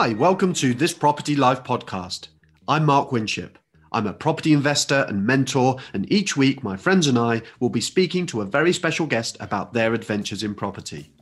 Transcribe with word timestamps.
Hi, 0.00 0.14
welcome 0.14 0.54
to 0.54 0.72
this 0.72 0.94
Property 0.94 1.36
Life 1.36 1.62
podcast. 1.62 2.28
I'm 2.66 2.86
Mark 2.86 3.12
Winship. 3.12 3.58
I'm 3.92 4.06
a 4.06 4.14
property 4.14 4.54
investor 4.54 5.04
and 5.06 5.26
mentor, 5.26 5.76
and 5.92 6.10
each 6.10 6.38
week 6.38 6.64
my 6.64 6.74
friends 6.74 7.06
and 7.06 7.18
I 7.18 7.42
will 7.60 7.68
be 7.68 7.82
speaking 7.82 8.24
to 8.28 8.40
a 8.40 8.46
very 8.46 8.72
special 8.72 9.04
guest 9.04 9.36
about 9.40 9.74
their 9.74 9.92
adventures 9.92 10.42
in 10.42 10.54
property. 10.54 11.12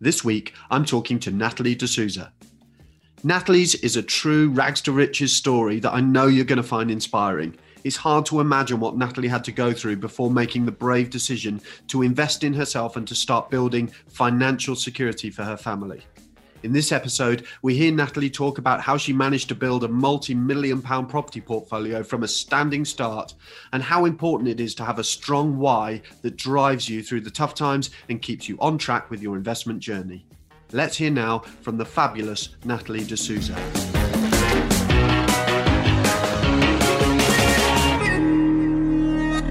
This 0.00 0.24
week, 0.24 0.54
I'm 0.70 0.84
talking 0.84 1.18
to 1.18 1.32
Natalie 1.32 1.74
D'Souza. 1.74 2.32
Natalie's 3.24 3.74
is 3.74 3.96
a 3.96 4.02
true 4.04 4.50
rags 4.50 4.80
to 4.82 4.92
riches 4.92 5.34
story 5.34 5.80
that 5.80 5.92
I 5.92 6.00
know 6.00 6.28
you're 6.28 6.44
going 6.44 6.58
to 6.58 6.62
find 6.62 6.92
inspiring. 6.92 7.58
It's 7.82 7.96
hard 7.96 8.24
to 8.26 8.38
imagine 8.38 8.78
what 8.78 8.96
Natalie 8.96 9.26
had 9.26 9.42
to 9.46 9.52
go 9.52 9.72
through 9.72 9.96
before 9.96 10.30
making 10.30 10.64
the 10.64 10.70
brave 10.70 11.10
decision 11.10 11.60
to 11.88 12.02
invest 12.02 12.44
in 12.44 12.54
herself 12.54 12.96
and 12.96 13.08
to 13.08 13.16
start 13.16 13.50
building 13.50 13.88
financial 14.06 14.76
security 14.76 15.28
for 15.28 15.42
her 15.42 15.56
family. 15.56 16.04
In 16.64 16.72
this 16.72 16.90
episode, 16.90 17.46
we 17.62 17.76
hear 17.76 17.92
Natalie 17.92 18.28
talk 18.28 18.58
about 18.58 18.80
how 18.80 18.96
she 18.96 19.12
managed 19.12 19.48
to 19.48 19.54
build 19.54 19.84
a 19.84 19.88
multi 19.88 20.34
million 20.34 20.82
pound 20.82 21.08
property 21.08 21.40
portfolio 21.40 22.02
from 22.02 22.24
a 22.24 22.28
standing 22.28 22.84
start 22.84 23.34
and 23.72 23.80
how 23.80 24.06
important 24.06 24.50
it 24.50 24.58
is 24.58 24.74
to 24.74 24.84
have 24.84 24.98
a 24.98 25.04
strong 25.04 25.56
why 25.56 26.02
that 26.22 26.34
drives 26.36 26.88
you 26.88 27.00
through 27.00 27.20
the 27.20 27.30
tough 27.30 27.54
times 27.54 27.90
and 28.08 28.22
keeps 28.22 28.48
you 28.48 28.58
on 28.58 28.76
track 28.76 29.08
with 29.08 29.22
your 29.22 29.36
investment 29.36 29.78
journey. 29.78 30.26
Let's 30.72 30.96
hear 30.96 31.12
now 31.12 31.38
from 31.60 31.78
the 31.78 31.84
fabulous 31.84 32.48
Natalie 32.64 33.04
D'Souza. 33.04 33.54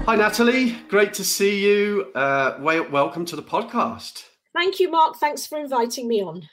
Hi, 0.04 0.16
Natalie. 0.16 0.76
Great 0.88 1.14
to 1.14 1.24
see 1.24 1.64
you. 1.64 2.12
Uh, 2.14 2.58
welcome 2.60 3.24
to 3.24 3.36
the 3.36 3.42
podcast. 3.42 4.24
Thank 4.54 4.78
you, 4.78 4.90
Mark. 4.90 5.16
Thanks 5.16 5.46
for 5.46 5.58
inviting 5.58 6.06
me 6.06 6.22
on. 6.22 6.48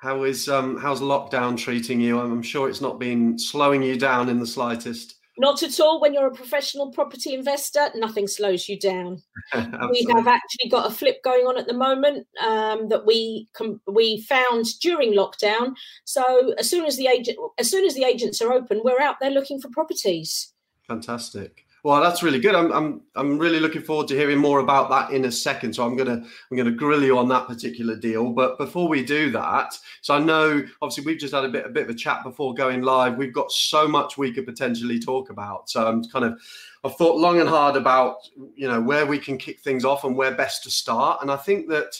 How 0.00 0.22
is 0.22 0.48
um, 0.48 0.78
how's 0.78 1.00
lockdown 1.00 1.58
treating 1.58 2.00
you? 2.00 2.18
I'm 2.20 2.42
sure 2.42 2.70
it's 2.70 2.80
not 2.80 2.98
been 2.98 3.38
slowing 3.38 3.82
you 3.82 3.98
down 3.98 4.30
in 4.30 4.40
the 4.40 4.46
slightest. 4.46 5.16
Not 5.36 5.62
at 5.62 5.78
all. 5.78 6.00
When 6.00 6.14
you're 6.14 6.26
a 6.26 6.34
professional 6.34 6.90
property 6.90 7.34
investor, 7.34 7.88
nothing 7.94 8.26
slows 8.26 8.68
you 8.68 8.78
down. 8.78 9.22
we 9.54 10.06
have 10.10 10.26
actually 10.26 10.70
got 10.70 10.86
a 10.86 10.94
flip 10.94 11.22
going 11.22 11.46
on 11.46 11.58
at 11.58 11.66
the 11.66 11.74
moment 11.74 12.26
um, 12.42 12.88
that 12.88 13.04
we 13.06 13.48
com- 13.52 13.80
we 13.86 14.22
found 14.22 14.66
during 14.80 15.12
lockdown. 15.12 15.74
So 16.04 16.54
as 16.58 16.68
soon 16.68 16.86
as 16.86 16.96
the 16.96 17.06
agent, 17.06 17.38
as 17.58 17.70
soon 17.70 17.84
as 17.84 17.94
the 17.94 18.04
agents 18.04 18.40
are 18.40 18.52
open, 18.52 18.80
we're 18.82 19.00
out 19.00 19.16
there 19.20 19.30
looking 19.30 19.60
for 19.60 19.68
properties. 19.68 20.52
Fantastic. 20.88 21.66
Well, 21.82 22.00
that's 22.00 22.22
really 22.22 22.40
good. 22.40 22.54
I'm, 22.54 22.70
I'm, 22.72 23.00
I'm 23.16 23.38
really 23.38 23.60
looking 23.60 23.82
forward 23.82 24.08
to 24.08 24.16
hearing 24.16 24.38
more 24.38 24.60
about 24.60 24.90
that 24.90 25.12
in 25.12 25.24
a 25.24 25.32
second. 25.32 25.74
So 25.74 25.84
I'm 25.84 25.96
gonna, 25.96 26.22
I'm 26.50 26.56
gonna 26.56 26.70
grill 26.70 27.02
you 27.02 27.16
on 27.16 27.28
that 27.28 27.46
particular 27.46 27.96
deal. 27.96 28.30
But 28.30 28.58
before 28.58 28.88
we 28.88 29.04
do 29.04 29.30
that, 29.30 29.78
so 30.02 30.14
I 30.14 30.18
know 30.18 30.62
obviously 30.82 31.04
we've 31.04 31.18
just 31.18 31.34
had 31.34 31.44
a 31.44 31.48
bit, 31.48 31.66
a 31.66 31.70
bit 31.70 31.84
of 31.84 31.90
a 31.90 31.94
chat 31.94 32.22
before 32.22 32.54
going 32.54 32.82
live. 32.82 33.16
We've 33.16 33.32
got 33.32 33.50
so 33.50 33.88
much 33.88 34.18
we 34.18 34.32
could 34.32 34.46
potentially 34.46 34.98
talk 34.98 35.30
about. 35.30 35.70
So 35.70 35.86
I'm 35.86 36.04
kind 36.04 36.24
of, 36.24 36.38
I've 36.84 36.96
thought 36.96 37.16
long 37.16 37.40
and 37.40 37.48
hard 37.48 37.76
about, 37.76 38.16
you 38.54 38.68
know, 38.68 38.80
where 38.80 39.06
we 39.06 39.18
can 39.18 39.38
kick 39.38 39.60
things 39.60 39.84
off 39.84 40.04
and 40.04 40.16
where 40.16 40.34
best 40.34 40.62
to 40.64 40.70
start. 40.70 41.22
And 41.22 41.30
I 41.30 41.36
think 41.36 41.68
that 41.68 41.98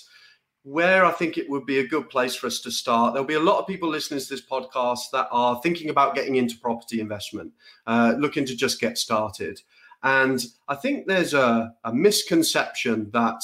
where 0.62 1.05
I 1.05 1.12
think 1.12 1.39
it 1.39 1.48
would 1.48 1.64
be 1.64 1.78
a 1.78 1.86
good 1.86 2.11
place 2.11 2.34
for 2.34 2.47
us 2.47 2.61
to 2.61 2.70
start. 2.70 3.14
There'll 3.14 3.27
be 3.27 3.34
a 3.34 3.41
lot 3.41 3.58
of 3.58 3.66
people 3.66 3.89
listening 3.89 4.20
to 4.20 4.28
this 4.28 4.44
podcast 4.44 5.11
that 5.12 5.28
are 5.30 5.61
thinking 5.62 5.89
about 5.89 6.14
getting 6.14 6.36
into 6.36 6.58
property 6.58 7.00
investment, 7.00 7.52
uh, 7.86 8.14
looking 8.19 8.44
to 8.44 8.56
just 8.56 8.80
get 8.80 8.98
started. 8.98 9.61
And 10.02 10.44
I 10.69 10.75
think 10.75 11.06
there's 11.06 11.34
a, 11.34 11.75
a 11.84 11.92
misconception 11.92 13.11
that 13.12 13.42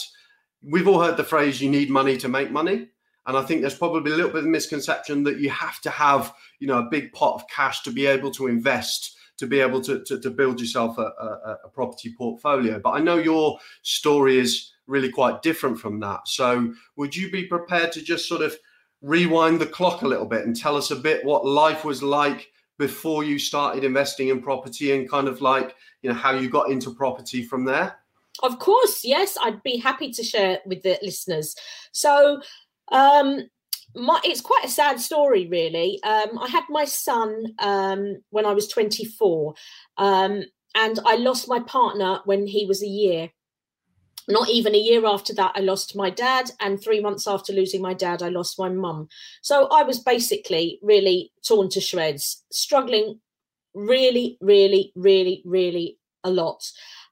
we've 0.62 0.88
all 0.88 1.02
heard 1.02 1.16
the 1.16 1.24
phrase, 1.24 1.60
you 1.60 1.70
need 1.70 1.90
money 1.90 2.16
to 2.18 2.28
make 2.28 2.50
money. 2.50 2.88
And 3.26 3.36
I 3.36 3.42
think 3.42 3.60
there's 3.60 3.78
probably 3.78 4.12
a 4.12 4.16
little 4.16 4.30
bit 4.30 4.44
of 4.44 4.50
misconception 4.50 5.24
that 5.24 5.38
you 5.38 5.50
have 5.50 5.80
to 5.80 5.90
have, 5.90 6.32
you 6.60 6.66
know, 6.66 6.78
a 6.78 6.88
big 6.90 7.12
pot 7.12 7.34
of 7.34 7.48
cash 7.48 7.82
to 7.82 7.90
be 7.90 8.06
able 8.06 8.30
to 8.32 8.46
invest, 8.46 9.16
to 9.38 9.46
be 9.46 9.60
able 9.60 9.80
to, 9.82 10.04
to, 10.04 10.20
to 10.20 10.30
build 10.30 10.60
yourself 10.60 10.96
a, 10.98 11.02
a, 11.02 11.58
a 11.64 11.68
property 11.68 12.14
portfolio. 12.16 12.78
But 12.78 12.90
I 12.90 13.00
know 13.00 13.16
your 13.16 13.58
story 13.82 14.38
is 14.38 14.72
really 14.86 15.10
quite 15.10 15.42
different 15.42 15.78
from 15.78 16.00
that. 16.00 16.28
So 16.28 16.72
would 16.96 17.14
you 17.14 17.30
be 17.30 17.44
prepared 17.44 17.92
to 17.92 18.02
just 18.02 18.28
sort 18.28 18.42
of 18.42 18.56
rewind 19.02 19.60
the 19.60 19.66
clock 19.66 20.02
a 20.02 20.08
little 20.08 20.26
bit 20.26 20.46
and 20.46 20.56
tell 20.56 20.76
us 20.76 20.90
a 20.90 20.96
bit 20.96 21.24
what 21.24 21.46
life 21.46 21.84
was 21.84 22.02
like 22.02 22.50
before 22.78 23.24
you 23.24 23.38
started 23.38 23.84
investing 23.84 24.28
in 24.28 24.42
property 24.42 24.92
and 24.92 25.08
kind 25.10 25.28
of 25.28 25.40
like 25.40 25.74
you 26.02 26.10
know 26.10 26.16
how 26.16 26.32
you 26.32 26.48
got 26.48 26.70
into 26.70 26.90
property 26.90 27.42
from 27.42 27.64
there? 27.64 27.96
Of 28.42 28.58
course 28.58 29.04
yes. 29.04 29.36
I'd 29.40 29.62
be 29.62 29.78
happy 29.78 30.12
to 30.12 30.22
share 30.22 30.60
with 30.66 30.82
the 30.82 30.98
listeners. 31.02 31.54
So 31.92 32.40
um 32.92 33.48
my, 33.94 34.20
it's 34.24 34.42
quite 34.42 34.64
a 34.64 34.68
sad 34.68 35.00
story 35.00 35.46
really. 35.46 36.00
Um 36.02 36.38
i 36.38 36.48
had 36.48 36.64
my 36.68 36.84
son 36.84 37.44
um 37.60 38.22
when 38.30 38.44
i 38.44 38.52
was 38.52 38.68
24 38.68 39.54
um 39.96 40.42
and 40.74 41.00
i 41.06 41.16
lost 41.16 41.48
my 41.48 41.60
partner 41.60 42.20
when 42.26 42.46
he 42.46 42.66
was 42.66 42.82
a 42.82 42.86
year 42.86 43.30
not 44.28 44.48
even 44.48 44.74
a 44.74 44.78
year 44.78 45.06
after 45.06 45.34
that, 45.34 45.52
I 45.54 45.60
lost 45.60 45.96
my 45.96 46.10
dad. 46.10 46.50
And 46.60 46.80
three 46.80 47.00
months 47.00 47.26
after 47.26 47.52
losing 47.52 47.82
my 47.82 47.94
dad, 47.94 48.22
I 48.22 48.28
lost 48.28 48.58
my 48.58 48.68
mum. 48.68 49.08
So 49.42 49.66
I 49.68 49.82
was 49.82 50.00
basically 50.00 50.78
really 50.82 51.32
torn 51.46 51.68
to 51.70 51.80
shreds, 51.80 52.44
struggling 52.50 53.20
really, 53.74 54.38
really, 54.40 54.92
really, 54.96 55.42
really 55.44 55.98
a 56.24 56.30
lot. 56.30 56.62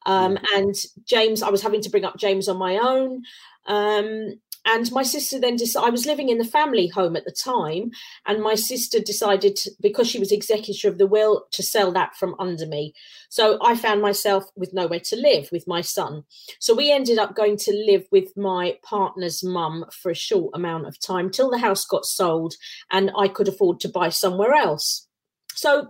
Um, 0.06 0.38
and 0.54 0.74
James, 1.06 1.42
I 1.42 1.50
was 1.50 1.62
having 1.62 1.80
to 1.82 1.90
bring 1.90 2.04
up 2.04 2.18
James 2.18 2.48
on 2.48 2.58
my 2.58 2.78
own. 2.78 3.22
Um, 3.66 4.40
and 4.64 4.90
my 4.92 5.02
sister 5.02 5.38
then 5.38 5.56
decided, 5.56 5.86
I 5.86 5.90
was 5.90 6.06
living 6.06 6.28
in 6.28 6.38
the 6.38 6.44
family 6.44 6.88
home 6.88 7.16
at 7.16 7.24
the 7.24 7.32
time, 7.32 7.90
and 8.26 8.42
my 8.42 8.54
sister 8.54 8.98
decided, 9.00 9.56
to, 9.56 9.70
because 9.80 10.08
she 10.08 10.18
was 10.18 10.32
executor 10.32 10.88
of 10.88 10.98
the 10.98 11.06
will, 11.06 11.44
to 11.52 11.62
sell 11.62 11.92
that 11.92 12.16
from 12.16 12.34
under 12.38 12.66
me. 12.66 12.94
So 13.28 13.58
I 13.62 13.76
found 13.76 14.00
myself 14.00 14.44
with 14.56 14.72
nowhere 14.72 15.00
to 15.00 15.16
live 15.16 15.48
with 15.50 15.66
my 15.66 15.80
son. 15.80 16.24
So 16.60 16.74
we 16.74 16.90
ended 16.90 17.18
up 17.18 17.34
going 17.34 17.56
to 17.58 17.72
live 17.72 18.06
with 18.10 18.36
my 18.36 18.78
partner's 18.82 19.42
mum 19.42 19.84
for 19.90 20.10
a 20.10 20.14
short 20.14 20.52
amount 20.54 20.86
of 20.86 21.00
time 21.00 21.30
till 21.30 21.50
the 21.50 21.58
house 21.58 21.84
got 21.84 22.04
sold 22.04 22.54
and 22.90 23.10
I 23.18 23.28
could 23.28 23.48
afford 23.48 23.80
to 23.80 23.88
buy 23.88 24.08
somewhere 24.08 24.54
else. 24.54 25.08
So 25.54 25.88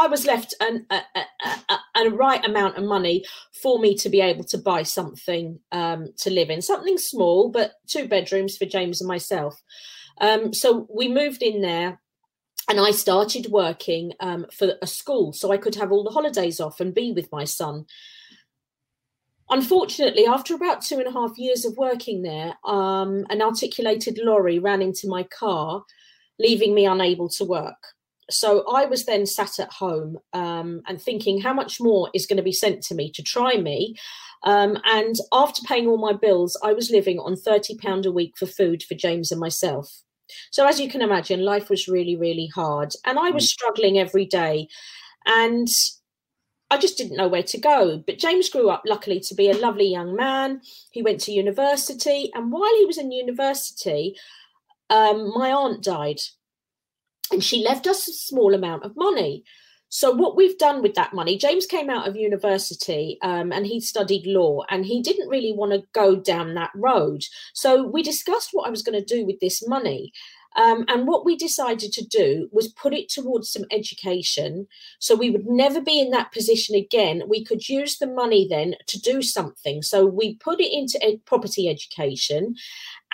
I 0.00 0.06
was 0.06 0.24
left 0.24 0.54
an, 0.60 0.86
a, 0.88 1.02
a, 1.14 1.24
a, 1.68 2.06
a, 2.06 2.10
right 2.10 2.42
amount 2.42 2.78
of 2.78 2.84
money 2.84 3.22
for 3.62 3.78
me 3.78 3.94
to 3.96 4.08
be 4.08 4.22
able 4.22 4.44
to 4.44 4.56
buy 4.56 4.82
something 4.82 5.60
um, 5.72 6.08
to 6.18 6.30
live 6.30 6.48
in, 6.48 6.62
something 6.62 6.96
small, 6.96 7.50
but 7.50 7.72
two 7.86 8.08
bedrooms 8.08 8.56
for 8.56 8.64
James 8.64 9.02
and 9.02 9.08
myself. 9.08 9.62
Um, 10.18 10.54
so 10.54 10.88
we 10.94 11.08
moved 11.08 11.42
in 11.42 11.60
there 11.60 12.00
and 12.68 12.80
I 12.80 12.92
started 12.92 13.48
working 13.50 14.14
um, 14.20 14.46
for 14.56 14.72
a 14.80 14.86
school 14.86 15.34
so 15.34 15.52
I 15.52 15.58
could 15.58 15.74
have 15.74 15.92
all 15.92 16.04
the 16.04 16.10
holidays 16.10 16.60
off 16.60 16.80
and 16.80 16.94
be 16.94 17.12
with 17.12 17.28
my 17.30 17.44
son. 17.44 17.84
Unfortunately, 19.50 20.26
after 20.26 20.54
about 20.54 20.80
two 20.80 20.98
and 20.98 21.08
a 21.08 21.12
half 21.12 21.36
years 21.36 21.66
of 21.66 21.76
working 21.76 22.22
there, 22.22 22.54
um, 22.64 23.26
an 23.28 23.42
articulated 23.42 24.18
lorry 24.22 24.58
ran 24.58 24.80
into 24.80 25.08
my 25.08 25.24
car, 25.24 25.82
leaving 26.38 26.74
me 26.74 26.86
unable 26.86 27.28
to 27.28 27.44
work 27.44 27.76
so 28.30 28.64
I 28.72 28.86
was 28.86 29.04
then 29.04 29.26
sat 29.26 29.58
at 29.58 29.72
home 29.72 30.18
um, 30.32 30.82
and 30.86 31.00
thinking 31.00 31.40
how 31.40 31.52
much 31.52 31.80
more 31.80 32.10
is 32.14 32.26
going 32.26 32.36
to 32.36 32.42
be 32.42 32.52
sent 32.52 32.82
to 32.84 32.94
me 32.94 33.10
to 33.12 33.22
try 33.22 33.56
me. 33.56 33.96
Um, 34.44 34.78
and 34.84 35.16
after 35.32 35.62
paying 35.66 35.86
all 35.86 35.98
my 35.98 36.12
bills, 36.12 36.56
I 36.62 36.72
was 36.72 36.90
living 36.90 37.18
on 37.18 37.34
£30 37.34 38.06
a 38.06 38.12
week 38.12 38.34
for 38.38 38.46
food 38.46 38.82
for 38.82 38.94
James 38.94 39.30
and 39.30 39.40
myself. 39.40 40.02
So, 40.50 40.66
as 40.66 40.80
you 40.80 40.88
can 40.88 41.02
imagine, 41.02 41.44
life 41.44 41.68
was 41.68 41.88
really, 41.88 42.16
really 42.16 42.46
hard. 42.54 42.94
And 43.04 43.18
I 43.18 43.30
was 43.30 43.44
mm. 43.44 43.48
struggling 43.48 43.98
every 43.98 44.24
day. 44.24 44.68
And 45.26 45.68
I 46.70 46.78
just 46.78 46.96
didn't 46.96 47.16
know 47.16 47.28
where 47.28 47.42
to 47.42 47.58
go. 47.58 48.02
But 48.06 48.18
James 48.18 48.48
grew 48.48 48.70
up, 48.70 48.82
luckily, 48.86 49.20
to 49.20 49.34
be 49.34 49.50
a 49.50 49.56
lovely 49.56 49.88
young 49.88 50.14
man. 50.14 50.60
He 50.92 51.02
went 51.02 51.20
to 51.22 51.32
university. 51.32 52.30
And 52.32 52.52
while 52.52 52.76
he 52.78 52.86
was 52.86 52.96
in 52.96 53.10
university, 53.10 54.16
um, 54.88 55.32
my 55.34 55.50
aunt 55.50 55.82
died 55.82 56.20
and 57.30 57.42
she 57.42 57.64
left 57.64 57.86
us 57.86 58.08
a 58.08 58.12
small 58.12 58.54
amount 58.54 58.84
of 58.84 58.96
money. 58.96 59.44
So 59.92 60.12
what 60.12 60.36
we've 60.36 60.56
done 60.56 60.82
with 60.82 60.94
that 60.94 61.12
money, 61.12 61.36
James 61.36 61.66
came 61.66 61.90
out 61.90 62.06
of 62.06 62.14
university 62.14 63.18
um, 63.22 63.52
and 63.52 63.66
he 63.66 63.80
studied 63.80 64.24
law, 64.24 64.62
and 64.70 64.86
he 64.86 65.02
didn't 65.02 65.28
really 65.28 65.52
want 65.52 65.72
to 65.72 65.82
go 65.92 66.16
down 66.16 66.54
that 66.54 66.70
road. 66.76 67.24
So 67.54 67.86
we 67.86 68.02
discussed 68.02 68.50
what 68.52 68.68
I 68.68 68.70
was 68.70 68.82
going 68.82 68.98
to 68.98 69.14
do 69.14 69.26
with 69.26 69.40
this 69.40 69.66
money. 69.66 70.12
Um, 70.56 70.84
and 70.88 71.06
what 71.06 71.24
we 71.24 71.36
decided 71.36 71.92
to 71.92 72.04
do 72.04 72.48
was 72.52 72.72
put 72.72 72.92
it 72.92 73.08
towards 73.08 73.50
some 73.50 73.64
education 73.70 74.66
so 74.98 75.14
we 75.14 75.30
would 75.30 75.46
never 75.46 75.80
be 75.80 76.00
in 76.00 76.10
that 76.10 76.32
position 76.32 76.74
again. 76.74 77.22
We 77.28 77.44
could 77.44 77.68
use 77.68 77.98
the 77.98 78.08
money 78.08 78.48
then 78.48 78.74
to 78.88 79.00
do 79.00 79.22
something. 79.22 79.82
So 79.82 80.04
we 80.04 80.34
put 80.36 80.60
it 80.60 80.72
into 80.72 81.02
ed- 81.04 81.24
property 81.24 81.68
education 81.68 82.56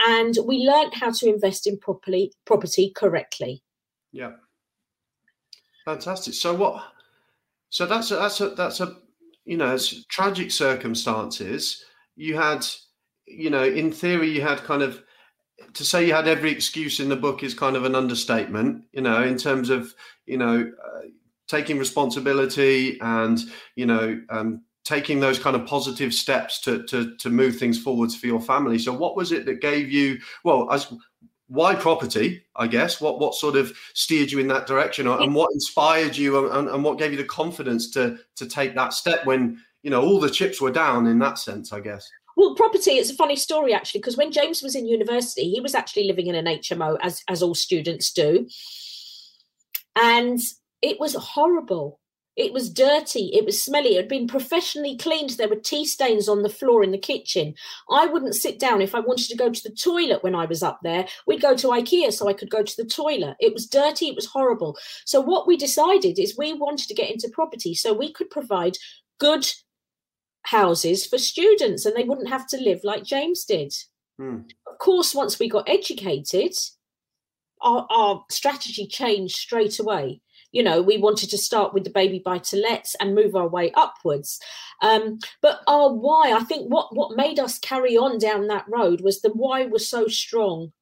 and 0.06 0.34
we 0.46 0.58
learned 0.58 0.94
how 0.94 1.10
to 1.12 1.28
invest 1.28 1.66
in 1.66 1.78
properly, 1.78 2.32
property 2.46 2.90
correctly. 2.94 3.62
Yeah. 4.16 4.32
Fantastic. 5.84 6.32
So 6.32 6.54
what? 6.54 6.82
So 7.68 7.84
that's 7.84 8.10
a, 8.10 8.16
that's 8.16 8.40
a 8.40 8.48
that's 8.50 8.80
a 8.80 8.96
you 9.44 9.58
know 9.58 9.76
tragic 10.08 10.50
circumstances. 10.50 11.84
You 12.16 12.36
had 12.36 12.66
you 13.26 13.50
know 13.50 13.62
in 13.64 13.92
theory 13.92 14.30
you 14.30 14.40
had 14.40 14.64
kind 14.64 14.82
of 14.82 15.02
to 15.74 15.84
say 15.84 16.06
you 16.06 16.14
had 16.14 16.28
every 16.28 16.50
excuse 16.50 16.98
in 16.98 17.10
the 17.10 17.16
book 17.16 17.42
is 17.42 17.52
kind 17.52 17.76
of 17.76 17.84
an 17.84 17.94
understatement. 17.94 18.84
You 18.92 19.02
know, 19.02 19.22
in 19.22 19.36
terms 19.36 19.68
of 19.68 19.94
you 20.24 20.38
know 20.38 20.60
uh, 20.62 21.00
taking 21.46 21.78
responsibility 21.78 22.98
and 23.02 23.38
you 23.74 23.84
know 23.84 24.18
um, 24.30 24.62
taking 24.86 25.20
those 25.20 25.38
kind 25.38 25.56
of 25.56 25.66
positive 25.66 26.14
steps 26.14 26.60
to 26.62 26.84
to 26.84 27.14
to 27.16 27.28
move 27.28 27.58
things 27.58 27.78
forwards 27.78 28.16
for 28.16 28.28
your 28.28 28.40
family. 28.40 28.78
So, 28.78 28.94
what 28.94 29.14
was 29.14 29.30
it 29.30 29.44
that 29.44 29.60
gave 29.60 29.90
you? 29.90 30.18
Well, 30.42 30.72
as 30.72 30.90
why 31.48 31.74
property? 31.74 32.44
I 32.56 32.66
guess 32.66 33.00
what 33.00 33.20
what 33.20 33.34
sort 33.34 33.56
of 33.56 33.76
steered 33.94 34.32
you 34.32 34.38
in 34.38 34.48
that 34.48 34.66
direction, 34.66 35.06
and 35.06 35.34
what 35.34 35.52
inspired 35.52 36.16
you, 36.16 36.50
and, 36.50 36.68
and 36.68 36.84
what 36.84 36.98
gave 36.98 37.12
you 37.12 37.18
the 37.18 37.24
confidence 37.24 37.90
to 37.92 38.18
to 38.36 38.46
take 38.46 38.74
that 38.74 38.92
step 38.92 39.24
when 39.26 39.60
you 39.82 39.90
know 39.90 40.02
all 40.02 40.20
the 40.20 40.30
chips 40.30 40.60
were 40.60 40.72
down 40.72 41.06
in 41.06 41.18
that 41.20 41.38
sense? 41.38 41.72
I 41.72 41.80
guess. 41.80 42.08
Well, 42.36 42.54
property, 42.54 42.92
it's 42.92 43.10
a 43.10 43.14
funny 43.14 43.36
story 43.36 43.72
actually, 43.72 44.00
because 44.00 44.18
when 44.18 44.30
James 44.30 44.62
was 44.62 44.76
in 44.76 44.86
university, 44.86 45.50
he 45.50 45.60
was 45.60 45.74
actually 45.74 46.04
living 46.04 46.26
in 46.26 46.34
an 46.34 46.44
HMO, 46.44 46.98
as, 47.00 47.22
as 47.28 47.42
all 47.42 47.54
students 47.54 48.12
do. 48.12 48.46
And 49.96 50.38
it 50.82 51.00
was 51.00 51.14
horrible. 51.14 51.98
It 52.36 52.52
was 52.52 52.68
dirty. 52.68 53.30
It 53.32 53.46
was 53.46 53.62
smelly. 53.62 53.94
It 53.94 54.02
had 54.02 54.08
been 54.08 54.28
professionally 54.28 54.96
cleaned. 54.96 55.30
There 55.30 55.48
were 55.48 55.56
tea 55.56 55.86
stains 55.86 56.28
on 56.28 56.42
the 56.42 56.50
floor 56.50 56.84
in 56.84 56.90
the 56.90 56.98
kitchen. 56.98 57.54
I 57.90 58.06
wouldn't 58.06 58.34
sit 58.34 58.58
down 58.58 58.82
if 58.82 58.94
I 58.94 59.00
wanted 59.00 59.28
to 59.28 59.36
go 59.36 59.50
to 59.50 59.62
the 59.62 59.74
toilet 59.74 60.22
when 60.22 60.34
I 60.34 60.44
was 60.44 60.62
up 60.62 60.80
there. 60.82 61.06
We'd 61.26 61.40
go 61.40 61.56
to 61.56 61.68
IKEA 61.68 62.12
so 62.12 62.28
I 62.28 62.34
could 62.34 62.50
go 62.50 62.62
to 62.62 62.76
the 62.76 62.84
toilet. 62.84 63.36
It 63.40 63.54
was 63.54 63.66
dirty. 63.66 64.08
It 64.08 64.14
was 64.14 64.26
horrible. 64.26 64.76
So, 65.06 65.20
what 65.20 65.46
we 65.46 65.56
decided 65.56 66.18
is 66.18 66.36
we 66.36 66.52
wanted 66.52 66.88
to 66.88 66.94
get 66.94 67.10
into 67.10 67.30
property 67.32 67.74
so 67.74 67.94
we 67.94 68.12
could 68.12 68.28
provide 68.28 68.76
good 69.18 69.50
houses 70.42 71.06
for 71.06 71.18
students 71.18 71.86
and 71.86 71.96
they 71.96 72.04
wouldn't 72.04 72.28
have 72.28 72.46
to 72.48 72.58
live 72.58 72.80
like 72.84 73.02
James 73.02 73.44
did. 73.46 73.74
Hmm. 74.18 74.40
Of 74.70 74.78
course, 74.78 75.14
once 75.14 75.38
we 75.38 75.48
got 75.48 75.68
educated, 75.68 76.52
our, 77.62 77.86
our 77.90 78.24
strategy 78.30 78.86
changed 78.86 79.36
straight 79.36 79.78
away 79.78 80.20
you 80.56 80.62
know 80.62 80.80
we 80.80 80.96
wanted 80.96 81.30
to 81.30 81.38
start 81.38 81.74
with 81.74 81.84
the 81.84 81.90
baby 81.90 82.22
buy 82.24 82.38
to 82.38 82.56
lets 82.56 82.94
and 82.96 83.14
move 83.14 83.36
our 83.36 83.48
way 83.48 83.70
upwards. 83.74 84.40
Um, 84.82 85.18
but 85.42 85.60
our 85.66 85.92
why? 85.92 86.32
I 86.32 86.44
think 86.44 86.72
what 86.72 86.94
what 86.96 87.16
made 87.16 87.38
us 87.38 87.58
carry 87.58 87.96
on 87.96 88.18
down 88.18 88.48
that 88.48 88.66
road 88.68 89.00
was 89.02 89.20
the 89.20 89.30
why 89.30 89.66
was 89.66 89.88
so 89.88 90.06
strong. 90.08 90.72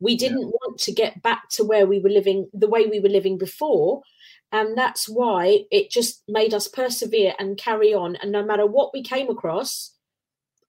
We 0.00 0.16
didn't 0.16 0.40
yeah. 0.40 0.46
want 0.46 0.78
to 0.80 0.92
get 0.92 1.22
back 1.22 1.48
to 1.50 1.64
where 1.64 1.86
we 1.86 2.00
were 2.00 2.10
living 2.10 2.48
the 2.52 2.68
way 2.68 2.86
we 2.86 3.00
were 3.00 3.08
living 3.08 3.38
before. 3.38 4.02
And 4.50 4.78
that's 4.78 5.08
why 5.08 5.64
it 5.70 5.90
just 5.90 6.22
made 6.26 6.54
us 6.54 6.68
persevere 6.68 7.34
and 7.38 7.58
carry 7.58 7.92
on. 7.92 8.16
And 8.16 8.32
no 8.32 8.42
matter 8.42 8.64
what 8.66 8.92
we 8.94 9.02
came 9.02 9.28
across 9.28 9.92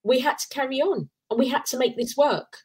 we 0.04 0.20
had 0.20 0.38
to 0.40 0.48
carry 0.50 0.82
on 0.82 1.10
and 1.30 1.40
we 1.40 1.48
had 1.48 1.66
to 1.66 1.78
make 1.78 1.96
this 1.98 2.16
work 2.16 2.60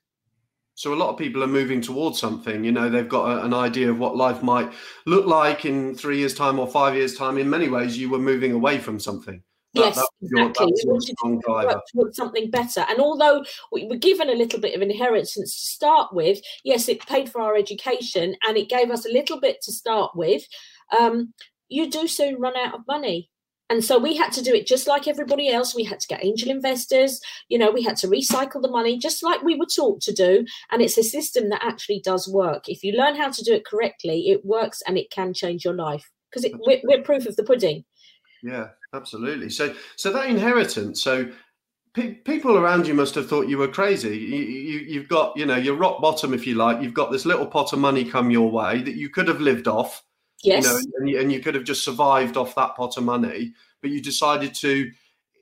so 0.75 0.93
a 0.93 0.97
lot 0.97 1.11
of 1.11 1.19
people 1.19 1.43
are 1.43 1.49
moving 1.49 1.81
towards 1.81 2.19
something. 2.19 2.65
You 2.65 2.73
know, 2.73 2.91
they've 2.91 3.09
got 3.09 3.31
a, 3.31 3.45
an 3.45 3.55
idea 3.55 3.91
of 3.91 3.99
what 3.99 4.17
life 4.17 4.43
might 4.43 4.73
look 5.07 5.27
like 5.27 5.65
in 5.65 5.95
three 5.95 6.19
years' 6.19 6.35
time 6.35 6.59
or 6.59 6.67
five 6.67 6.97
years' 6.97 7.17
time. 7.17 7.39
In 7.39 7.49
many 7.49 7.69
ways, 7.69 7.97
you 7.97 8.11
were 8.11 8.19
moving 8.19 8.53
away 8.53 8.79
from 8.79 8.99
something. 8.99 9.43
That, 9.75 9.97
yes, 9.97 10.07
exactly. 10.23 10.73
Your, 10.85 11.41
driver. 11.41 11.81
towards 11.93 12.17
something 12.17 12.51
better. 12.51 12.85
And 12.89 13.01
although 13.01 13.45
we 13.73 13.87
were 13.87 13.97
given 13.97 14.29
a 14.31 14.35
little 14.35 14.61
bit 14.61 14.75
of 14.75 14.83
inheritance 14.83 15.35
to 15.35 15.47
start 15.47 16.13
with, 16.13 16.41
yes, 16.63 16.89
it 16.89 17.05
paid 17.07 17.29
for 17.29 17.41
our 17.41 17.57
education 17.57 18.37
and 18.47 18.57
it 18.57 18.69
gave 18.69 18.91
us 18.91 19.05
a 19.05 19.13
little 19.13 19.41
bit 19.41 19.61
to 19.63 19.73
start 19.73 20.13
with. 20.15 20.45
Um, 20.97 21.35
you 21.69 21.91
do 21.91 22.07
soon 22.07 22.41
run 22.41 22.57
out 22.57 22.75
of 22.75 22.87
money. 22.87 23.31
And 23.71 23.83
so 23.83 23.99
we 23.99 24.15
had 24.15 24.31
to 24.33 24.43
do 24.43 24.55
it 24.55 24.67
just 24.67 24.87
like 24.87 25.09
everybody 25.09 25.49
else. 25.49 25.75
We 25.75 25.85
had 25.85 26.01
to 26.01 26.07
get 26.07 26.25
angel 26.25 26.51
investors, 26.51 27.21
you 27.49 27.59
know, 27.59 27.71
we 27.71 27.83
had 27.83 27.97
to 27.99 28.09
recycle 28.09 28.61
the 28.61 28.71
money 28.71 28.99
just 28.99 29.23
like 29.23 29.43
we 29.43 29.57
were 29.57 29.67
taught 29.67 30.01
to 30.03 30.13
do. 30.13 30.45
And 30.71 30.83
it's 30.83 30.99
a 30.99 31.03
system 31.03 31.49
that 31.49 31.65
actually 31.65 32.01
does 32.05 32.29
work. 32.29 32.69
If 32.69 32.85
you 32.85 32.93
learn 32.93 33.17
how 33.17 33.31
to 33.31 33.43
do 33.43 33.55
it 33.55 33.65
correctly, 33.65 34.29
it 34.29 34.45
works 34.45 34.83
and 34.87 34.99
it 34.99 35.11
can 35.11 35.33
change 35.33 35.65
your 35.65 35.75
life 35.75 36.11
because 36.31 36.51
we're, 36.67 36.81
we're 36.85 37.03
proof 37.03 37.27
of 37.27 37.37
the 37.37 37.45
pudding. 37.45 37.85
Yeah, 38.43 38.69
absolutely. 38.93 39.49
So, 39.49 39.75
so 39.97 40.13
that 40.13 40.29
inheritance, 40.29 41.03
so 41.03 41.31
pe- 41.95 42.15
people 42.15 42.59
around 42.59 42.87
you 42.87 42.93
must 42.93 43.15
have 43.15 43.29
thought 43.29 43.49
you 43.49 43.57
were 43.57 43.69
crazy. 43.69 44.19
You, 44.19 44.79
you, 44.81 45.01
have 45.01 45.09
got, 45.09 45.37
you 45.37 45.47
know, 45.47 45.57
your 45.57 45.77
rock 45.77 46.03
bottom, 46.03 46.35
if 46.35 46.47
you 46.47 46.55
like. 46.57 46.83
You've 46.83 46.93
got 46.93 47.11
this 47.11 47.25
little 47.25 47.47
pot 47.47 47.73
of 47.73 47.79
money 47.79 48.05
come 48.05 48.31
your 48.31 48.51
way 48.51 48.83
that 48.83 48.97
you 48.97 49.09
could 49.09 49.29
have 49.29 49.41
lived 49.41 49.69
off 49.69 50.05
Yes. 50.45 50.65
You 50.65 50.71
know, 50.71 50.81
and 50.99 51.09
you, 51.09 51.21
and 51.21 51.33
you 51.33 51.41
could 51.41 51.55
have 51.55 51.65
just 51.65 51.85
survived 51.85 52.37
off 52.37 52.55
that 52.55 52.77
pot 52.77 52.97
of 52.97 53.05
money, 53.05 53.53
but 53.81 53.91
you 53.91 54.01
decided 54.01 54.55
to, 54.57 54.91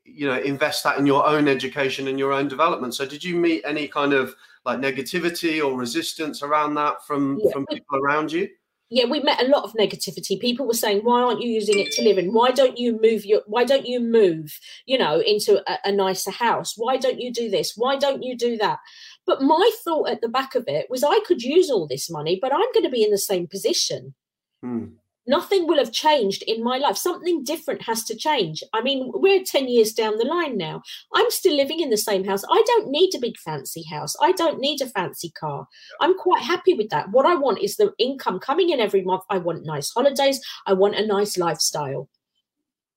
you 0.04 0.26
know, 0.26 0.38
invest 0.38 0.84
that 0.84 0.98
in 0.98 1.06
your 1.06 1.26
own 1.26 1.48
education 1.48 2.08
and 2.08 2.18
your 2.18 2.32
own 2.32 2.48
development. 2.48 2.94
So, 2.94 3.06
did 3.06 3.22
you 3.22 3.36
meet 3.36 3.62
any 3.64 3.88
kind 3.88 4.12
of 4.12 4.34
like 4.64 4.78
negativity 4.78 5.64
or 5.64 5.76
resistance 5.76 6.42
around 6.42 6.74
that 6.74 7.04
from 7.06 7.40
yeah. 7.42 7.52
from 7.52 7.66
people 7.66 7.98
around 7.98 8.32
you? 8.32 8.48
yeah 8.92 9.06
we 9.06 9.20
met 9.20 9.42
a 9.42 9.48
lot 9.48 9.64
of 9.64 9.72
negativity 9.72 10.38
people 10.38 10.66
were 10.66 10.74
saying 10.74 11.00
why 11.02 11.22
aren't 11.22 11.40
you 11.40 11.50
using 11.50 11.78
it 11.78 11.90
to 11.90 12.02
live 12.02 12.18
in 12.18 12.32
why 12.32 12.50
don't 12.50 12.78
you 12.78 13.00
move 13.00 13.24
your 13.24 13.40
why 13.46 13.64
don't 13.64 13.86
you 13.86 13.98
move 13.98 14.58
you 14.84 14.98
know 14.98 15.20
into 15.20 15.58
a, 15.70 15.78
a, 15.86 15.92
nicer 15.92 16.30
house 16.30 16.74
why 16.76 16.96
don't 16.96 17.20
you 17.20 17.32
do 17.32 17.48
this 17.48 17.72
why 17.74 17.96
don't 17.96 18.22
you 18.22 18.36
do 18.36 18.56
that 18.58 18.78
but 19.26 19.40
my 19.40 19.70
thought 19.82 20.10
at 20.10 20.20
the 20.20 20.28
back 20.28 20.54
of 20.54 20.64
it 20.66 20.86
was 20.90 21.02
i 21.02 21.18
could 21.26 21.42
use 21.42 21.70
all 21.70 21.86
this 21.86 22.10
money 22.10 22.38
but 22.40 22.52
i'm 22.52 22.72
going 22.74 22.84
to 22.84 22.90
be 22.90 23.02
in 23.02 23.10
the 23.10 23.18
same 23.18 23.46
position 23.46 24.14
Hmm. 24.62 24.84
Nothing 25.26 25.68
will 25.68 25.78
have 25.78 25.92
changed 25.92 26.42
in 26.48 26.64
my 26.64 26.78
life. 26.78 26.96
Something 26.96 27.44
different 27.44 27.82
has 27.82 28.02
to 28.04 28.16
change. 28.16 28.62
I 28.72 28.82
mean, 28.82 29.12
we're 29.14 29.44
10 29.44 29.68
years 29.68 29.92
down 29.92 30.18
the 30.18 30.24
line 30.24 30.56
now. 30.56 30.82
I'm 31.14 31.30
still 31.30 31.54
living 31.54 31.78
in 31.78 31.90
the 31.90 31.96
same 31.96 32.24
house. 32.24 32.42
I 32.50 32.62
don't 32.66 32.90
need 32.90 33.14
a 33.14 33.20
big 33.20 33.38
fancy 33.38 33.84
house. 33.84 34.16
I 34.20 34.32
don't 34.32 34.58
need 34.58 34.80
a 34.80 34.86
fancy 34.86 35.30
car. 35.30 35.68
I'm 36.00 36.18
quite 36.18 36.42
happy 36.42 36.74
with 36.74 36.88
that. 36.90 37.10
What 37.12 37.24
I 37.24 37.36
want 37.36 37.60
is 37.60 37.76
the 37.76 37.92
income 37.98 38.40
coming 38.40 38.70
in 38.70 38.80
every 38.80 39.02
month. 39.02 39.22
I 39.30 39.38
want 39.38 39.64
nice 39.64 39.90
holidays. 39.90 40.40
I 40.66 40.72
want 40.72 40.96
a 40.96 41.06
nice 41.06 41.38
lifestyle. 41.38 42.08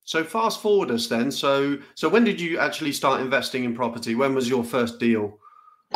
So 0.04 0.24
fast 0.24 0.62
forward 0.62 0.92
us 0.92 1.08
then. 1.08 1.32
So 1.32 1.78
so 1.96 2.10
when 2.10 2.24
did 2.24 2.40
you 2.40 2.60
actually 2.60 2.92
start 2.92 3.22
investing 3.22 3.64
in 3.64 3.76
property? 3.76 4.14
When 4.16 4.34
was 4.36 4.48
your 4.48 4.64
first 4.64 5.00
deal? 5.00 5.40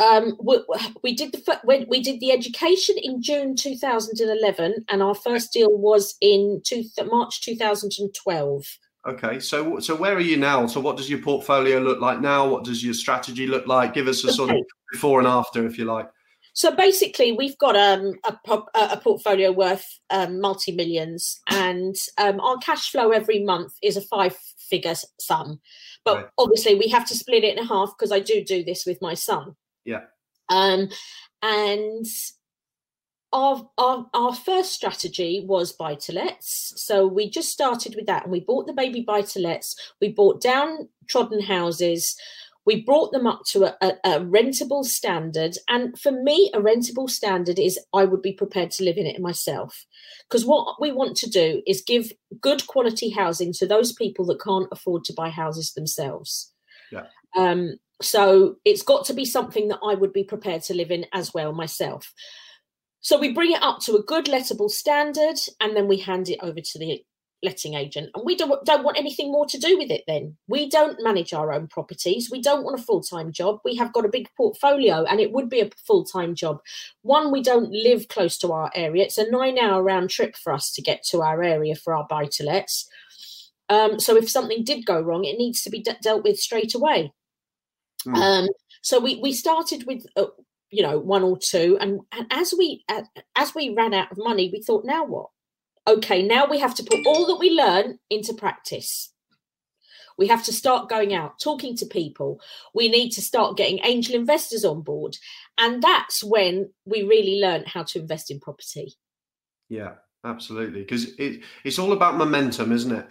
Um, 0.00 0.36
we, 0.42 0.58
we, 1.02 1.14
did 1.14 1.32
the 1.32 1.60
we, 1.64 1.84
we 1.88 2.00
did 2.00 2.20
the 2.20 2.32
education 2.32 2.96
in 3.02 3.22
June 3.22 3.54
2011, 3.54 4.86
and 4.88 5.02
our 5.02 5.14
first 5.14 5.52
deal 5.52 5.76
was 5.76 6.16
in 6.20 6.62
two, 6.64 6.84
March 7.06 7.42
2012. 7.42 8.64
Okay, 9.06 9.40
so 9.40 9.78
so 9.80 9.96
where 9.96 10.14
are 10.14 10.20
you 10.20 10.36
now? 10.36 10.66
So 10.66 10.80
what 10.80 10.96
does 10.96 11.08
your 11.08 11.20
portfolio 11.20 11.78
look 11.78 12.00
like 12.00 12.20
now? 12.20 12.48
What 12.48 12.64
does 12.64 12.84
your 12.84 12.94
strategy 12.94 13.46
look 13.46 13.66
like? 13.66 13.94
Give 13.94 14.08
us 14.08 14.24
a 14.24 14.28
okay. 14.28 14.36
sort 14.36 14.50
of 14.50 14.56
before 14.92 15.18
and 15.18 15.28
after, 15.28 15.66
if 15.66 15.78
you 15.78 15.84
like. 15.84 16.08
So 16.52 16.74
basically, 16.74 17.32
we've 17.32 17.56
got 17.58 17.76
um, 17.76 18.14
a, 18.24 18.58
a 18.74 18.96
portfolio 18.96 19.52
worth 19.52 19.86
um, 20.10 20.40
multi 20.40 20.72
millions, 20.72 21.38
and 21.48 21.94
um, 22.18 22.40
our 22.40 22.56
cash 22.58 22.90
flow 22.90 23.10
every 23.10 23.42
month 23.42 23.72
is 23.82 23.96
a 23.96 24.02
five 24.02 24.36
figure 24.68 24.94
sum. 25.18 25.60
But 26.04 26.16
right. 26.16 26.26
obviously, 26.38 26.74
we 26.74 26.88
have 26.88 27.06
to 27.08 27.14
split 27.14 27.44
it 27.44 27.56
in 27.56 27.66
half 27.66 27.92
because 27.98 28.12
I 28.12 28.20
do 28.20 28.44
do 28.44 28.64
this 28.64 28.84
with 28.86 28.98
my 29.00 29.14
son. 29.14 29.56
Yeah. 29.84 30.02
Um, 30.48 30.88
and 31.42 32.06
our, 33.32 33.68
our 33.78 34.06
our 34.12 34.34
first 34.34 34.72
strategy 34.72 35.44
was 35.46 35.72
buy 35.72 35.94
to 35.94 36.12
lets. 36.12 36.72
So 36.76 37.06
we 37.06 37.30
just 37.30 37.50
started 37.50 37.94
with 37.94 38.06
that 38.06 38.24
and 38.24 38.32
we 38.32 38.40
bought 38.40 38.66
the 38.66 38.72
baby 38.72 39.02
buy 39.02 39.22
to 39.22 39.38
lets. 39.38 39.76
We 40.00 40.08
bought 40.08 40.40
down 40.40 40.88
trodden 41.08 41.42
houses. 41.42 42.16
We 42.66 42.82
brought 42.82 43.12
them 43.12 43.26
up 43.26 43.42
to 43.46 43.64
a, 43.64 43.76
a, 43.80 43.92
a, 44.04 44.20
rentable 44.20 44.84
standard. 44.84 45.56
And 45.68 45.98
for 45.98 46.12
me, 46.12 46.50
a 46.54 46.60
rentable 46.60 47.08
standard 47.08 47.58
is 47.58 47.80
I 47.94 48.04
would 48.04 48.20
be 48.20 48.34
prepared 48.34 48.70
to 48.72 48.84
live 48.84 48.98
in 48.98 49.06
it 49.06 49.20
myself. 49.20 49.86
Because 50.28 50.44
what 50.44 50.80
we 50.80 50.92
want 50.92 51.16
to 51.18 51.30
do 51.30 51.62
is 51.66 51.80
give 51.80 52.12
good 52.40 52.66
quality 52.66 53.10
housing 53.10 53.52
to 53.54 53.66
those 53.66 53.92
people 53.92 54.26
that 54.26 54.42
can't 54.42 54.68
afford 54.70 55.04
to 55.04 55.14
buy 55.14 55.30
houses 55.30 55.72
themselves. 55.72 56.52
Yeah. 56.92 57.06
Um, 57.36 57.78
so 58.02 58.56
it's 58.64 58.82
got 58.82 59.04
to 59.06 59.14
be 59.14 59.24
something 59.24 59.68
that 59.68 59.80
I 59.84 59.94
would 59.94 60.12
be 60.12 60.24
prepared 60.24 60.62
to 60.64 60.74
live 60.74 60.90
in 60.90 61.06
as 61.12 61.34
well 61.34 61.52
myself. 61.52 62.12
So 63.00 63.18
we 63.18 63.32
bring 63.32 63.52
it 63.52 63.62
up 63.62 63.80
to 63.80 63.96
a 63.96 64.02
good 64.02 64.26
lettable 64.26 64.70
standard 64.70 65.36
and 65.60 65.74
then 65.76 65.88
we 65.88 65.98
hand 65.98 66.28
it 66.28 66.38
over 66.42 66.60
to 66.60 66.78
the 66.78 67.02
letting 67.42 67.74
agent. 67.74 68.10
And 68.14 68.24
we 68.24 68.36
don't, 68.36 68.64
don't 68.66 68.84
want 68.84 68.98
anything 68.98 69.32
more 69.32 69.46
to 69.46 69.58
do 69.58 69.78
with 69.78 69.90
it 69.90 70.04
then. 70.06 70.36
We 70.48 70.68
don't 70.68 71.02
manage 71.02 71.32
our 71.32 71.52
own 71.52 71.68
properties. 71.68 72.30
We 72.30 72.42
don't 72.42 72.64
want 72.64 72.78
a 72.78 72.82
full 72.82 73.00
time 73.00 73.32
job. 73.32 73.60
We 73.64 73.76
have 73.76 73.92
got 73.92 74.04
a 74.04 74.10
big 74.10 74.28
portfolio 74.36 75.04
and 75.04 75.20
it 75.20 75.32
would 75.32 75.48
be 75.48 75.60
a 75.60 75.70
full 75.86 76.04
time 76.04 76.34
job. 76.34 76.60
One, 77.02 77.32
we 77.32 77.42
don't 77.42 77.70
live 77.70 78.08
close 78.08 78.36
to 78.38 78.52
our 78.52 78.70
area. 78.74 79.04
It's 79.04 79.18
a 79.18 79.30
nine 79.30 79.58
hour 79.58 79.82
round 79.82 80.10
trip 80.10 80.36
for 80.36 80.52
us 80.52 80.70
to 80.72 80.82
get 80.82 81.02
to 81.04 81.22
our 81.22 81.42
area 81.42 81.74
for 81.74 81.94
our 81.94 82.06
buy 82.08 82.26
to 82.32 82.44
lets. 82.44 82.88
Um, 83.70 84.00
so 84.00 84.16
if 84.16 84.28
something 84.28 84.64
did 84.64 84.84
go 84.84 85.00
wrong, 85.00 85.24
it 85.24 85.38
needs 85.38 85.62
to 85.62 85.70
be 85.70 85.80
de- 85.80 85.96
dealt 86.02 86.24
with 86.24 86.38
straight 86.38 86.74
away. 86.74 87.12
Mm. 88.06 88.16
Um, 88.16 88.48
so 88.82 89.00
we 89.00 89.16
we 89.16 89.32
started 89.32 89.86
with 89.86 90.06
uh, 90.16 90.26
you 90.70 90.82
know 90.82 90.98
one 90.98 91.22
or 91.22 91.38
two, 91.38 91.78
and, 91.80 92.00
and 92.12 92.26
as 92.30 92.54
we 92.56 92.84
uh, 92.88 93.02
as 93.36 93.54
we 93.54 93.70
ran 93.70 93.94
out 93.94 94.12
of 94.12 94.18
money, 94.18 94.50
we 94.52 94.62
thought, 94.62 94.84
now 94.84 95.04
what? 95.04 95.28
Okay, 95.86 96.22
now 96.22 96.46
we 96.46 96.58
have 96.58 96.74
to 96.76 96.84
put 96.84 97.06
all 97.06 97.26
that 97.26 97.38
we 97.38 97.50
learn 97.50 97.98
into 98.10 98.34
practice. 98.34 99.12
We 100.20 100.26
have 100.28 100.44
to 100.44 100.52
start 100.52 100.90
going 100.90 101.14
out, 101.14 101.40
talking 101.40 101.74
to 101.78 101.86
people. 101.86 102.42
We 102.74 102.90
need 102.90 103.10
to 103.12 103.22
start 103.22 103.56
getting 103.56 103.80
angel 103.82 104.14
investors 104.14 104.66
on 104.66 104.82
board. 104.82 105.16
And 105.56 105.82
that's 105.82 106.22
when 106.22 106.70
we 106.84 107.02
really 107.04 107.40
learn 107.40 107.64
how 107.66 107.84
to 107.84 108.00
invest 108.00 108.30
in 108.30 108.38
property. 108.38 108.92
Yeah, 109.70 109.92
absolutely. 110.22 110.82
Because 110.82 111.14
it, 111.14 111.40
it's 111.64 111.78
all 111.78 111.92
about 111.92 112.18
momentum, 112.18 112.70
isn't 112.70 112.92
it? 112.92 113.06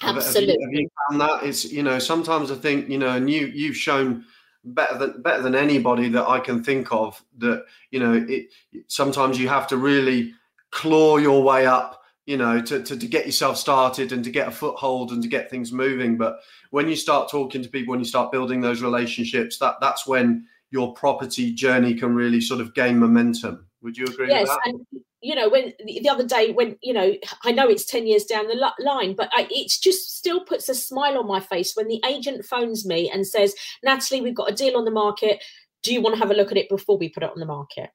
Absolutely. 0.00 0.52
Have 0.52 0.58
you, 0.60 0.66
have 0.66 0.74
you 0.74 0.88
found 1.10 1.20
that? 1.20 1.48
It's, 1.48 1.64
you 1.64 1.82
know, 1.82 1.98
sometimes 1.98 2.50
I 2.50 2.56
think, 2.56 2.88
you 2.88 2.98
know, 2.98 3.16
and 3.16 3.28
you, 3.28 3.46
you've 3.46 3.76
shown 3.76 4.24
better 4.64 4.98
than 4.98 5.22
better 5.22 5.42
than 5.42 5.54
anybody 5.54 6.08
that 6.08 6.28
I 6.28 6.38
can 6.38 6.62
think 6.62 6.92
of 6.92 7.22
that 7.38 7.64
you 7.90 7.98
know 7.98 8.24
it 8.28 8.52
sometimes 8.86 9.38
you 9.38 9.48
have 9.48 9.66
to 9.68 9.76
really 9.76 10.34
claw 10.70 11.16
your 11.16 11.42
way 11.42 11.66
up 11.66 12.02
you 12.26 12.36
know 12.36 12.62
to, 12.62 12.82
to, 12.82 12.96
to 12.96 13.06
get 13.06 13.26
yourself 13.26 13.56
started 13.56 14.12
and 14.12 14.22
to 14.22 14.30
get 14.30 14.46
a 14.46 14.52
foothold 14.52 15.10
and 15.10 15.22
to 15.22 15.28
get 15.28 15.50
things 15.50 15.72
moving 15.72 16.16
but 16.16 16.38
when 16.70 16.88
you 16.88 16.94
start 16.94 17.28
talking 17.28 17.62
to 17.62 17.68
people 17.68 17.90
when 17.90 17.98
you 17.98 18.06
start 18.06 18.30
building 18.30 18.60
those 18.60 18.82
relationships 18.82 19.58
that 19.58 19.74
that's 19.80 20.06
when 20.06 20.46
your 20.70 20.94
property 20.94 21.52
journey 21.52 21.94
can 21.94 22.14
really 22.14 22.40
sort 22.40 22.60
of 22.60 22.72
gain 22.74 22.98
momentum 22.98 23.66
would 23.82 23.96
you 23.96 24.04
agree 24.04 24.28
yes, 24.28 24.42
with 24.42 24.48
that 24.48 24.60
and 24.66 25.02
you 25.22 25.34
know 25.34 25.48
when 25.48 25.72
the 25.84 26.08
other 26.08 26.26
day 26.26 26.52
when 26.52 26.76
you 26.82 26.92
know 26.92 27.14
i 27.44 27.52
know 27.52 27.68
it's 27.68 27.84
10 27.84 28.06
years 28.06 28.24
down 28.24 28.48
the 28.48 28.72
line 28.80 29.14
but 29.14 29.30
I, 29.32 29.46
it's 29.50 29.78
just 29.78 30.16
still 30.16 30.44
puts 30.44 30.68
a 30.68 30.74
smile 30.74 31.18
on 31.18 31.26
my 31.26 31.40
face 31.40 31.74
when 31.74 31.88
the 31.88 32.02
agent 32.06 32.44
phones 32.44 32.84
me 32.84 33.10
and 33.10 33.26
says 33.26 33.54
natalie 33.82 34.20
we've 34.20 34.34
got 34.34 34.50
a 34.50 34.54
deal 34.54 34.76
on 34.76 34.84
the 34.84 34.90
market 34.90 35.42
do 35.82 35.94
you 35.94 36.02
want 36.02 36.14
to 36.14 36.20
have 36.20 36.30
a 36.30 36.34
look 36.34 36.50
at 36.50 36.58
it 36.58 36.68
before 36.68 36.98
we 36.98 37.08
put 37.08 37.22
it 37.22 37.30
on 37.30 37.40
the 37.40 37.46
market 37.46 37.90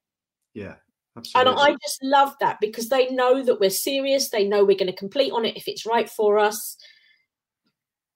yeah 0.54 0.74
Absolutely. 1.16 1.50
And 1.50 1.60
I 1.60 1.76
just 1.82 2.02
love 2.02 2.34
that 2.40 2.58
because 2.60 2.88
they 2.90 3.08
know 3.08 3.42
that 3.42 3.58
we're 3.58 3.70
serious. 3.70 4.30
They 4.30 4.46
know 4.46 4.64
we're 4.64 4.76
going 4.76 4.86
to 4.86 4.96
complete 4.96 5.32
on 5.32 5.44
it 5.44 5.56
if 5.56 5.66
it's 5.66 5.84
right 5.84 6.08
for 6.08 6.38
us. 6.38 6.76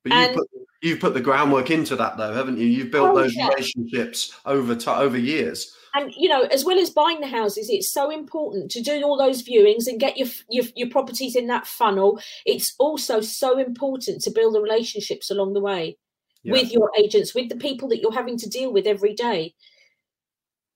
But 0.04 0.12
you've, 0.12 0.36
put, 0.36 0.48
you've 0.82 1.00
put 1.00 1.14
the 1.14 1.20
groundwork 1.20 1.70
into 1.70 1.96
that, 1.96 2.16
though, 2.16 2.32
haven't 2.32 2.58
you? 2.58 2.66
You've 2.66 2.90
built 2.90 3.10
oh, 3.10 3.22
those 3.22 3.34
yeah. 3.34 3.48
relationships 3.48 4.38
over 4.44 4.74
t- 4.74 4.90
over 4.90 5.18
years. 5.18 5.76
And 5.94 6.12
you 6.16 6.28
know, 6.28 6.42
as 6.44 6.64
well 6.64 6.78
as 6.78 6.90
buying 6.90 7.20
the 7.20 7.26
houses, 7.26 7.68
it's 7.68 7.92
so 7.92 8.10
important 8.10 8.70
to 8.70 8.80
do 8.80 9.02
all 9.02 9.18
those 9.18 9.42
viewings 9.42 9.86
and 9.86 10.00
get 10.00 10.16
your 10.16 10.28
your, 10.48 10.64
your 10.74 10.88
properties 10.88 11.36
in 11.36 11.46
that 11.48 11.66
funnel. 11.66 12.20
It's 12.46 12.74
also 12.78 13.20
so 13.20 13.58
important 13.58 14.22
to 14.22 14.30
build 14.30 14.54
the 14.54 14.62
relationships 14.62 15.30
along 15.30 15.52
the 15.52 15.60
way 15.60 15.98
yeah. 16.42 16.52
with 16.52 16.72
your 16.72 16.90
agents, 16.98 17.34
with 17.34 17.48
the 17.48 17.56
people 17.56 17.88
that 17.88 18.00
you're 18.00 18.12
having 18.12 18.38
to 18.38 18.48
deal 18.48 18.72
with 18.72 18.86
every 18.86 19.14
day. 19.14 19.54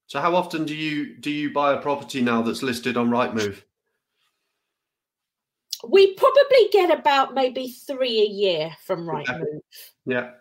So 0.07 0.21
how 0.21 0.35
often 0.35 0.65
do 0.65 0.73
you 0.73 1.17
do 1.17 1.29
you 1.29 1.51
buy 1.51 1.73
a 1.73 1.81
property 1.81 2.21
now 2.21 2.41
that's 2.41 2.63
listed 2.63 2.95
on 2.95 3.09
Rightmove? 3.09 3.61
We 5.87 6.13
probably 6.15 6.69
get 6.71 6.97
about 6.97 7.33
maybe 7.33 7.69
three 7.69 8.21
a 8.21 8.25
year 8.25 8.71
from 8.85 9.05
Rightmove. 9.05 9.59
Yeah. 10.05 10.31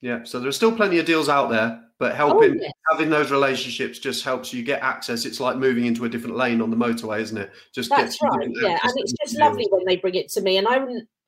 Yeah. 0.00 0.24
So 0.24 0.38
there's 0.38 0.56
still 0.56 0.76
plenty 0.76 0.98
of 0.98 1.06
deals 1.06 1.28
out 1.28 1.50
there, 1.50 1.82
but 2.00 2.16
helping 2.16 2.52
oh, 2.52 2.62
yes. 2.62 2.72
having 2.90 3.10
those 3.10 3.30
relationships 3.30 3.98
just 3.98 4.24
helps 4.24 4.54
you 4.54 4.62
get 4.62 4.80
access. 4.80 5.26
It's 5.26 5.38
like 5.38 5.58
moving 5.58 5.84
into 5.84 6.06
a 6.06 6.08
different 6.08 6.34
lane 6.34 6.62
on 6.62 6.70
the 6.70 6.76
motorway, 6.76 7.20
isn't 7.20 7.36
it? 7.36 7.52
Just 7.74 7.90
that's 7.90 8.20
right. 8.22 8.48
Yeah, 8.54 8.78
and 8.82 8.92
it's 8.96 9.12
just 9.22 9.38
lovely 9.38 9.68
when 9.70 9.84
they 9.84 9.96
bring 9.96 10.14
it 10.14 10.30
to 10.30 10.40
me. 10.40 10.56
And 10.56 10.66
I 10.66 10.80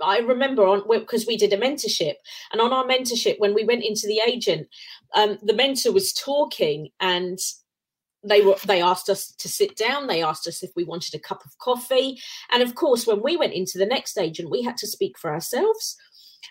I 0.03 0.21
remember 0.21 0.67
on 0.67 0.83
because 0.89 1.27
we 1.27 1.37
did 1.37 1.53
a 1.53 1.59
mentorship, 1.59 2.15
and 2.53 2.61
on 2.63 2.73
our 2.73 2.87
mentorship 2.87 3.39
when 3.39 3.53
we 3.53 3.65
went 3.65 3.85
into 3.85 4.07
the 4.07 4.21
agent, 4.27 4.67
um, 5.15 5.39
the 5.43 5.55
mentor 5.55 5.93
was 5.93 6.15
talking 6.15 6.89
and 7.01 7.39
they 8.25 8.41
were 8.41 8.57
they 8.67 8.81
asked 8.81 9.11
us 9.11 9.33
to 9.33 9.49
sit 9.49 9.77
down 9.77 10.07
they 10.07 10.23
asked 10.23 10.47
us 10.47 10.63
if 10.63 10.71
we 10.77 10.85
wanted 10.85 11.13
a 11.13 11.19
cup 11.19 11.45
of 11.45 11.59
coffee 11.59 12.17
and 12.53 12.63
of 12.63 12.77
course 12.77 13.05
when 13.05 13.21
we 13.21 13.37
went 13.37 13.53
into 13.53 13.79
the 13.79 13.87
next 13.87 14.17
agent 14.17 14.49
we 14.49 14.63
had 14.63 14.77
to 14.77 14.87
speak 14.87 15.19
for 15.19 15.33
ourselves 15.33 15.97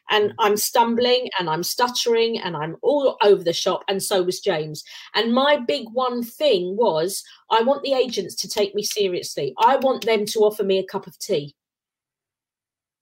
and 0.09 0.31
mm. 0.31 0.35
i'm 0.39 0.57
stumbling 0.57 1.27
and 1.39 1.49
i'm 1.49 1.63
stuttering 1.63 2.39
and 2.39 2.55
i'm 2.55 2.75
all 2.81 3.17
over 3.23 3.43
the 3.43 3.53
shop 3.53 3.83
and 3.87 4.01
so 4.01 4.21
was 4.23 4.39
james 4.39 4.83
and 5.15 5.33
my 5.33 5.57
big 5.57 5.85
one 5.93 6.23
thing 6.23 6.75
was 6.77 7.23
i 7.49 7.61
want 7.61 7.83
the 7.83 7.93
agents 7.93 8.35
to 8.35 8.47
take 8.47 8.73
me 8.75 8.83
seriously 8.83 9.53
i 9.59 9.75
want 9.77 10.05
them 10.05 10.25
to 10.25 10.39
offer 10.39 10.63
me 10.63 10.79
a 10.79 10.85
cup 10.85 11.07
of 11.07 11.17
tea 11.19 11.55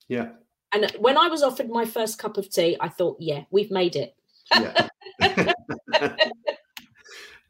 yeah 0.08 0.29
and 0.74 0.91
when 1.00 1.17
i 1.17 1.27
was 1.27 1.43
offered 1.43 1.69
my 1.69 1.86
first 1.86 2.19
cup 2.19 2.38
of 2.38 2.50
tea 2.50 2.77
i 2.79 2.88
thought 2.88 3.17
yeah 3.19 3.43
we've 3.51 3.72
made 3.72 3.96
it 3.96 4.15
yeah 4.53 4.88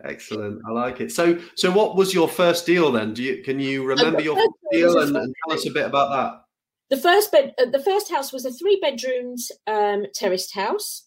Excellent. 0.04 0.62
I 0.66 0.72
like 0.72 1.02
it. 1.02 1.12
So, 1.12 1.40
so 1.56 1.72
what 1.72 1.96
was 1.96 2.14
your 2.14 2.30
first 2.30 2.66
deal 2.66 2.92
then? 2.92 3.14
Do 3.14 3.22
you 3.22 3.44
can 3.44 3.60
you 3.60 3.86
remember 3.86 4.22
your 4.22 4.36
first 4.36 4.50
deal 4.72 4.98
and, 5.00 5.16
and, 5.16 5.36
tell 5.48 5.58
us 5.58 5.68
a 5.68 5.72
bit 5.72 5.86
about 5.86 6.10
that? 6.12 6.49
The 6.90 6.98
first 6.98 7.32
bed, 7.32 7.54
uh, 7.60 7.66
the 7.66 7.84
first 7.84 8.12
house 8.12 8.34
was 8.34 8.46
a 8.46 8.52
three 8.52 8.80
bedrooms 8.82 9.52
um, 9.68 10.06
terraced 10.14 10.56
house. 10.56 11.06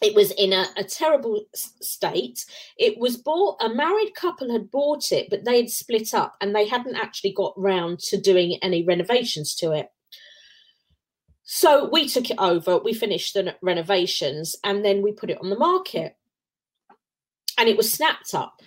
It 0.00 0.14
was 0.14 0.30
in 0.30 0.52
a, 0.52 0.66
a 0.76 0.84
terrible 0.84 1.44
state. 1.54 2.46
It 2.78 2.98
was 2.98 3.16
bought. 3.16 3.62
A 3.62 3.68
married 3.68 4.14
couple 4.14 4.50
had 4.52 4.70
bought 4.70 5.10
it, 5.12 5.28
but 5.28 5.44
they 5.44 5.56
had 5.56 5.70
split 5.70 6.14
up 6.14 6.36
and 6.40 6.54
they 6.54 6.66
hadn't 6.66 6.96
actually 6.96 7.32
got 7.32 7.52
round 7.56 7.98
to 8.00 8.20
doing 8.20 8.58
any 8.62 8.84
renovations 8.84 9.54
to 9.56 9.72
it. 9.72 9.90
So 11.50 11.88
we 11.90 12.06
took 12.06 12.30
it 12.30 12.36
over, 12.38 12.76
we 12.76 12.92
finished 12.92 13.32
the 13.32 13.56
renovations, 13.62 14.54
and 14.62 14.84
then 14.84 15.00
we 15.00 15.12
put 15.12 15.30
it 15.30 15.38
on 15.40 15.48
the 15.48 15.58
market. 15.58 16.14
And 17.56 17.70
it 17.70 17.76
was 17.76 17.90
snapped 17.90 18.34
up. 18.34 18.60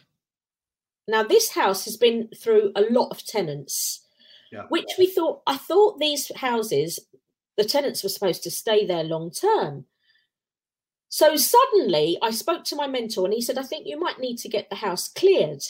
Now, 1.07 1.21
this 1.21 1.51
house 1.51 1.85
has 1.85 1.95
been 1.95 2.29
through 2.35 2.71
a 2.75 2.81
lot 2.89 3.09
of 3.09 3.23
tenants, 3.23 4.07
yeah. 4.51 4.63
which 4.69 4.89
we 4.97 5.07
thought, 5.07 5.41
I 5.47 5.57
thought 5.57 5.99
these 5.99 6.31
houses, 6.35 6.99
the 7.57 7.63
tenants 7.63 8.03
were 8.03 8.09
supposed 8.09 8.43
to 8.43 8.51
stay 8.51 8.85
there 8.85 9.03
long 9.03 9.31
term. 9.31 9.85
So 11.09 11.35
suddenly 11.35 12.17
I 12.21 12.31
spoke 12.31 12.63
to 12.65 12.75
my 12.75 12.87
mentor 12.87 13.25
and 13.25 13.33
he 13.33 13.41
said, 13.41 13.57
I 13.57 13.63
think 13.63 13.85
you 13.85 13.99
might 13.99 14.19
need 14.19 14.37
to 14.37 14.49
get 14.49 14.69
the 14.69 14.77
house 14.77 15.09
cleared. 15.09 15.63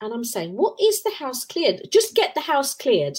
And 0.00 0.12
I'm 0.12 0.24
saying, 0.24 0.54
what 0.54 0.76
is 0.82 1.02
the 1.02 1.12
house 1.12 1.44
cleared? 1.44 1.82
Just 1.92 2.14
get 2.14 2.34
the 2.34 2.40
house 2.40 2.74
cleared. 2.74 3.18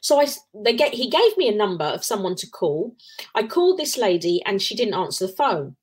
So 0.00 0.20
I 0.20 0.26
they 0.54 0.74
get 0.74 0.94
he 0.94 1.10
gave 1.10 1.36
me 1.36 1.48
a 1.48 1.54
number 1.54 1.84
of 1.84 2.04
someone 2.04 2.36
to 2.36 2.50
call. 2.50 2.96
I 3.34 3.46
called 3.46 3.78
this 3.78 3.98
lady 3.98 4.42
and 4.46 4.60
she 4.60 4.74
didn't 4.74 4.94
answer 4.94 5.26
the 5.26 5.32
phone. 5.32 5.76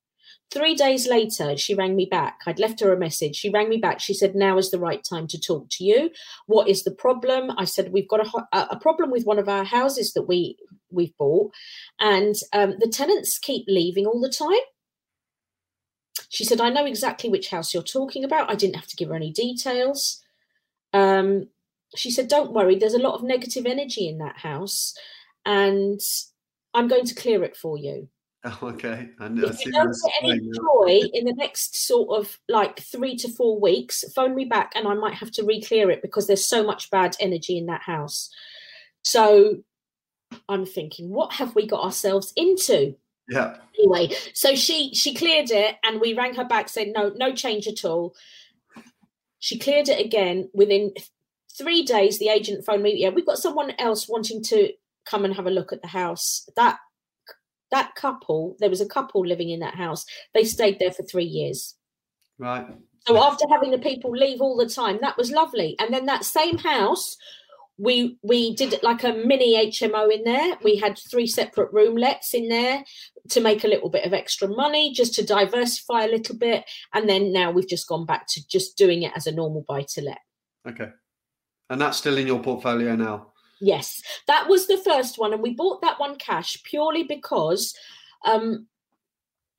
Three 0.52 0.74
days 0.74 1.08
later, 1.08 1.56
she 1.56 1.74
rang 1.74 1.96
me 1.96 2.04
back. 2.04 2.40
I'd 2.46 2.58
left 2.58 2.80
her 2.80 2.92
a 2.92 2.98
message. 2.98 3.36
She 3.36 3.48
rang 3.48 3.70
me 3.70 3.78
back. 3.78 4.00
She 4.00 4.12
said, 4.12 4.34
Now 4.34 4.58
is 4.58 4.70
the 4.70 4.78
right 4.78 5.02
time 5.02 5.26
to 5.28 5.40
talk 5.40 5.68
to 5.70 5.84
you. 5.84 6.10
What 6.44 6.68
is 6.68 6.84
the 6.84 6.90
problem? 6.90 7.50
I 7.56 7.64
said, 7.64 7.90
We've 7.90 8.08
got 8.08 8.26
a, 8.52 8.68
a 8.70 8.78
problem 8.78 9.10
with 9.10 9.24
one 9.24 9.38
of 9.38 9.48
our 9.48 9.64
houses 9.64 10.12
that 10.12 10.24
we, 10.28 10.58
we've 10.90 11.16
bought, 11.16 11.52
and 11.98 12.34
um, 12.52 12.74
the 12.80 12.88
tenants 12.88 13.38
keep 13.38 13.64
leaving 13.66 14.04
all 14.04 14.20
the 14.20 14.28
time. 14.28 14.60
She 16.28 16.44
said, 16.44 16.60
I 16.60 16.68
know 16.68 16.84
exactly 16.84 17.30
which 17.30 17.48
house 17.48 17.72
you're 17.72 17.82
talking 17.82 18.22
about. 18.22 18.50
I 18.50 18.54
didn't 18.54 18.76
have 18.76 18.88
to 18.88 18.96
give 18.96 19.08
her 19.08 19.14
any 19.14 19.32
details. 19.32 20.22
Um, 20.92 21.48
she 21.96 22.10
said, 22.10 22.28
Don't 22.28 22.52
worry, 22.52 22.76
there's 22.76 22.92
a 22.92 22.98
lot 22.98 23.14
of 23.14 23.22
negative 23.22 23.64
energy 23.64 24.06
in 24.06 24.18
that 24.18 24.36
house, 24.36 24.94
and 25.46 25.98
I'm 26.74 26.88
going 26.88 27.06
to 27.06 27.14
clear 27.14 27.42
it 27.42 27.56
for 27.56 27.78
you. 27.78 28.10
Oh, 28.44 28.58
okay. 28.62 29.10
And 29.20 29.38
if 29.38 29.64
you 29.64 29.70
don't 29.70 29.94
get 30.04 30.12
any 30.20 30.40
joy 30.40 31.08
in 31.14 31.26
the 31.26 31.34
next 31.34 31.76
sort 31.86 32.18
of 32.18 32.40
like 32.48 32.80
three 32.80 33.14
to 33.18 33.28
four 33.28 33.60
weeks, 33.60 34.04
phone 34.16 34.34
me 34.34 34.44
back 34.44 34.72
and 34.74 34.88
I 34.88 34.94
might 34.94 35.14
have 35.14 35.30
to 35.32 35.44
re-clear 35.44 35.92
it 35.92 36.02
because 36.02 36.26
there's 36.26 36.44
so 36.44 36.64
much 36.64 36.90
bad 36.90 37.16
energy 37.20 37.56
in 37.56 37.66
that 37.66 37.82
house. 37.82 38.30
So 39.02 39.58
I'm 40.48 40.66
thinking, 40.66 41.10
what 41.10 41.34
have 41.34 41.54
we 41.54 41.68
got 41.68 41.84
ourselves 41.84 42.32
into? 42.34 42.96
Yeah. 43.28 43.58
Anyway, 43.78 44.16
so 44.34 44.56
she 44.56 44.92
she 44.92 45.14
cleared 45.14 45.52
it 45.52 45.76
and 45.84 46.00
we 46.00 46.14
rang 46.14 46.34
her 46.34 46.44
back 46.44 46.68
saying 46.68 46.92
no, 46.92 47.12
no 47.14 47.32
change 47.32 47.68
at 47.68 47.84
all. 47.84 48.16
She 49.38 49.56
cleared 49.56 49.88
it 49.88 50.04
again 50.04 50.50
within 50.52 50.92
three 51.56 51.84
days, 51.84 52.18
the 52.18 52.28
agent 52.28 52.64
phoned 52.64 52.82
me. 52.82 52.96
Yeah, 52.96 53.10
we've 53.10 53.26
got 53.26 53.38
someone 53.38 53.72
else 53.78 54.08
wanting 54.08 54.42
to 54.44 54.72
come 55.04 55.24
and 55.24 55.34
have 55.34 55.46
a 55.46 55.50
look 55.50 55.72
at 55.72 55.82
the 55.82 55.88
house. 55.88 56.48
That 56.56 56.78
that 57.72 57.94
couple, 57.96 58.56
there 58.60 58.70
was 58.70 58.80
a 58.80 58.86
couple 58.86 59.26
living 59.26 59.50
in 59.50 59.60
that 59.60 59.74
house. 59.74 60.04
They 60.34 60.44
stayed 60.44 60.78
there 60.78 60.92
for 60.92 61.02
three 61.02 61.24
years. 61.24 61.74
Right. 62.38 62.66
So 63.06 63.22
after 63.22 63.44
having 63.50 63.72
the 63.72 63.78
people 63.78 64.12
leave 64.12 64.40
all 64.40 64.56
the 64.56 64.68
time, 64.68 64.98
that 65.02 65.16
was 65.16 65.32
lovely. 65.32 65.74
And 65.80 65.92
then 65.92 66.06
that 66.06 66.24
same 66.24 66.58
house, 66.58 67.16
we 67.78 68.16
we 68.22 68.54
did 68.54 68.80
like 68.82 69.02
a 69.02 69.12
mini 69.12 69.70
HMO 69.70 70.12
in 70.12 70.22
there. 70.24 70.56
We 70.62 70.76
had 70.76 70.98
three 71.10 71.26
separate 71.26 71.72
roomlets 71.72 72.32
in 72.32 72.48
there 72.48 72.84
to 73.30 73.40
make 73.40 73.64
a 73.64 73.68
little 73.68 73.90
bit 73.90 74.04
of 74.06 74.12
extra 74.12 74.46
money, 74.46 74.92
just 74.92 75.14
to 75.14 75.26
diversify 75.26 76.04
a 76.04 76.10
little 76.10 76.36
bit. 76.36 76.64
And 76.94 77.08
then 77.08 77.32
now 77.32 77.50
we've 77.50 77.68
just 77.68 77.88
gone 77.88 78.06
back 78.06 78.26
to 78.28 78.46
just 78.46 78.76
doing 78.76 79.02
it 79.02 79.12
as 79.16 79.26
a 79.26 79.32
normal 79.32 79.64
buy 79.66 79.84
to 79.94 80.02
let. 80.02 80.18
Okay. 80.68 80.90
And 81.70 81.80
that's 81.80 81.98
still 81.98 82.18
in 82.18 82.26
your 82.26 82.40
portfolio 82.40 82.94
now? 82.94 83.31
Yes, 83.62 84.02
that 84.26 84.48
was 84.48 84.66
the 84.66 84.76
first 84.76 85.18
one. 85.18 85.32
And 85.32 85.40
we 85.40 85.54
bought 85.54 85.82
that 85.82 86.00
one 86.00 86.16
cash 86.16 86.60
purely 86.64 87.04
because 87.04 87.74
um, 88.26 88.66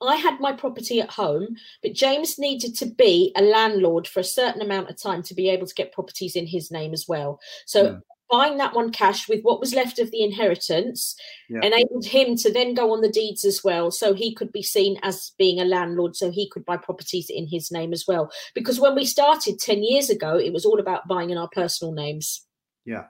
I 0.01 0.17
had 0.17 0.41
my 0.41 0.51
property 0.51 0.99
at 0.99 1.09
home, 1.09 1.55
but 1.81 1.93
James 1.93 2.37
needed 2.37 2.75
to 2.75 2.85
be 2.85 3.31
a 3.37 3.41
landlord 3.41 4.05
for 4.05 4.19
a 4.19 4.25
certain 4.25 4.61
amount 4.61 4.89
of 4.89 5.01
time 5.01 5.23
to 5.23 5.33
be 5.33 5.49
able 5.49 5.65
to 5.65 5.73
get 5.73 5.93
properties 5.93 6.35
in 6.35 6.45
his 6.45 6.69
name 6.69 6.91
as 6.91 7.05
well. 7.07 7.39
So 7.65 7.83
yeah. 7.83 7.95
buying 8.29 8.57
that 8.57 8.75
one 8.75 8.91
cash 8.91 9.29
with 9.29 9.41
what 9.43 9.61
was 9.61 9.73
left 9.73 9.99
of 9.99 10.11
the 10.11 10.21
inheritance 10.21 11.15
Yeah. 11.47 11.61
enabled 11.63 12.05
him 12.05 12.35
to 12.37 12.51
then 12.51 12.73
go 12.73 12.91
on 12.91 12.99
the 12.99 13.09
deeds 13.09 13.45
as 13.45 13.63
well. 13.63 13.89
So 13.89 14.13
he 14.13 14.35
could 14.35 14.51
be 14.51 14.63
seen 14.63 14.99
as 15.01 15.31
being 15.37 15.61
a 15.61 15.65
landlord, 15.65 16.17
so 16.17 16.29
he 16.29 16.49
could 16.49 16.65
buy 16.65 16.75
properties 16.75 17.29
in 17.29 17.47
his 17.47 17.71
name 17.71 17.93
as 17.93 18.03
well. 18.05 18.29
Because 18.53 18.81
when 18.81 18.95
we 18.95 19.05
started 19.05 19.59
10 19.59 19.81
years 19.81 20.09
ago, 20.09 20.37
it 20.37 20.51
was 20.51 20.65
all 20.65 20.81
about 20.81 21.07
buying 21.07 21.29
in 21.29 21.37
our 21.37 21.49
personal 21.53 21.93
names. 21.93 22.45
Yeah. 22.83 23.05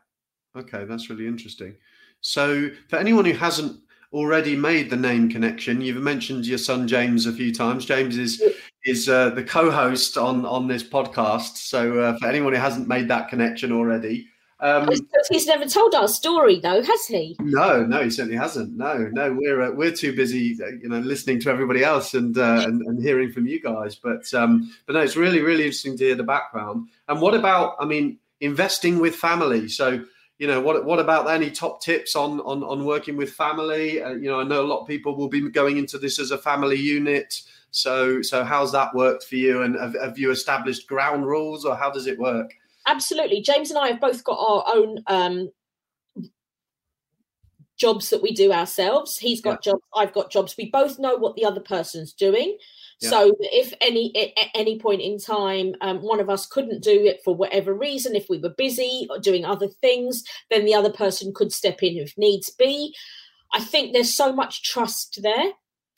Okay, 0.56 0.86
that's 0.86 1.10
really 1.10 1.28
interesting. 1.28 1.76
So, 2.22 2.70
for 2.90 2.98
anyone 2.98 3.26
who 3.26 3.34
hasn't 3.34 3.80
already 4.12 4.56
made 4.56 4.90
the 4.90 4.96
name 4.96 5.30
connection, 5.30 5.82
you've 5.82 6.02
mentioned 6.02 6.46
your 6.46 6.58
son 6.60 6.88
James 6.88 7.26
a 7.26 7.34
few 7.34 7.54
times. 7.54 7.86
James 7.86 8.18
is 8.18 8.42
is 8.86 9.10
uh, 9.10 9.32
the 9.32 9.44
co-host 9.44 10.18
on 10.18 10.46
on 10.46 10.68
this 10.68 10.84
podcast. 10.84 11.58
So, 11.58 12.00
uh, 12.00 12.18
for 12.18 12.28
anyone 12.28 12.54
who 12.54 12.60
hasn't 12.60 12.88
made 12.88 13.08
that 13.10 13.30
connection 13.30 13.72
already, 13.72 14.28
um, 14.64 14.88
He's 15.30 15.46
never 15.46 15.66
told 15.66 15.94
our 15.94 16.08
story, 16.08 16.60
though, 16.62 16.82
has 16.82 17.06
he? 17.06 17.36
no, 17.42 17.86
no, 17.86 18.02
he 18.02 18.10
certainly 18.10 18.38
hasn't. 18.38 18.78
No, 18.78 19.10
no, 19.12 19.34
we're 19.34 19.62
uh, 19.62 19.72
we're 19.72 19.92
too 19.92 20.16
busy, 20.16 20.58
uh, 20.64 20.68
you 20.82 20.88
know, 20.88 21.00
listening 21.00 21.42
to 21.42 21.50
everybody 21.50 21.84
else 21.84 22.14
and 22.14 22.38
uh, 22.38 22.64
and, 22.66 22.82
and 22.84 23.04
hearing 23.04 23.32
from 23.32 23.46
you 23.46 23.60
guys. 23.60 23.96
But 23.96 24.34
um, 24.34 24.72
but 24.86 24.94
no, 24.94 25.02
it's 25.02 25.18
really 25.18 25.42
really 25.42 25.64
interesting 25.64 25.98
to 25.98 26.06
hear 26.06 26.16
the 26.16 26.24
background. 26.24 26.88
And 27.10 27.20
what 27.20 27.36
about, 27.36 27.76
I 27.80 27.86
mean, 27.86 28.20
investing 28.40 29.00
with 29.00 29.16
family? 29.16 29.68
So 29.68 30.06
you 30.44 30.48
know, 30.48 30.60
what 30.60 30.84
what 30.84 31.00
about 31.00 31.30
any 31.30 31.50
top 31.50 31.82
tips 31.82 32.18
on 32.18 32.42
on 32.42 32.64
on 32.64 32.84
working 32.84 33.16
with 33.16 33.32
family? 33.32 34.02
Uh, 34.02 34.10
you 34.10 34.30
know, 34.30 34.42
I 34.42 34.44
know 34.44 34.62
a 34.62 34.68
lot 34.68 34.82
of 34.82 34.88
people 34.90 35.16
will 35.16 35.30
be 35.30 35.50
going 35.50 35.78
into 35.78 35.98
this 35.98 36.20
as 36.20 36.32
a 36.32 36.38
family 36.38 36.76
unit. 36.76 37.44
So 37.72 38.22
so 38.22 38.44
how's 38.44 38.74
that 38.74 38.94
worked 38.94 39.24
for 39.24 39.38
you? 39.38 39.62
And 39.62 39.80
have, 39.80 39.96
have 40.02 40.20
you 40.20 40.32
established 40.32 40.86
ground 40.86 41.26
rules, 41.26 41.64
or 41.64 41.78
how 41.78 41.90
does 41.90 42.08
it 42.08 42.20
work? 42.20 42.54
Absolutely. 42.86 43.42
James 43.42 43.72
and 43.72 43.80
I 43.80 43.88
have 43.88 44.02
both 44.02 44.22
got 44.26 44.38
our 44.38 44.66
own 44.76 44.98
um, 45.08 45.50
jobs 47.78 48.10
that 48.10 48.22
we 48.22 48.34
do 48.34 48.52
ourselves. 48.52 49.18
He's 49.18 49.40
got 49.40 49.64
jobs, 49.64 49.82
I've 49.96 50.12
got 50.12 50.30
jobs. 50.30 50.58
We 50.58 50.70
both 50.70 51.00
know 51.00 51.16
what 51.16 51.38
the 51.38 51.46
other 51.46 51.62
person's 51.62 52.12
doing. 52.12 52.58
Yeah. 53.04 53.10
So 53.10 53.36
if 53.40 53.74
any 53.82 54.16
at 54.16 54.30
at 54.42 54.50
any 54.56 54.80
point 54.80 55.02
in 55.02 55.20
time 55.20 55.76
um, 55.82 56.00
one 56.02 56.20
of 56.20 56.30
us 56.30 56.46
couldn't 56.46 56.84
do 56.84 57.06
it 57.06 57.22
for 57.24 57.36
whatever 57.36 57.74
reason, 57.74 58.16
if 58.16 58.28
we 58.30 58.40
were 58.40 58.54
busy 58.58 59.08
or 59.10 59.20
doing 59.20 59.46
other 59.46 59.68
things, 59.68 60.24
then 60.50 60.66
the 60.66 60.74
other 60.74 60.92
person 60.92 61.34
could 61.36 61.52
step 61.52 61.84
in 61.84 61.98
if 61.98 62.18
needs 62.18 62.50
be. 62.50 62.96
I 63.52 63.60
think 63.60 63.94
there's 63.94 64.14
so 64.14 64.34
much 64.34 64.64
trust 64.64 65.20
there 65.22 65.52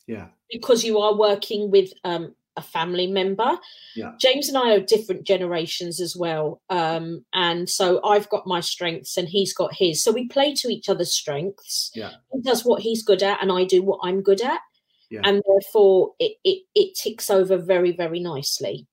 Yeah, 0.08 0.28
because 0.52 0.84
you 0.84 1.00
are 1.00 1.16
working 1.16 1.72
with 1.72 1.92
um, 2.04 2.36
a 2.58 2.62
family 2.62 3.08
member. 3.08 3.58
Yeah. 3.96 4.14
James 4.20 4.48
and 4.48 4.58
I 4.58 4.76
are 4.76 4.80
different 4.80 5.26
generations 5.26 6.00
as 6.00 6.16
well. 6.16 6.62
Um, 6.70 7.26
and 7.34 7.70
so 7.70 8.04
I've 8.04 8.30
got 8.30 8.48
my 8.48 8.62
strengths 8.62 9.18
and 9.18 9.28
he's 9.28 9.54
got 9.54 9.74
his. 9.74 10.04
So 10.04 10.12
we 10.12 10.28
play 10.28 10.54
to 10.56 10.70
each 10.70 10.90
other's 10.90 11.14
strengths. 11.14 11.92
Yeah. 11.94 12.12
He 12.34 12.42
does 12.42 12.66
what 12.66 12.82
he's 12.82 13.04
good 13.04 13.24
at 13.24 13.42
and 13.42 13.52
I 13.52 13.66
do 13.66 13.84
what 13.84 14.00
I'm 14.04 14.22
good 14.22 14.42
at. 14.42 14.62
Yeah. 15.16 15.22
And 15.24 15.42
therefore 15.48 16.14
it, 16.20 16.38
it, 16.44 16.64
it 16.76 16.96
ticks 16.96 17.30
over 17.30 17.58
very, 17.58 17.92
very 17.92 18.20
nicely. 18.20 18.88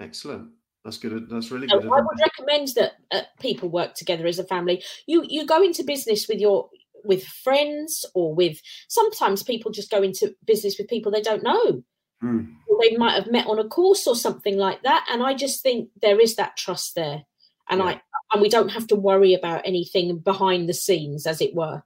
excellent. 0.00 0.50
That's 0.84 0.98
good. 0.98 1.28
That's 1.30 1.50
really 1.52 1.68
So 1.68 1.78
good. 1.80 1.92
I 1.92 2.00
would 2.00 2.18
recommend 2.20 2.68
that 2.76 2.92
uh, 3.12 3.22
people 3.40 3.68
work 3.68 3.94
together 3.94 4.26
as 4.26 4.38
a 4.40 4.44
family. 4.44 4.82
You 5.06 5.24
you 5.28 5.46
go 5.46 5.62
into 5.62 5.84
business 5.84 6.26
with 6.28 6.40
your 6.40 6.68
with 7.04 7.24
friends 7.24 8.04
or 8.14 8.34
with 8.34 8.60
sometimes 8.88 9.42
people 9.44 9.70
just 9.70 9.90
go 9.92 10.02
into 10.02 10.34
business 10.44 10.76
with 10.78 10.88
people 10.88 11.12
they 11.12 11.22
don't 11.22 11.42
know. 11.44 11.82
Mm. 12.22 12.54
or 12.68 12.78
they 12.80 12.96
might 12.96 13.14
have 13.14 13.30
met 13.32 13.48
on 13.48 13.58
a 13.58 13.66
course 13.66 14.06
or 14.06 14.14
something 14.14 14.56
like 14.56 14.80
that 14.84 15.04
and 15.10 15.24
i 15.24 15.34
just 15.34 15.60
think 15.60 15.88
there 16.00 16.20
is 16.20 16.36
that 16.36 16.56
trust 16.56 16.94
there 16.94 17.24
and 17.68 17.80
Yeah. 17.80 17.86
i 17.86 18.00
and 18.32 18.40
we 18.40 18.48
don't 18.48 18.68
have 18.68 18.86
to 18.86 18.94
worry 18.94 19.34
about 19.34 19.62
anything 19.66 20.18
behind 20.18 20.68
the 20.68 20.72
scenes 20.72 21.26
as 21.26 21.40
it 21.40 21.52
were 21.52 21.82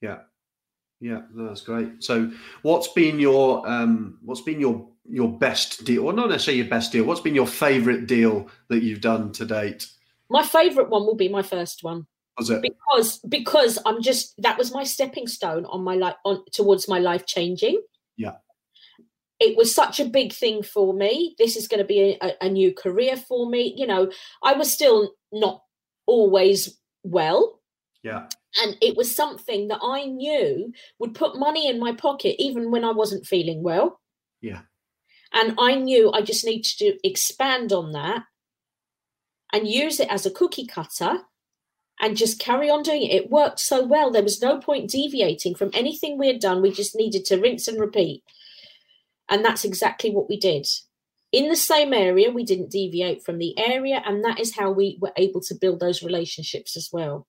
Yeah, 0.00 0.22
yeah, 1.06 1.20
that's 1.34 1.60
great. 1.62 2.02
So, 2.02 2.30
what's 2.62 2.88
been 2.88 3.18
your 3.18 3.66
um, 3.68 4.18
what's 4.22 4.40
been 4.42 4.60
your 4.60 4.88
your 5.08 5.28
best 5.38 5.84
deal? 5.84 6.02
Well, 6.04 6.16
not 6.16 6.30
necessarily 6.30 6.62
your 6.62 6.70
best 6.70 6.92
deal. 6.92 7.04
What's 7.04 7.20
been 7.20 7.34
your 7.34 7.46
favourite 7.46 8.06
deal 8.06 8.48
that 8.68 8.82
you've 8.82 9.00
done 9.00 9.32
to 9.32 9.44
date? 9.46 9.86
my 10.28 10.42
favorite 10.42 10.88
one 10.90 11.06
will 11.06 11.14
be 11.14 11.28
my 11.28 11.42
first 11.42 11.84
one 11.84 12.04
Was 12.36 12.50
it? 12.50 12.60
because 12.60 13.20
because 13.28 13.78
i'm 13.86 14.02
just 14.02 14.34
that 14.42 14.58
was 14.58 14.74
my 14.74 14.82
stepping 14.82 15.28
stone 15.28 15.64
on 15.66 15.84
my 15.84 15.94
life 15.94 16.16
on 16.24 16.42
towards 16.50 16.88
my 16.88 16.98
life 16.98 17.26
changing 17.26 17.80
Yeah. 18.16 18.32
it 19.38 19.56
was 19.56 19.72
such 19.72 20.00
a 20.00 20.04
big 20.04 20.32
thing 20.32 20.64
for 20.64 20.92
me 20.92 21.36
this 21.38 21.54
is 21.56 21.68
going 21.68 21.78
to 21.78 21.86
be 21.86 22.18
a, 22.20 22.32
a 22.40 22.48
new 22.48 22.74
career 22.74 23.16
for 23.16 23.48
me 23.48 23.72
you 23.76 23.86
know 23.86 24.10
i 24.42 24.52
was 24.54 24.72
still 24.72 25.12
not 25.30 25.62
always 26.06 26.76
well 27.04 27.60
Yeah, 28.02 28.26
and 28.62 28.76
it 28.80 28.96
was 28.96 29.14
something 29.14 29.68
that 29.68 29.80
I 29.82 30.06
knew 30.06 30.72
would 30.98 31.14
put 31.14 31.38
money 31.38 31.68
in 31.68 31.78
my 31.78 31.92
pocket 31.92 32.36
even 32.38 32.70
when 32.70 32.84
I 32.84 32.92
wasn't 32.92 33.26
feeling 33.26 33.62
well. 33.62 34.00
Yeah. 34.40 34.62
And 35.32 35.54
I 35.58 35.74
knew 35.74 36.12
I 36.12 36.22
just 36.22 36.44
needed 36.44 36.64
to 36.78 36.96
expand 37.06 37.72
on 37.72 37.92
that 37.92 38.24
and 39.52 39.68
use 39.68 40.00
it 40.00 40.10
as 40.10 40.24
a 40.24 40.30
cookie 40.30 40.66
cutter 40.66 41.18
and 42.00 42.16
just 42.16 42.38
carry 42.38 42.70
on 42.70 42.82
doing 42.82 43.02
it. 43.02 43.12
It 43.12 43.30
worked 43.30 43.60
so 43.60 43.84
well. 43.84 44.10
There 44.10 44.22
was 44.22 44.42
no 44.42 44.58
point 44.58 44.90
deviating 44.90 45.54
from 45.54 45.70
anything 45.74 46.18
we 46.18 46.26
had 46.28 46.40
done. 46.40 46.62
We 46.62 46.70
just 46.70 46.94
needed 46.94 47.24
to 47.26 47.40
rinse 47.40 47.68
and 47.68 47.80
repeat. 47.80 48.22
And 49.28 49.44
that's 49.44 49.64
exactly 49.64 50.10
what 50.10 50.28
we 50.28 50.38
did. 50.38 50.66
In 51.32 51.48
the 51.48 51.56
same 51.56 51.92
area, 51.92 52.30
we 52.30 52.44
didn't 52.44 52.70
deviate 52.70 53.24
from 53.24 53.38
the 53.38 53.58
area. 53.58 54.02
And 54.04 54.24
that 54.24 54.38
is 54.40 54.56
how 54.56 54.70
we 54.70 54.98
were 55.00 55.12
able 55.16 55.40
to 55.42 55.54
build 55.54 55.80
those 55.80 56.02
relationships 56.02 56.76
as 56.76 56.90
well. 56.92 57.26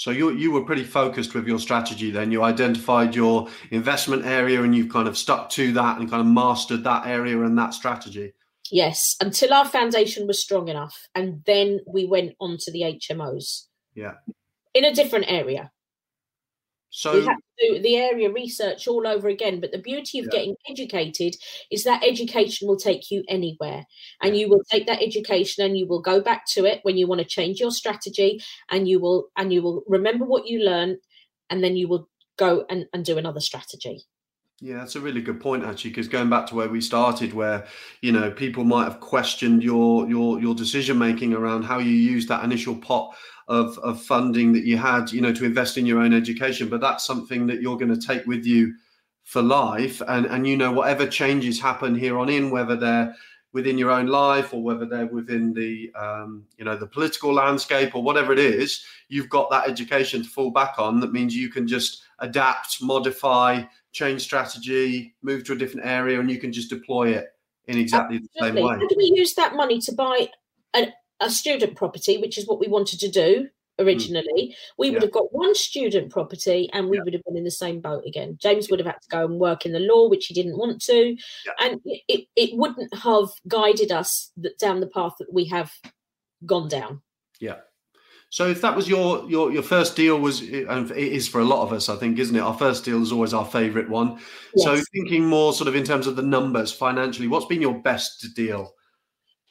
So 0.00 0.10
you 0.10 0.30
you 0.30 0.50
were 0.50 0.64
pretty 0.64 0.84
focused 0.84 1.34
with 1.34 1.46
your 1.46 1.58
strategy. 1.58 2.10
Then 2.10 2.32
you 2.32 2.42
identified 2.42 3.14
your 3.14 3.48
investment 3.70 4.24
area, 4.24 4.62
and 4.62 4.74
you've 4.74 4.88
kind 4.88 5.06
of 5.06 5.18
stuck 5.18 5.50
to 5.50 5.72
that 5.72 5.98
and 5.98 6.08
kind 6.08 6.22
of 6.22 6.26
mastered 6.26 6.84
that 6.84 7.06
area 7.06 7.38
and 7.42 7.58
that 7.58 7.74
strategy. 7.74 8.32
Yes, 8.70 9.14
until 9.20 9.52
our 9.52 9.66
foundation 9.66 10.26
was 10.26 10.40
strong 10.40 10.68
enough. 10.68 11.06
And 11.14 11.42
then 11.44 11.80
we 11.86 12.06
went 12.06 12.32
on 12.40 12.56
to 12.60 12.72
the 12.72 12.80
HMOs. 12.80 13.66
Yeah. 13.94 14.14
In 14.72 14.86
a 14.86 14.94
different 14.94 15.26
area. 15.28 15.70
So 16.90 17.12
we 17.12 17.24
have 17.24 17.36
to 17.36 17.74
do 17.74 17.82
the 17.82 17.96
area 17.96 18.30
research 18.30 18.88
all 18.88 19.06
over 19.06 19.28
again. 19.28 19.60
But 19.60 19.72
the 19.72 19.78
beauty 19.78 20.18
of 20.18 20.26
Yeah. 20.26 20.30
getting 20.32 20.56
educated 20.68 21.36
is 21.70 21.84
that 21.84 22.02
education 22.04 22.66
will 22.66 22.76
take 22.76 23.10
you 23.10 23.22
anywhere. 23.28 23.86
And 24.22 24.36
you 24.36 24.48
will 24.48 24.62
take 24.70 24.86
that 24.86 25.02
education 25.02 25.64
and 25.64 25.78
you 25.78 25.86
will 25.86 26.00
go 26.02 26.20
back 26.20 26.46
to 26.54 26.64
it 26.64 26.80
when 26.82 26.96
you 26.96 27.06
want 27.06 27.20
to 27.20 27.24
change 27.26 27.60
your 27.60 27.70
strategy 27.70 28.40
and 28.70 28.88
you 28.88 28.98
will 29.00 29.28
and 29.36 29.52
you 29.52 29.62
will 29.62 29.84
remember 29.86 30.24
what 30.24 30.46
you 30.46 30.60
learned 30.60 30.98
and 31.48 31.62
then 31.62 31.76
you 31.76 31.88
will 31.88 32.08
go 32.36 32.64
and, 32.68 32.86
and 32.92 33.04
do 33.04 33.18
another 33.18 33.40
strategy. 33.40 34.02
Yeah, 34.62 34.76
that's 34.76 34.94
a 34.96 35.00
really 35.00 35.22
good 35.22 35.40
point 35.40 35.64
actually, 35.64 35.90
because 35.90 36.06
going 36.08 36.28
back 36.28 36.46
to 36.48 36.54
where 36.54 36.68
we 36.68 36.82
started, 36.82 37.32
where 37.32 37.66
you 38.02 38.12
know 38.12 38.30
people 38.30 38.62
might 38.64 38.84
have 38.84 39.00
questioned 39.00 39.62
your 39.62 40.06
your 40.08 40.38
your 40.38 40.54
decision 40.54 40.98
making 40.98 41.32
around 41.32 41.62
how 41.62 41.78
you 41.78 41.92
used 41.92 42.28
that 42.28 42.44
initial 42.44 42.76
pot 42.76 43.14
of 43.48 43.78
of 43.78 44.02
funding 44.02 44.52
that 44.52 44.64
you 44.64 44.76
had, 44.76 45.12
you 45.12 45.22
know, 45.22 45.32
to 45.32 45.46
invest 45.46 45.78
in 45.78 45.86
your 45.86 46.00
own 46.00 46.12
education, 46.12 46.68
but 46.68 46.80
that's 46.82 47.06
something 47.06 47.46
that 47.46 47.62
you're 47.62 47.78
going 47.78 47.94
to 47.98 48.06
take 48.06 48.26
with 48.26 48.44
you 48.44 48.74
for 49.24 49.40
life, 49.40 50.02
and 50.08 50.26
and 50.26 50.46
you 50.46 50.58
know 50.58 50.72
whatever 50.72 51.06
changes 51.06 51.58
happen 51.58 51.94
here 51.94 52.18
on 52.18 52.28
in, 52.28 52.50
whether 52.50 52.76
they're 52.76 53.14
within 53.52 53.78
your 53.78 53.90
own 53.90 54.06
life 54.06 54.54
or 54.54 54.62
whether 54.62 54.86
they're 54.86 55.06
within 55.06 55.52
the 55.52 55.92
um, 55.94 56.44
you 56.56 56.64
know 56.64 56.76
the 56.76 56.86
political 56.86 57.32
landscape 57.32 57.94
or 57.94 58.02
whatever 58.02 58.32
it 58.32 58.38
is, 58.38 58.84
you've 59.08 59.28
got 59.28 59.50
that 59.50 59.68
education 59.68 60.22
to 60.22 60.28
fall 60.28 60.50
back 60.50 60.78
on. 60.78 61.00
That 61.00 61.12
means 61.12 61.34
you 61.34 61.48
can 61.48 61.66
just 61.66 62.02
adapt, 62.18 62.82
modify 62.82 63.62
change 63.92 64.22
strategy, 64.22 65.14
move 65.22 65.44
to 65.44 65.52
a 65.52 65.56
different 65.56 65.86
area, 65.86 66.20
and 66.20 66.30
you 66.30 66.38
can 66.38 66.52
just 66.52 66.70
deploy 66.70 67.10
it 67.10 67.26
in 67.66 67.78
exactly 67.78 68.18
the 68.18 68.28
same 68.40 68.54
way. 68.54 68.62
How 68.62 68.78
do 68.78 68.94
we 68.96 69.12
use 69.14 69.34
that 69.34 69.54
money 69.54 69.80
to 69.80 69.92
buy 69.92 70.28
a, 70.74 70.88
a 71.20 71.30
student 71.30 71.76
property, 71.76 72.18
which 72.18 72.38
is 72.38 72.46
what 72.46 72.60
we 72.60 72.68
wanted 72.68 73.00
to 73.00 73.08
do 73.08 73.48
originally? 73.80 74.54
We 74.78 74.90
would 74.90 75.00
Mm. 75.00 75.02
Have 75.06 75.12
got 75.12 75.32
one 75.32 75.54
student 75.54 76.10
property 76.12 76.68
and 76.72 76.88
we 76.88 76.98
Yeah. 76.98 77.02
would 77.04 77.14
have 77.14 77.24
been 77.24 77.36
in 77.36 77.44
the 77.44 77.50
same 77.50 77.80
boat 77.80 78.04
again. 78.06 78.38
James 78.40 78.70
would 78.70 78.78
have 78.78 78.86
had 78.86 79.00
to 79.02 79.08
go 79.08 79.24
and 79.24 79.40
work 79.40 79.66
in 79.66 79.72
the 79.72 79.80
law, 79.80 80.08
which 80.08 80.26
he 80.26 80.34
didn't 80.34 80.58
want 80.58 80.80
to. 80.82 81.16
Yeah. 81.46 81.52
And 81.60 81.80
it, 81.84 82.26
it, 82.36 82.50
wouldn't 82.56 82.94
have 82.94 83.28
guided 83.48 83.90
us 83.90 84.30
down 84.58 84.80
the 84.80 84.86
path 84.86 85.14
that 85.18 85.32
we 85.32 85.46
have 85.46 85.72
gone 86.46 86.68
down. 86.68 87.02
Yeah. 87.40 87.60
So 88.32 88.46
if 88.46 88.60
that 88.60 88.76
was 88.76 88.88
your 88.88 89.28
your 89.28 89.50
your 89.50 89.62
first 89.62 89.96
deal 89.96 90.20
was 90.20 90.40
and 90.40 90.90
it 90.92 90.96
is 90.96 91.26
for 91.26 91.40
a 91.40 91.44
lot 91.44 91.62
of 91.62 91.72
us, 91.72 91.88
I 91.88 91.96
think, 91.96 92.18
isn't 92.18 92.36
it? 92.36 92.40
Our 92.40 92.56
first 92.56 92.84
deal 92.84 93.02
is 93.02 93.10
always 93.10 93.34
our 93.34 93.44
favourite 93.44 93.88
one. 93.88 94.20
So 94.56 94.80
thinking 94.92 95.26
more 95.26 95.52
sort 95.52 95.66
of 95.66 95.74
in 95.74 95.82
terms 95.82 96.06
of 96.06 96.14
the 96.14 96.22
numbers 96.22 96.72
financially, 96.72 97.26
what's 97.26 97.46
been 97.46 97.60
your 97.60 97.80
best 97.82 98.24
deal? 98.36 98.72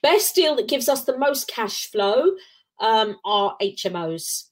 Best 0.02 0.34
deal 0.34 0.56
that 0.56 0.70
gives 0.70 0.88
us 0.88 1.04
the 1.04 1.18
most 1.18 1.50
cash 1.50 1.92
flow 1.92 2.32
um, 2.80 3.18
are 3.26 3.56
HMOs. 3.62 4.46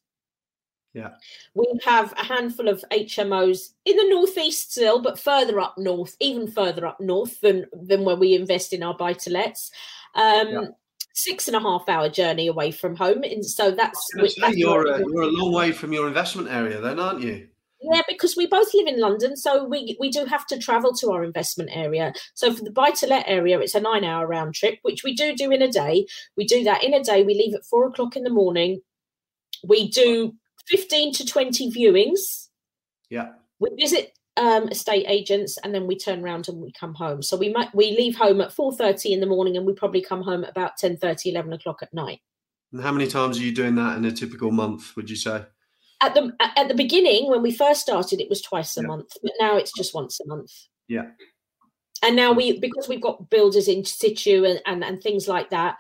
Yeah. 0.93 1.11
We 1.53 1.67
have 1.85 2.13
a 2.13 2.25
handful 2.25 2.69
of 2.69 2.83
HMOs 2.91 3.73
in 3.85 3.97
the 3.97 4.09
northeast 4.09 4.71
still, 4.71 5.01
but 5.01 5.19
further 5.19 5.59
up 5.59 5.77
north, 5.77 6.15
even 6.19 6.47
further 6.49 6.87
up 6.87 6.99
north 6.99 7.39
than 7.41 7.65
than 7.73 8.03
where 8.03 8.15
we 8.15 8.33
invest 8.33 8.73
in 8.73 8.81
our 8.81 8.95
buy 8.95 9.13
to 9.13 9.29
lets. 9.29 9.69
Um, 10.15 10.47
Yeah. 10.49 10.67
six 11.13 11.47
and 11.47 11.55
a 11.55 11.59
half 11.59 11.87
hour 11.87 12.09
journey 12.09 12.47
away 12.47 12.71
from 12.71 12.95
home. 12.95 13.23
And 13.23 13.45
so 13.45 13.71
that's, 13.71 13.99
that's 14.15 14.37
you're, 14.55 14.87
a, 14.87 14.99
you're 14.99 15.21
a 15.21 15.27
long 15.27 15.53
way 15.53 15.71
from 15.71 15.93
your 15.93 16.07
investment 16.07 16.47
area, 16.47 16.79
then, 16.81 16.99
aren't 16.99 17.21
you? 17.21 17.47
Yeah, 17.79 18.01
because 18.07 18.35
we 18.35 18.47
both 18.47 18.73
live 18.73 18.87
in 18.87 18.99
London, 18.99 19.37
so 19.37 19.63
we 19.63 19.95
we 19.99 20.09
do 20.09 20.25
have 20.25 20.47
to 20.47 20.57
travel 20.57 20.93
to 20.93 21.11
our 21.11 21.23
investment 21.23 21.69
area. 21.71 22.13
So 22.33 22.51
for 22.53 22.63
the 22.63 22.71
buy 22.71 22.89
to 22.91 23.07
let 23.07 23.27
area, 23.27 23.59
it's 23.59 23.75
a 23.75 23.79
nine 23.79 24.03
hour 24.03 24.25
round 24.25 24.55
trip, 24.55 24.79
which 24.81 25.03
we 25.03 25.13
do 25.13 25.35
do 25.35 25.51
in 25.51 25.61
a 25.61 25.71
day. 25.71 26.07
We 26.35 26.45
do 26.45 26.63
that 26.63 26.83
in 26.83 26.93
a 26.93 27.03
day. 27.03 27.23
We 27.23 27.35
leave 27.35 27.53
at 27.53 27.65
four 27.65 27.87
o'clock 27.87 28.15
in 28.15 28.23
the 28.23 28.31
morning. 28.31 28.81
We 29.63 29.89
do 29.89 30.33
fifteen 30.67 31.13
to 31.13 31.25
twenty 31.25 31.69
viewings. 31.69 32.47
Yeah. 33.09 33.29
We 33.59 33.69
visit 33.79 34.11
um, 34.37 34.69
estate 34.69 35.05
agents, 35.07 35.57
and 35.63 35.73
then 35.73 35.85
we 35.85 35.97
turn 35.97 36.23
around 36.23 36.47
and 36.47 36.59
we 36.59 36.71
come 36.79 36.95
home. 36.95 37.21
So 37.21 37.37
we 37.37 37.49
might 37.49 37.73
we 37.75 37.91
leave 37.91 38.15
home 38.15 38.41
at 38.41 38.53
four 38.53 38.75
thirty 38.75 39.13
in 39.13 39.19
the 39.19 39.27
morning, 39.27 39.55
and 39.55 39.67
we 39.67 39.73
probably 39.73 40.01
come 40.01 40.23
home 40.23 40.43
at 40.43 40.49
about 40.49 40.77
10, 40.77 40.97
30, 40.97 41.29
11 41.29 41.53
o'clock 41.53 41.83
at 41.83 41.93
night. 41.93 42.21
And 42.73 42.81
how 42.81 42.91
many 42.91 43.07
times 43.07 43.37
are 43.37 43.43
you 43.43 43.53
doing 43.53 43.75
that 43.75 43.97
in 43.97 44.05
a 44.05 44.11
typical 44.11 44.51
month? 44.51 44.95
Would 44.95 45.09
you 45.09 45.15
say? 45.15 45.45
At 46.01 46.13
the 46.13 46.31
at 46.39 46.67
the 46.67 46.75
beginning 46.75 47.29
when 47.29 47.41
we 47.41 47.51
first 47.51 47.81
started 47.81 48.19
it 48.19 48.29
was 48.29 48.41
twice 48.41 48.77
a 48.77 48.81
yeah. 48.81 48.88
month 48.88 49.10
but 49.23 49.31
now 49.39 49.57
it's 49.57 49.71
just 49.75 49.93
once 49.93 50.19
a 50.19 50.27
month. 50.27 50.51
Yeah. 50.88 51.07
And 52.03 52.15
now 52.15 52.31
we 52.31 52.60
because 52.60 52.88
we've 52.88 53.01
got 53.01 53.29
builders 53.29 53.67
in 53.67 53.83
situ 53.83 54.45
and, 54.45 54.62
and, 54.65 54.83
and 54.83 55.01
things 55.01 55.27
like 55.27 55.49
that 55.49 55.77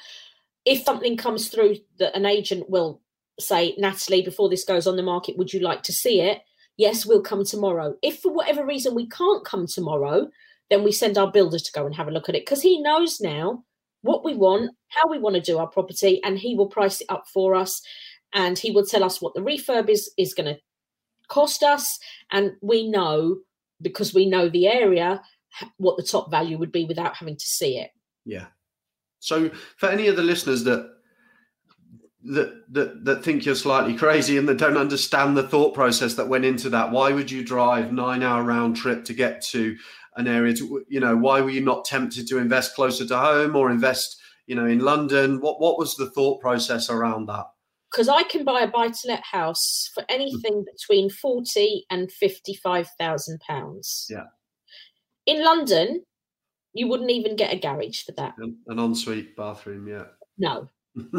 if 0.65 0.83
something 0.83 1.17
comes 1.17 1.49
through 1.49 1.75
that 1.99 2.15
an 2.15 2.25
agent 2.25 2.69
will 2.69 3.01
say 3.39 3.75
natalie 3.77 4.23
before 4.23 4.49
this 4.49 4.63
goes 4.63 4.87
on 4.87 4.95
the 4.95 5.03
market 5.03 5.37
would 5.37 5.53
you 5.53 5.59
like 5.59 5.83
to 5.83 5.93
see 5.93 6.21
it? 6.21 6.41
Yes 6.77 7.05
we'll 7.05 7.21
come 7.21 7.45
tomorrow. 7.45 7.95
If 8.01 8.19
for 8.19 8.33
whatever 8.33 8.65
reason 8.65 8.95
we 8.95 9.07
can't 9.09 9.45
come 9.45 9.67
tomorrow 9.67 10.27
then 10.69 10.83
we 10.83 10.91
send 10.91 11.17
our 11.17 11.31
builder 11.31 11.59
to 11.59 11.71
go 11.71 11.85
and 11.85 11.95
have 11.95 12.07
a 12.07 12.11
look 12.11 12.27
at 12.27 12.35
it 12.35 12.45
because 12.45 12.61
he 12.61 12.81
knows 12.81 13.21
now 13.21 13.63
what 14.01 14.23
we 14.23 14.33
want 14.33 14.71
how 14.89 15.07
we 15.09 15.19
want 15.19 15.35
to 15.35 15.41
do 15.41 15.59
our 15.59 15.67
property 15.67 16.21
and 16.23 16.39
he 16.39 16.55
will 16.55 16.67
price 16.67 17.01
it 17.01 17.07
up 17.09 17.25
for 17.27 17.53
us 17.53 17.81
and 18.33 18.57
he 18.57 18.71
will 18.71 18.85
tell 18.85 19.03
us 19.03 19.21
what 19.21 19.33
the 19.33 19.41
refurb 19.41 19.89
is 19.89 20.11
is 20.17 20.33
going 20.33 20.53
to 20.53 20.59
cost 21.27 21.63
us. 21.63 21.99
And 22.31 22.53
we 22.61 22.89
know 22.89 23.37
because 23.81 24.13
we 24.13 24.25
know 24.25 24.49
the 24.49 24.67
area 24.67 25.21
what 25.77 25.97
the 25.97 26.03
top 26.03 26.29
value 26.29 26.57
would 26.57 26.71
be 26.71 26.85
without 26.85 27.15
having 27.15 27.35
to 27.35 27.45
see 27.45 27.77
it. 27.77 27.91
Yeah. 28.25 28.47
So 29.19 29.49
for 29.77 29.89
any 29.89 30.07
of 30.07 30.15
the 30.15 30.23
listeners 30.23 30.63
that 30.65 30.89
that 32.23 32.73
that, 32.73 33.05
that 33.05 33.23
think 33.23 33.45
you're 33.45 33.55
slightly 33.55 33.95
crazy 33.95 34.37
and 34.37 34.47
that 34.49 34.57
don't 34.57 34.77
understand 34.77 35.37
the 35.37 35.47
thought 35.47 35.73
process 35.73 36.15
that 36.15 36.27
went 36.27 36.43
into 36.45 36.69
that 36.69 36.91
why 36.91 37.11
would 37.13 37.31
you 37.31 37.43
drive 37.43 37.93
nine 37.93 38.21
hour 38.21 38.43
round 38.43 38.75
trip 38.75 39.05
to 39.05 39.13
get 39.13 39.41
to 39.41 39.77
an 40.17 40.27
area 40.27 40.53
to 40.53 40.83
you 40.89 40.99
know 40.99 41.15
why 41.15 41.39
were 41.39 41.49
you 41.49 41.61
not 41.61 41.85
tempted 41.85 42.27
to 42.27 42.37
invest 42.37 42.75
closer 42.75 43.07
to 43.07 43.17
home 43.17 43.55
or 43.55 43.71
invest 43.71 44.19
you 44.45 44.55
know 44.55 44.65
in 44.65 44.79
london? 44.79 45.39
What 45.39 45.61
what 45.61 45.79
was 45.79 45.95
the 45.95 46.09
thought 46.09 46.41
process 46.41 46.89
around 46.89 47.27
that 47.27 47.45
because 47.91 48.09
I 48.09 48.23
can 48.23 48.43
buy 48.43 48.61
a 48.61 48.67
buy 48.67 48.89
to 48.89 49.07
let 49.07 49.23
house 49.23 49.89
for 49.93 50.03
anything 50.09 50.65
between 50.71 51.09
forty 51.09 51.85
and 51.89 52.11
fifty 52.11 52.53
five 52.55 52.89
thousand 52.99 53.39
pounds. 53.39 54.07
Yeah. 54.09 54.25
In 55.25 55.43
London, 55.43 56.03
you 56.73 56.87
wouldn't 56.87 57.11
even 57.11 57.35
get 57.35 57.53
a 57.53 57.59
garage 57.59 58.03
for 58.03 58.13
that. 58.13 58.35
An, 58.37 58.57
an 58.67 58.79
ensuite 58.79 59.35
bathroom, 59.35 59.87
yeah. 59.87 60.05
No. 60.37 60.69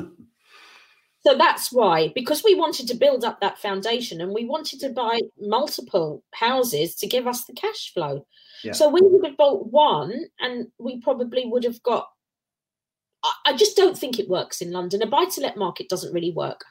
so 1.20 1.36
that's 1.36 1.72
why, 1.72 2.12
because 2.14 2.42
we 2.44 2.54
wanted 2.54 2.88
to 2.88 2.94
build 2.94 3.24
up 3.24 3.40
that 3.40 3.58
foundation 3.58 4.20
and 4.20 4.32
we 4.32 4.44
wanted 4.44 4.80
to 4.80 4.90
buy 4.90 5.20
multiple 5.40 6.22
houses 6.32 6.94
to 6.96 7.06
give 7.06 7.26
us 7.26 7.44
the 7.44 7.54
cash 7.54 7.92
flow. 7.92 8.26
Yeah. 8.62 8.72
So 8.72 8.88
we 8.88 9.00
would 9.02 9.26
have 9.26 9.36
bought 9.36 9.70
one 9.70 10.24
and 10.40 10.68
we 10.78 11.00
probably 11.00 11.44
would 11.46 11.64
have 11.64 11.82
got 11.82 12.08
I 13.44 13.56
just 13.56 13.76
don't 13.76 13.98
think 13.98 14.18
it 14.18 14.28
works 14.28 14.60
in 14.60 14.70
London. 14.70 15.02
A 15.02 15.06
buy 15.06 15.24
to 15.24 15.40
let 15.40 15.56
market 15.56 15.88
doesn't 15.88 16.12
really 16.12 16.32
work. 16.32 16.64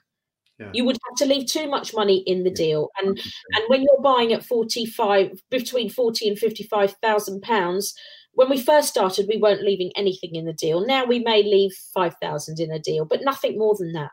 Yeah. 0.60 0.72
You 0.74 0.86
would 0.86 0.98
have 1.08 1.18
to 1.18 1.26
leave 1.26 1.48
too 1.48 1.70
much 1.70 1.94
money 1.94 2.24
in 2.26 2.44
the 2.44 2.50
deal, 2.50 2.90
and 3.00 3.10
and 3.10 3.64
when 3.68 3.84
you're 3.84 4.02
buying 4.02 4.34
at 4.34 4.46
forty 4.46 4.86
five 4.86 5.40
between 5.52 5.90
forty 5.90 6.28
and 6.28 6.38
fifty 6.38 6.64
five 6.64 6.96
thousand 7.02 7.42
pounds, 7.42 7.94
when 8.34 8.50
we 8.50 8.60
first 8.60 8.90
started, 8.90 9.28
we 9.28 9.38
weren't 9.38 9.62
leaving 9.62 9.92
anything 9.96 10.36
in 10.36 10.46
the 10.46 10.54
deal. 10.54 10.86
Now 10.86 11.06
we 11.06 11.20
may 11.20 11.44
leave 11.44 11.74
five 11.94 12.16
thousand 12.22 12.60
in 12.60 12.72
a 12.72 12.80
deal, 12.80 13.06
but 13.06 13.24
nothing 13.24 13.60
more 13.60 13.76
than 13.78 13.94
that. 13.94 14.12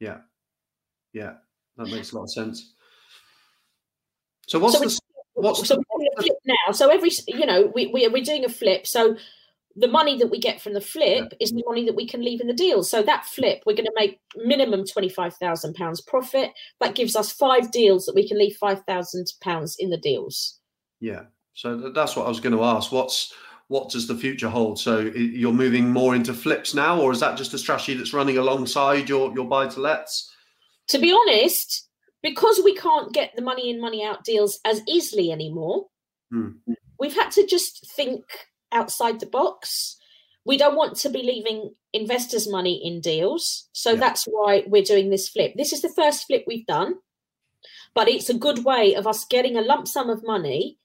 Yeah, 0.00 0.18
yeah, 1.12 1.34
that 1.76 1.88
makes 1.88 2.12
a 2.12 2.16
lot 2.16 2.24
of 2.24 2.32
sense. 2.32 2.74
So 4.46 4.58
what's 4.58 4.74
so 4.74 4.80
the 4.80 5.00
what's 5.34 5.68
so 5.68 5.76
the, 5.76 6.22
flip 6.22 6.36
now? 6.46 6.72
So 6.72 6.88
every 6.88 7.10
you 7.28 7.44
know 7.44 7.70
we 7.74 7.88
we 7.88 8.08
we're 8.08 8.24
doing 8.24 8.46
a 8.46 8.48
flip. 8.48 8.86
So 8.86 9.16
the 9.76 9.88
money 9.88 10.18
that 10.18 10.30
we 10.30 10.38
get 10.38 10.60
from 10.60 10.74
the 10.74 10.80
flip 10.80 11.28
yeah. 11.30 11.36
is 11.40 11.50
the 11.50 11.64
money 11.66 11.84
that 11.86 11.96
we 11.96 12.06
can 12.06 12.22
leave 12.22 12.40
in 12.40 12.46
the 12.46 12.52
deal. 12.52 12.82
So 12.82 13.02
that 13.02 13.24
flip, 13.26 13.62
we're 13.66 13.76
going 13.76 13.86
to 13.86 13.92
make 13.94 14.20
minimum 14.36 14.84
twenty 14.84 15.08
five 15.08 15.34
thousand 15.36 15.74
pounds 15.74 16.00
profit. 16.00 16.50
That 16.80 16.94
gives 16.94 17.16
us 17.16 17.32
five 17.32 17.70
deals 17.70 18.06
that 18.06 18.14
we 18.14 18.26
can 18.26 18.38
leave 18.38 18.56
five 18.56 18.82
thousand 18.84 19.32
pounds 19.40 19.76
in 19.78 19.90
the 19.90 19.98
deals. 19.98 20.58
Yeah. 21.00 21.24
So 21.54 21.90
that's 21.94 22.16
what 22.16 22.26
I 22.26 22.28
was 22.28 22.40
going 22.40 22.56
to 22.56 22.64
ask. 22.64 22.92
What's 22.92 23.32
what 23.68 23.90
does 23.90 24.06
the 24.06 24.14
future 24.14 24.48
hold? 24.48 24.78
So 24.78 25.00
you're 25.00 25.52
moving 25.52 25.90
more 25.90 26.14
into 26.14 26.34
flips 26.34 26.74
now, 26.74 27.00
or 27.00 27.12
is 27.12 27.20
that 27.20 27.38
just 27.38 27.54
a 27.54 27.58
strategy 27.58 27.94
that's 27.94 28.12
running 28.12 28.38
alongside 28.38 29.08
your 29.08 29.32
your 29.34 29.46
buy 29.46 29.68
to 29.68 29.80
lets? 29.80 30.30
To 30.88 30.98
be 30.98 31.12
honest, 31.12 31.88
because 32.22 32.60
we 32.62 32.74
can't 32.74 33.12
get 33.12 33.32
the 33.34 33.42
money 33.42 33.70
in 33.70 33.80
money 33.80 34.04
out 34.04 34.24
deals 34.24 34.60
as 34.64 34.82
easily 34.86 35.32
anymore, 35.32 35.86
hmm. 36.30 36.50
we've 36.98 37.14
had 37.14 37.30
to 37.32 37.46
just 37.46 37.90
think 37.96 38.24
outside 38.72 39.20
the 39.20 39.26
box. 39.26 39.96
We 40.44 40.56
don't 40.56 40.76
want 40.76 40.96
to 40.96 41.08
be 41.08 41.22
leaving 41.22 41.74
investors' 41.92 42.48
money 42.48 42.80
in 42.84 43.00
deals. 43.00 43.68
So 43.72 43.90
yeah. 43.90 44.00
that's 44.00 44.24
why 44.24 44.64
we're 44.66 44.82
doing 44.82 45.10
this 45.10 45.28
flip. 45.28 45.52
This 45.56 45.72
is 45.72 45.82
the 45.82 45.92
first 45.94 46.26
flip 46.26 46.44
we've 46.46 46.66
done, 46.66 46.96
but 47.94 48.08
it's 48.08 48.28
a 48.28 48.34
good 48.34 48.64
way 48.64 48.94
of 48.94 49.06
us 49.06 49.24
getting 49.24 49.56
a 49.56 49.62
lump 49.62 49.86
sum 49.86 50.10
of 50.10 50.24
money 50.24 50.78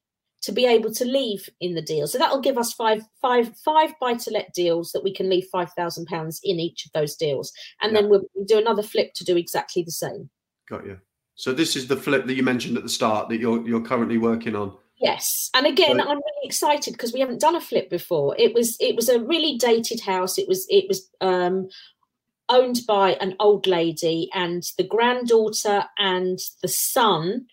to 0.43 0.51
be 0.51 0.65
able 0.65 0.93
to 0.93 1.03
leave 1.03 1.49
in 1.59 1.73
the 1.73 1.81
deal. 1.81 2.05
So 2.05 2.19
that'll 2.19 2.41
give 2.41 2.59
us 2.59 2.71
five, 2.71 3.01
five, 3.19 3.57
five 3.65 3.93
buy-to-let 3.99 4.53
deals 4.53 4.91
that 4.91 5.03
we 5.03 5.11
can 5.11 5.29
leave 5.29 5.47
five 5.51 5.71
thousand 5.73 6.05
pounds 6.05 6.39
in 6.43 6.59
each 6.59 6.85
of 6.85 6.91
those 6.91 7.15
deals, 7.15 7.51
and 7.81 7.91
yeah. 7.91 8.01
then 8.01 8.09
we'll 8.09 8.23
do 8.45 8.59
another 8.59 8.83
flip 8.83 9.13
to 9.15 9.25
do 9.25 9.35
exactly 9.35 9.81
the 9.81 9.91
same. 9.91 10.29
Got 10.69 10.85
you. 10.85 10.99
So 11.33 11.53
this 11.53 11.75
is 11.75 11.87
the 11.87 11.97
flip 11.97 12.27
that 12.27 12.35
you 12.35 12.43
mentioned 12.43 12.77
at 12.77 12.83
the 12.83 12.89
start 12.89 13.29
that 13.29 13.39
you're 13.39 13.67
you're 13.67 13.81
currently 13.81 14.19
working 14.19 14.55
on. 14.55 14.77
Yes, 14.99 15.51
and 15.53 15.67
again, 15.67 16.01
I'm 16.01 16.07
really 16.07 16.43
excited 16.43 16.93
because 16.93 17.13
we 17.13 17.19
haven't 17.19 17.39
done 17.39 17.55
a 17.55 17.61
flip 17.61 17.87
before. 17.87 18.35
It 18.39 18.55
was 18.55 18.75
it 18.79 18.95
was 18.95 19.09
a 19.09 19.23
really 19.23 19.55
dated 19.57 20.01
house. 20.01 20.39
It 20.39 20.47
was 20.47 20.65
it 20.69 20.85
was 20.87 21.07
um, 21.21 21.67
owned 22.49 22.79
by 22.87 23.11
an 23.13 23.35
old 23.39 23.67
lady, 23.67 24.27
and 24.33 24.63
the 24.77 24.83
granddaughter 24.83 25.85
and 25.99 26.39
the 26.63 26.67
son 26.67 27.45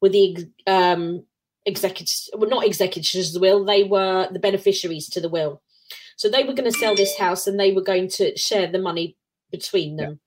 were 0.00 0.08
the 0.08 0.50
um, 0.66 1.24
executors. 1.64 2.28
Well, 2.36 2.50
not 2.50 2.66
executors 2.66 3.28
of 3.28 3.34
the 3.34 3.40
will. 3.40 3.64
They 3.64 3.84
were 3.84 4.28
the 4.32 4.40
beneficiaries 4.40 5.08
to 5.10 5.20
the 5.20 5.28
will. 5.28 5.62
So 6.16 6.28
they 6.28 6.42
were 6.42 6.54
going 6.54 6.70
to 6.70 6.78
sell 6.78 6.96
this 6.96 7.16
house, 7.16 7.46
and 7.46 7.58
they 7.58 7.70
were 7.70 7.82
going 7.82 8.08
to 8.08 8.36
share 8.36 8.66
the 8.66 8.80
money 8.80 9.16
between 9.52 9.94
them. 9.94 10.18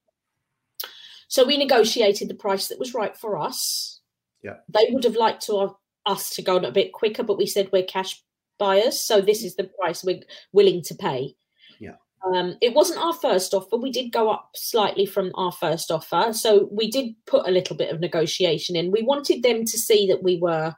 Yeah. 0.81 0.89
So 1.27 1.45
we 1.45 1.57
negotiated 1.57 2.29
the 2.29 2.35
price 2.35 2.67
that 2.67 2.79
was 2.79 2.93
right 2.93 3.17
for 3.17 3.37
us. 3.37 3.99
Yeah. 4.43 4.57
They 4.69 4.87
would 4.91 5.03
have 5.03 5.15
liked 5.15 5.45
to 5.47 5.59
have 5.59 5.73
us 6.05 6.29
to 6.31 6.41
go 6.41 6.57
on 6.57 6.65
a 6.65 6.71
bit 6.71 6.93
quicker, 6.93 7.23
but 7.23 7.37
we 7.37 7.45
said 7.45 7.69
we're 7.71 7.83
cash 7.83 8.21
buyers, 8.57 8.99
so 8.99 9.21
this 9.21 9.43
is 9.43 9.55
the 9.55 9.69
price 9.79 10.03
we're 10.03 10.21
willing 10.51 10.81
to 10.83 10.95
pay. 10.95 11.35
Yeah. 11.79 11.95
Um, 12.25 12.57
it 12.61 12.73
wasn't 12.73 12.99
our 12.99 13.13
first 13.13 13.53
offer. 13.53 13.75
We 13.77 13.91
did 13.91 14.11
go 14.11 14.29
up 14.29 14.51
slightly 14.55 15.05
from 15.05 15.31
our 15.35 15.51
first 15.51 15.91
offer, 15.91 16.33
so 16.33 16.69
we 16.71 16.89
did 16.89 17.15
put 17.25 17.47
a 17.47 17.51
little 17.51 17.75
bit 17.75 17.93
of 17.93 17.99
negotiation 17.99 18.75
in. 18.75 18.91
We 18.91 19.03
wanted 19.03 19.43
them 19.43 19.65
to 19.65 19.77
see 19.77 20.07
that 20.07 20.23
we 20.23 20.37
were, 20.37 20.73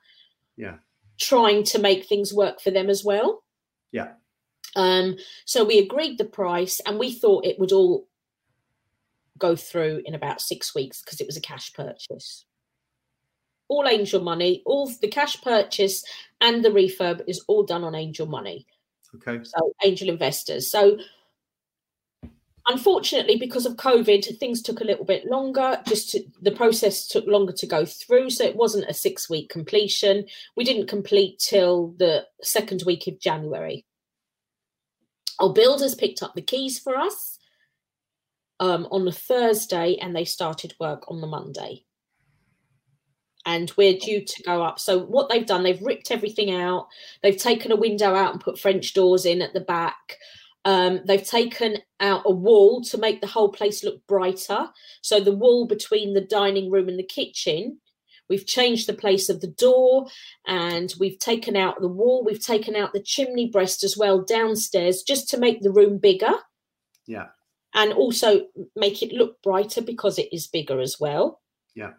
yeah, 0.57 0.77
trying 1.19 1.63
to 1.65 1.79
make 1.79 2.05
things 2.05 2.33
work 2.33 2.61
for 2.61 2.71
them 2.71 2.89
as 2.89 3.03
well. 3.03 3.43
Yeah. 3.91 4.13
Um, 4.75 5.15
so 5.45 5.63
we 5.63 5.79
agreed 5.79 6.17
the 6.17 6.25
price, 6.25 6.81
and 6.85 6.99
we 6.99 7.13
thought 7.13 7.45
it 7.45 7.59
would 7.59 7.71
all 7.71 8.07
go 9.37 9.55
through 9.55 10.01
in 10.05 10.15
about 10.15 10.41
six 10.41 10.73
weeks 10.73 11.01
because 11.03 11.19
it 11.19 11.27
was 11.27 11.37
a 11.37 11.41
cash 11.41 11.73
purchase 11.73 12.45
all 13.67 13.87
angel 13.87 14.21
money, 14.21 14.61
all 14.65 14.91
the 15.01 15.07
cash 15.07 15.41
purchase 15.41 16.03
and 16.41 16.63
the 16.63 16.69
refurb 16.69 17.21
is 17.27 17.43
all 17.47 17.63
done 17.63 17.83
on 17.83 17.95
angel 17.95 18.27
money. 18.27 18.65
Okay. 19.15 19.43
So 19.43 19.73
angel 19.83 20.09
investors. 20.09 20.69
So 20.69 20.97
unfortunately, 22.67 23.37
because 23.37 23.65
of 23.65 23.77
COVID, 23.77 24.37
things 24.37 24.61
took 24.61 24.81
a 24.81 24.85
little 24.85 25.05
bit 25.05 25.25
longer. 25.25 25.81
Just 25.87 26.11
to, 26.11 26.23
the 26.41 26.51
process 26.51 27.07
took 27.07 27.25
longer 27.25 27.53
to 27.53 27.67
go 27.67 27.85
through, 27.85 28.29
so 28.29 28.43
it 28.43 28.55
wasn't 28.55 28.89
a 28.89 28.93
six-week 28.93 29.49
completion. 29.49 30.25
We 30.55 30.63
didn't 30.63 30.87
complete 30.87 31.39
till 31.39 31.95
the 31.97 32.25
second 32.41 32.83
week 32.85 33.07
of 33.07 33.19
January. 33.19 33.85
Our 35.39 35.53
builders 35.53 35.95
picked 35.95 36.23
up 36.23 36.33
the 36.33 36.41
keys 36.41 36.79
for 36.79 36.95
us 36.95 37.39
um, 38.59 38.87
on 38.91 39.05
the 39.05 39.11
Thursday, 39.11 39.97
and 40.01 40.15
they 40.15 40.25
started 40.25 40.75
work 40.79 41.09
on 41.09 41.21
the 41.21 41.27
Monday 41.27 41.85
and 43.45 43.71
we're 43.77 43.97
due 43.97 44.23
to 44.23 44.43
go 44.43 44.63
up. 44.63 44.79
So 44.79 44.99
what 44.99 45.29
they've 45.29 45.45
done, 45.45 45.63
they've 45.63 45.81
ripped 45.81 46.11
everything 46.11 46.51
out. 46.51 46.87
They've 47.21 47.37
taken 47.37 47.71
a 47.71 47.75
window 47.75 48.15
out 48.15 48.31
and 48.31 48.41
put 48.41 48.59
French 48.59 48.93
doors 48.93 49.25
in 49.25 49.41
at 49.41 49.53
the 49.53 49.61
back. 49.61 50.17
Um, 50.65 51.01
they've 51.05 51.25
taken 51.25 51.77
out 51.99 52.23
a 52.25 52.31
wall 52.31 52.81
to 52.85 52.97
make 52.97 53.21
the 53.21 53.27
whole 53.27 53.49
place 53.49 53.83
look 53.83 54.05
brighter. 54.07 54.69
So 55.01 55.19
the 55.19 55.35
wall 55.35 55.67
between 55.67 56.13
the 56.13 56.21
dining 56.21 56.71
room 56.71 56.89
and 56.89 56.97
the 56.97 57.03
kitchen, 57.03 57.79
we've 58.27 58.47
changed 58.47 58.87
the 58.87 58.93
place 58.93 59.29
of 59.29 59.41
the 59.41 59.47
door 59.47 60.07
and 60.47 60.91
we've 60.99 61.19
taken 61.19 61.55
out 61.55 61.79
the 61.81 61.87
wall. 61.87 62.23
We've 62.25 62.43
taken 62.43 62.75
out 62.75 62.93
the 62.93 63.03
chimney 63.03 63.47
breast 63.47 63.83
as 63.83 63.95
well 63.95 64.23
downstairs 64.23 65.03
just 65.03 65.29
to 65.29 65.37
make 65.37 65.61
the 65.61 65.71
room 65.71 65.99
bigger. 65.99 66.33
Yeah. 67.05 67.27
And 67.75 67.93
also 67.93 68.47
make 68.75 69.03
it 69.03 69.13
look 69.13 69.39
brighter 69.43 69.81
because 69.83 70.17
it 70.17 70.29
is 70.31 70.47
bigger 70.47 70.79
as 70.79 70.97
well. 70.99 71.41
Yeah. 71.75 71.91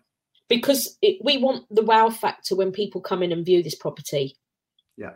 Because 0.48 0.96
it, 1.02 1.18
we 1.24 1.38
want 1.38 1.64
the 1.70 1.82
wow 1.82 2.10
factor 2.10 2.54
when 2.54 2.72
people 2.72 3.00
come 3.00 3.22
in 3.22 3.32
and 3.32 3.44
view 3.44 3.62
this 3.62 3.74
property. 3.74 4.36
Yeah. 4.96 5.12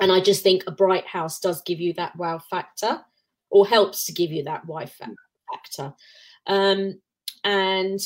And 0.00 0.12
I 0.12 0.20
just 0.20 0.42
think 0.42 0.64
a 0.66 0.72
bright 0.72 1.06
house 1.06 1.40
does 1.40 1.62
give 1.62 1.80
you 1.80 1.92
that 1.94 2.16
wow 2.16 2.38
factor 2.38 3.00
or 3.50 3.66
helps 3.66 4.04
to 4.04 4.12
give 4.12 4.30
you 4.30 4.44
that 4.44 4.66
wow 4.66 4.86
factor. 4.86 5.94
Um, 6.46 7.00
and 7.42 8.00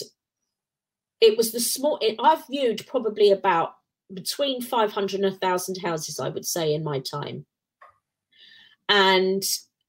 it 1.20 1.37
was 1.37 1.52
the 1.52 1.61
small, 1.61 1.98
it, 2.00 2.16
I've 2.18 2.46
viewed 2.46 2.87
probably 2.87 3.30
about 3.30 3.74
between 4.12 4.62
500 4.62 5.20
and 5.20 5.30
1,000 5.30 5.76
houses, 5.82 6.18
I 6.18 6.28
would 6.28 6.46
say, 6.46 6.74
in 6.74 6.82
my 6.82 7.00
time. 7.00 7.46
And 8.88 9.42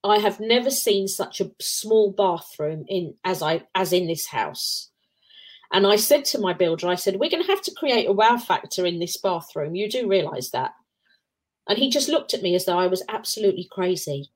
I 0.04 0.19
have 0.19 0.39
never 0.39 0.69
seen 0.69 1.08
such 1.08 1.41
a 1.41 1.52
small 1.60 2.12
bathroom 2.12 2.86
in 2.88 3.15
as 3.24 3.41
I 3.41 3.63
as 3.76 3.91
in 3.93 4.08
this 4.08 4.28
house. 4.28 4.88
And 5.72 5.86
I 5.86 5.98
said 5.98 6.26
to 6.26 6.40
my 6.40 6.54
builder, 6.54 6.88
I 6.88 6.96
said, 6.96 7.18
we're 7.18 7.30
going 7.30 7.44
to 7.44 7.50
have 7.50 7.62
to 7.64 7.76
create 7.76 8.08
a 8.10 8.14
wow 8.14 8.38
factor 8.38 8.86
in 8.86 9.00
this 9.00 9.18
bathroom. 9.18 9.76
You 9.76 9.90
do 9.90 10.08
realize 10.08 10.50
that. 10.52 10.72
And 11.68 11.78
he 11.78 11.90
just 11.90 12.10
looked 12.10 12.34
at 12.34 12.42
me 12.42 12.56
as 12.56 12.66
though 12.66 12.80
I 12.80 12.88
was 12.88 13.04
absolutely 13.10 13.68
crazy. 13.72 14.30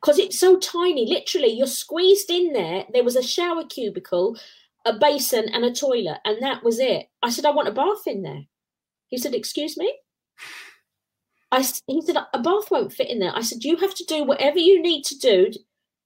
Because 0.00 0.18
it's 0.18 0.38
so 0.38 0.58
tiny. 0.58 1.06
Literally, 1.06 1.48
you're 1.48 1.66
squeezed 1.66 2.30
in 2.30 2.52
there. 2.52 2.84
There 2.92 3.02
was 3.02 3.16
a 3.16 3.22
shower 3.22 3.64
cubicle, 3.64 4.36
a 4.84 4.96
basin, 4.96 5.48
and 5.52 5.64
a 5.64 5.72
toilet, 5.72 6.18
and 6.24 6.40
that 6.42 6.62
was 6.62 6.78
it. 6.78 7.08
I 7.22 7.30
said, 7.30 7.46
I 7.46 7.50
want 7.50 7.68
a 7.68 7.72
bath 7.72 8.06
in 8.06 8.22
there. 8.22 8.44
He 9.08 9.18
said, 9.18 9.34
Excuse 9.34 9.76
me? 9.76 9.92
I, 11.50 11.66
he 11.86 12.02
said, 12.02 12.16
A 12.32 12.38
bath 12.38 12.70
won't 12.70 12.92
fit 12.92 13.10
in 13.10 13.18
there. 13.18 13.32
I 13.34 13.40
said, 13.40 13.64
You 13.64 13.76
have 13.78 13.94
to 13.94 14.04
do 14.04 14.22
whatever 14.22 14.58
you 14.58 14.80
need 14.80 15.02
to 15.04 15.18
do 15.18 15.50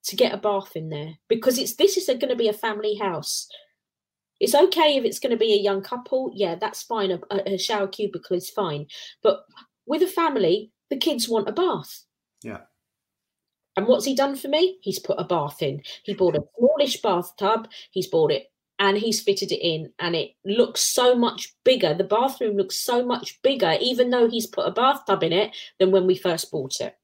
to 0.05 0.17
get 0.17 0.33
a 0.33 0.39
bath 0.39 0.75
in 0.75 0.89
there 0.89 1.15
because 1.29 1.59
it's 1.59 1.75
this 1.75 1.97
is 1.97 2.07
going 2.07 2.29
to 2.29 2.37
be 2.37 2.49
a 2.49 2.53
family 2.53 2.97
house. 2.97 3.49
It's 4.43 4.57
okay 4.57 4.97
if 4.97 5.05
it's 5.05 5.21
going 5.21 5.31
to 5.31 5.37
be 5.37 5.55
a 5.55 5.63
young 5.63 5.83
couple. 5.83 6.33
Yeah, 6.35 6.57
that's 6.57 6.83
fine. 6.83 7.13
A, 7.13 7.21
a 7.47 7.57
shower 7.57 7.87
cubicle 7.87 8.37
is 8.37 8.51
fine. 8.51 8.87
But 9.23 9.45
with 9.87 10.03
a 10.03 10.09
family, 10.09 10.73
the 10.91 10.97
kids 10.97 11.29
want 11.29 11.49
a 11.49 11.53
bath. 11.53 12.05
Yeah. 12.43 12.63
And 13.77 13.87
what's 13.87 14.05
he 14.05 14.17
done 14.17 14.35
for 14.35 14.49
me? 14.49 14.79
He's 14.83 14.99
put 14.99 15.21
a 15.21 15.25
bath 15.25 15.63
in. 15.63 15.83
He 16.03 16.15
bought 16.15 16.35
a 16.35 16.43
smallish 16.59 17.01
bathtub. 17.01 17.69
He's 17.93 18.09
bought 18.09 18.33
it 18.33 18.49
and 18.81 18.99
he's 18.99 19.23
fitted 19.23 19.53
it 19.53 19.65
in, 19.65 19.93
and 20.01 20.17
it 20.17 20.31
looks 20.45 20.81
so 20.81 21.15
much 21.15 21.55
bigger. 21.65 21.95
The 21.95 22.03
bathroom 22.03 22.57
looks 22.57 22.77
so 22.77 23.07
much 23.07 23.41
bigger, 23.43 23.77
even 23.81 24.11
though 24.11 24.29
he's 24.29 24.49
put 24.49 24.67
a 24.67 24.73
bathtub 24.73 25.23
in 25.23 25.33
it, 25.33 25.55
than 25.79 25.93
when 25.93 26.05
we 26.05 26.17
first 26.17 26.51
bought 26.51 26.81
it. 26.81 26.97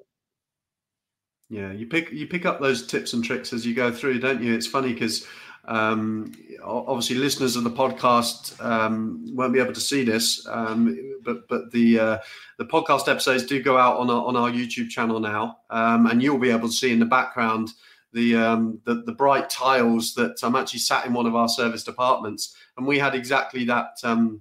Yeah, 1.49 1.71
you 1.71 1.87
pick 1.87 2.11
you 2.11 2.27
pick 2.27 2.45
up 2.47 2.61
those 2.61 2.85
tips 2.85 3.13
and 3.13 3.25
tricks 3.25 3.53
as 3.53 3.65
you 3.65 3.77
go 3.77 3.93
through, 3.93 4.19
don't 4.19 4.43
you? 4.43 4.55
It's 4.55 4.67
funny 4.67 4.93
because 4.93 5.25
um, 5.69 6.33
obviously, 6.65 7.17
listeners 7.17 7.55
of 7.55 7.63
the 7.63 7.71
podcast 7.71 8.59
um, 8.65 9.23
won't 9.35 9.53
be 9.53 9.61
able 9.61 9.75
to 9.75 9.81
see 9.81 10.03
this, 10.03 10.47
um, 10.49 10.99
but 11.23 11.47
but 11.47 11.71
the 11.73 12.01
uh, 12.01 12.19
the 12.57 12.65
podcast 12.65 13.07
episodes 13.07 13.45
do 13.45 13.63
go 13.63 13.77
out 13.77 13.99
on 13.99 14.09
our, 14.09 14.25
on 14.25 14.35
our 14.35 14.51
YouTube 14.51 14.89
channel 14.89 15.21
now, 15.21 15.59
um, 15.69 16.07
and 16.07 16.23
you'll 16.23 16.39
be 16.39 16.51
able 16.51 16.69
to 16.69 16.75
see 16.75 16.91
in 16.91 16.99
the 16.99 17.05
background 17.05 17.75
the, 18.15 18.35
um, 18.35 18.81
the 18.85 19.03
the 19.05 19.13
bright 19.13 19.51
tiles 19.51 20.15
that 20.15 20.39
I'm 20.43 20.57
actually 20.57 20.81
sat 20.81 21.05
in 21.05 21.13
one 21.13 21.27
of 21.27 21.37
our 21.37 21.51
serviced 21.51 21.87
apartments, 21.87 22.57
and 22.79 22.87
we 22.87 22.99
had 22.99 23.15
exactly 23.15 23.67
that 23.67 23.99
um, 24.05 24.41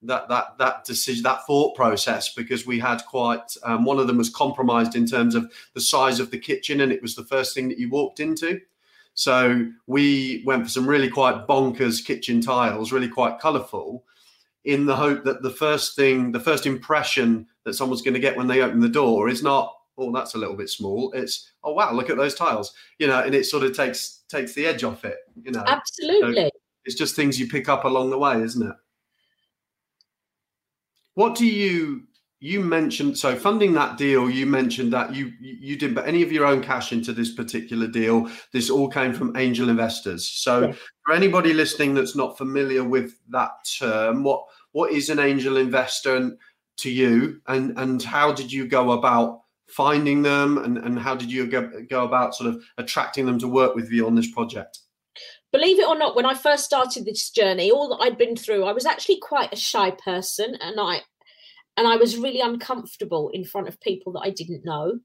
that 0.00 0.26
that 0.30 0.56
that 0.56 0.84
decision 0.84 1.22
that 1.24 1.46
thought 1.46 1.76
process 1.76 2.32
because 2.32 2.66
we 2.66 2.78
had 2.78 3.04
quite 3.04 3.56
um, 3.62 3.84
one 3.84 3.98
of 3.98 4.06
them 4.06 4.16
was 4.16 4.30
compromised 4.30 4.96
in 4.96 5.04
terms 5.04 5.34
of 5.34 5.52
the 5.74 5.82
size 5.82 6.18
of 6.18 6.30
the 6.30 6.38
kitchen 6.38 6.80
and 6.80 6.90
it 6.90 7.02
was 7.02 7.14
the 7.14 7.24
first 7.24 7.54
thing 7.54 7.68
that 7.68 7.78
you 7.78 7.88
walked 7.88 8.18
into 8.18 8.60
so 9.14 9.66
we 9.86 10.42
went 10.46 10.64
for 10.64 10.70
some 10.70 10.86
really 10.86 11.10
quite 11.10 11.46
bonkers 11.46 12.04
kitchen 12.04 12.40
tiles, 12.40 12.92
really 12.92 13.08
quite 13.08 13.38
colourful, 13.38 14.04
in 14.64 14.86
the 14.86 14.96
hope 14.96 15.24
that 15.24 15.42
the 15.42 15.50
first 15.50 15.96
thing, 15.96 16.32
the 16.32 16.40
first 16.40 16.66
impression 16.66 17.46
that 17.64 17.74
someone's 17.74 18.02
going 18.02 18.14
to 18.14 18.20
get 18.20 18.36
when 18.36 18.46
they 18.46 18.62
open 18.62 18.80
the 18.80 18.88
door 18.88 19.28
is 19.28 19.42
not, 19.42 19.74
oh, 19.98 20.12
that's 20.12 20.34
a 20.34 20.38
little 20.38 20.56
bit 20.56 20.70
small. 20.70 21.12
It's, 21.12 21.50
oh 21.64 21.72
wow, 21.72 21.92
look 21.92 22.10
at 22.10 22.16
those 22.16 22.34
tiles, 22.34 22.72
you 22.98 23.06
know, 23.06 23.20
and 23.20 23.34
it 23.34 23.44
sort 23.46 23.64
of 23.64 23.76
takes 23.76 24.20
takes 24.28 24.54
the 24.54 24.66
edge 24.66 24.84
off 24.84 25.04
it, 25.04 25.18
you 25.42 25.50
know. 25.50 25.64
Absolutely. 25.66 26.44
So 26.44 26.50
it's 26.84 26.94
just 26.94 27.14
things 27.14 27.38
you 27.38 27.48
pick 27.48 27.68
up 27.68 27.84
along 27.84 28.10
the 28.10 28.18
way, 28.18 28.40
isn't 28.40 28.66
it? 28.66 28.76
What 31.14 31.34
do 31.34 31.46
you 31.46 32.04
you 32.42 32.60
mentioned 32.60 33.16
so 33.16 33.36
funding 33.36 33.72
that 33.72 33.96
deal 33.96 34.28
you 34.28 34.46
mentioned 34.46 34.92
that 34.92 35.14
you 35.14 35.32
you 35.38 35.76
didn't 35.76 35.94
put 35.94 36.08
any 36.08 36.24
of 36.24 36.32
your 36.32 36.44
own 36.44 36.60
cash 36.60 36.92
into 36.92 37.12
this 37.12 37.32
particular 37.32 37.86
deal. 37.86 38.28
This 38.52 38.68
all 38.68 38.88
came 38.88 39.12
from 39.12 39.36
angel 39.36 39.68
investors. 39.68 40.28
So 40.28 40.66
yeah. 40.66 40.72
for 41.06 41.14
anybody 41.14 41.52
listening 41.52 41.94
that's 41.94 42.16
not 42.16 42.36
familiar 42.36 42.82
with 42.82 43.14
that 43.28 43.52
term 43.78 44.24
what 44.24 44.44
what 44.72 44.90
is 44.90 45.08
an 45.08 45.20
angel 45.20 45.56
investor 45.56 46.36
to 46.78 46.90
you? 46.90 47.40
And 47.46 47.78
and 47.78 48.02
how 48.02 48.32
did 48.32 48.52
you 48.52 48.66
go 48.66 48.90
about 48.90 49.42
finding 49.68 50.22
them? 50.22 50.58
And 50.58 50.78
and 50.78 50.98
how 50.98 51.14
did 51.14 51.30
you 51.30 51.46
go, 51.46 51.70
go 51.88 52.04
about 52.04 52.34
sort 52.34 52.50
of 52.50 52.64
attracting 52.76 53.24
them 53.24 53.38
to 53.38 53.46
work 53.46 53.76
with 53.76 53.92
you 53.92 54.04
on 54.08 54.16
this 54.16 54.32
project? 54.32 54.80
Believe 55.52 55.78
it 55.78 55.86
or 55.86 55.98
not 55.98 56.16
when 56.16 56.24
i 56.24 56.32
first 56.32 56.64
started 56.64 57.04
this 57.04 57.28
journey 57.28 57.70
all 57.70 57.90
that 57.90 58.02
i'd 58.02 58.16
been 58.16 58.34
through 58.34 58.64
i 58.64 58.72
was 58.72 58.86
actually 58.86 59.18
quite 59.18 59.52
a 59.52 59.56
shy 59.56 59.90
person 59.90 60.56
and 60.62 60.80
i 60.80 61.02
and 61.76 61.86
I 61.86 61.96
was 61.96 62.18
really 62.18 62.40
uncomfortable 62.40 63.30
in 63.32 63.44
front 63.44 63.68
of 63.68 63.80
people 63.80 64.12
that 64.12 64.20
I 64.20 64.30
didn't 64.30 64.64
know. 64.64 65.00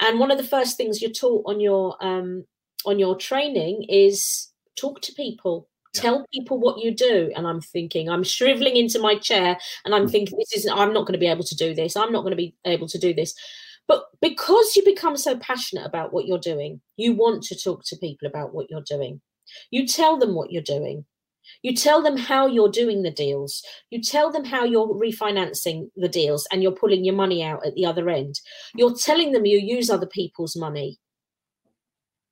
And 0.00 0.18
one 0.18 0.30
of 0.30 0.38
the 0.38 0.44
first 0.44 0.76
things 0.76 1.00
you're 1.00 1.10
taught 1.10 1.44
on 1.46 1.60
your 1.60 1.96
um, 2.04 2.44
on 2.84 2.98
your 2.98 3.16
training 3.16 3.84
is 3.88 4.48
talk 4.76 5.00
to 5.02 5.12
people, 5.12 5.68
yeah. 5.94 6.02
tell 6.02 6.26
people 6.32 6.58
what 6.58 6.78
you 6.78 6.94
do. 6.94 7.32
And 7.36 7.46
I'm 7.46 7.60
thinking, 7.60 8.08
I'm 8.08 8.24
shriveling 8.24 8.76
into 8.76 8.98
my 8.98 9.16
chair, 9.16 9.56
and 9.84 9.94
I'm 9.94 10.08
thinking, 10.08 10.38
this 10.38 10.52
is 10.52 10.68
I'm 10.68 10.92
not 10.92 11.06
going 11.06 11.14
to 11.14 11.18
be 11.18 11.28
able 11.28 11.44
to 11.44 11.56
do 11.56 11.74
this. 11.74 11.96
I'm 11.96 12.12
not 12.12 12.22
going 12.22 12.32
to 12.32 12.36
be 12.36 12.54
able 12.64 12.88
to 12.88 12.98
do 12.98 13.14
this. 13.14 13.34
But 13.86 14.04
because 14.20 14.76
you 14.76 14.84
become 14.84 15.16
so 15.16 15.36
passionate 15.36 15.84
about 15.84 16.12
what 16.12 16.26
you're 16.26 16.38
doing, 16.38 16.80
you 16.96 17.12
want 17.12 17.42
to 17.44 17.58
talk 17.58 17.84
to 17.86 17.96
people 17.96 18.26
about 18.26 18.54
what 18.54 18.70
you're 18.70 18.82
doing. 18.86 19.20
You 19.70 19.86
tell 19.86 20.18
them 20.18 20.34
what 20.34 20.50
you're 20.50 20.62
doing. 20.62 21.04
You 21.62 21.74
tell 21.74 22.02
them 22.02 22.16
how 22.16 22.46
you're 22.46 22.70
doing 22.70 23.02
the 23.02 23.10
deals. 23.10 23.62
You 23.90 24.00
tell 24.00 24.30
them 24.30 24.44
how 24.44 24.64
you're 24.64 24.88
refinancing 24.88 25.90
the 25.96 26.08
deals 26.08 26.46
and 26.50 26.62
you're 26.62 26.72
pulling 26.72 27.04
your 27.04 27.14
money 27.14 27.42
out 27.42 27.66
at 27.66 27.74
the 27.74 27.86
other 27.86 28.08
end. 28.08 28.40
You're 28.74 28.94
telling 28.94 29.32
them 29.32 29.46
you 29.46 29.58
use 29.58 29.90
other 29.90 30.06
people's 30.06 30.56
money. 30.56 30.98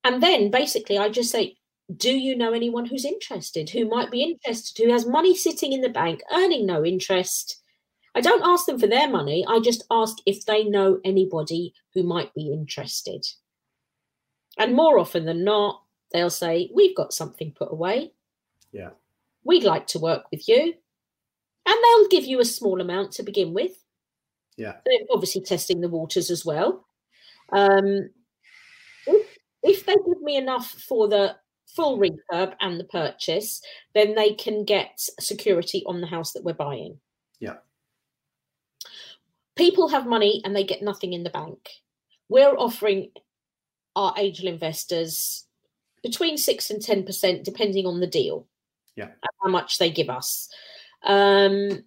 And 0.05 0.23
then 0.23 0.51
basically, 0.51 0.99
I 0.99 1.09
just 1.09 1.31
say, 1.31 1.57
do 1.97 2.11
you 2.11 2.37
know 2.37 2.53
anyone 2.53 2.87
who's 2.87 3.05
interested, 3.05 3.71
who 3.71 3.89
might 3.89 4.11
be 4.11 4.23
interested, 4.23 4.83
who 4.83 4.93
has 4.93 5.07
money 5.07 5.37
sitting 5.37 5.73
in 5.73 5.81
the 5.81 5.89
bank, 5.89 6.21
earning 6.33 6.67
no 6.67 6.85
interest? 6.85 7.61
I 8.15 8.21
don't 8.21 8.45
ask 8.45 8.67
them 8.67 8.79
for 8.79 8.87
their 8.87 9.09
money. 9.09 9.45
I 9.49 9.61
just 9.61 9.85
ask 9.91 10.17
if 10.27 10.45
they 10.45 10.65
know 10.65 11.01
anybody 11.05 11.73
who 11.95 12.03
might 12.03 12.35
be 12.35 12.53
interested. 12.53 13.25
And 14.59 14.75
more 14.75 14.99
often 14.99 15.25
than 15.25 15.45
not, 15.45 15.83
they'll 16.13 16.31
say, 16.31 16.71
We've 16.75 16.97
got 16.97 17.13
something 17.13 17.53
put 17.53 17.73
away. 17.73 18.13
Yeah 18.73 18.91
we'd 19.45 19.65
like 19.65 19.87
to 19.89 19.99
work 19.99 20.25
with 20.31 20.49
you. 20.49 20.75
And 21.65 21.77
they'll 21.85 22.09
give 22.09 22.25
you 22.25 22.41
a 22.41 22.45
small 22.45 22.81
amount 22.81 23.13
to 23.13 23.23
begin 23.23 23.55
with. 23.55 23.73
Yeah. 24.57 24.77
They're 24.85 25.07
obviously 25.11 25.43
testing 25.43 25.81
the 25.81 25.89
waters 25.89 26.31
as 26.31 26.45
well. 26.45 26.87
Um, 27.53 28.11
if, 29.07 29.39
if 29.63 29.87
they 29.87 29.95
give 29.95 30.23
me 30.23 30.37
enough 30.37 30.69
for 30.71 31.09
the 31.09 31.37
full 31.67 31.99
refurb 31.99 32.55
and 32.61 32.79
the 32.79 32.85
purchase, 32.85 33.63
then 33.95 34.15
they 34.15 34.35
can 34.35 34.65
get 34.65 35.01
security 35.21 35.83
on 35.87 36.01
the 36.01 36.07
house 36.07 36.33
that 36.33 36.45
we're 36.45 36.53
buying. 36.53 36.99
Yeah. 37.39 37.57
People 39.55 39.89
have 39.89 40.07
money 40.07 40.43
and 40.45 40.55
they 40.55 40.65
get 40.65 40.83
nothing 40.83 41.13
in 41.13 41.23
the 41.23 41.31
bank. 41.31 41.69
We're 42.29 42.57
offering 42.57 43.11
our 43.95 44.15
angel 44.17 44.49
investors 44.49 45.45
between 46.03 46.37
six 46.37 46.71
and 46.71 46.83
ten 46.83 47.05
percent, 47.05 47.45
depending 47.45 47.87
on 47.87 48.01
the 48.01 48.07
deal 48.07 48.49
yeah 48.97 49.09
how 49.43 49.49
much 49.49 49.79
they 49.79 49.91
give 49.91 50.09
us 50.09 50.49
um 51.05 51.85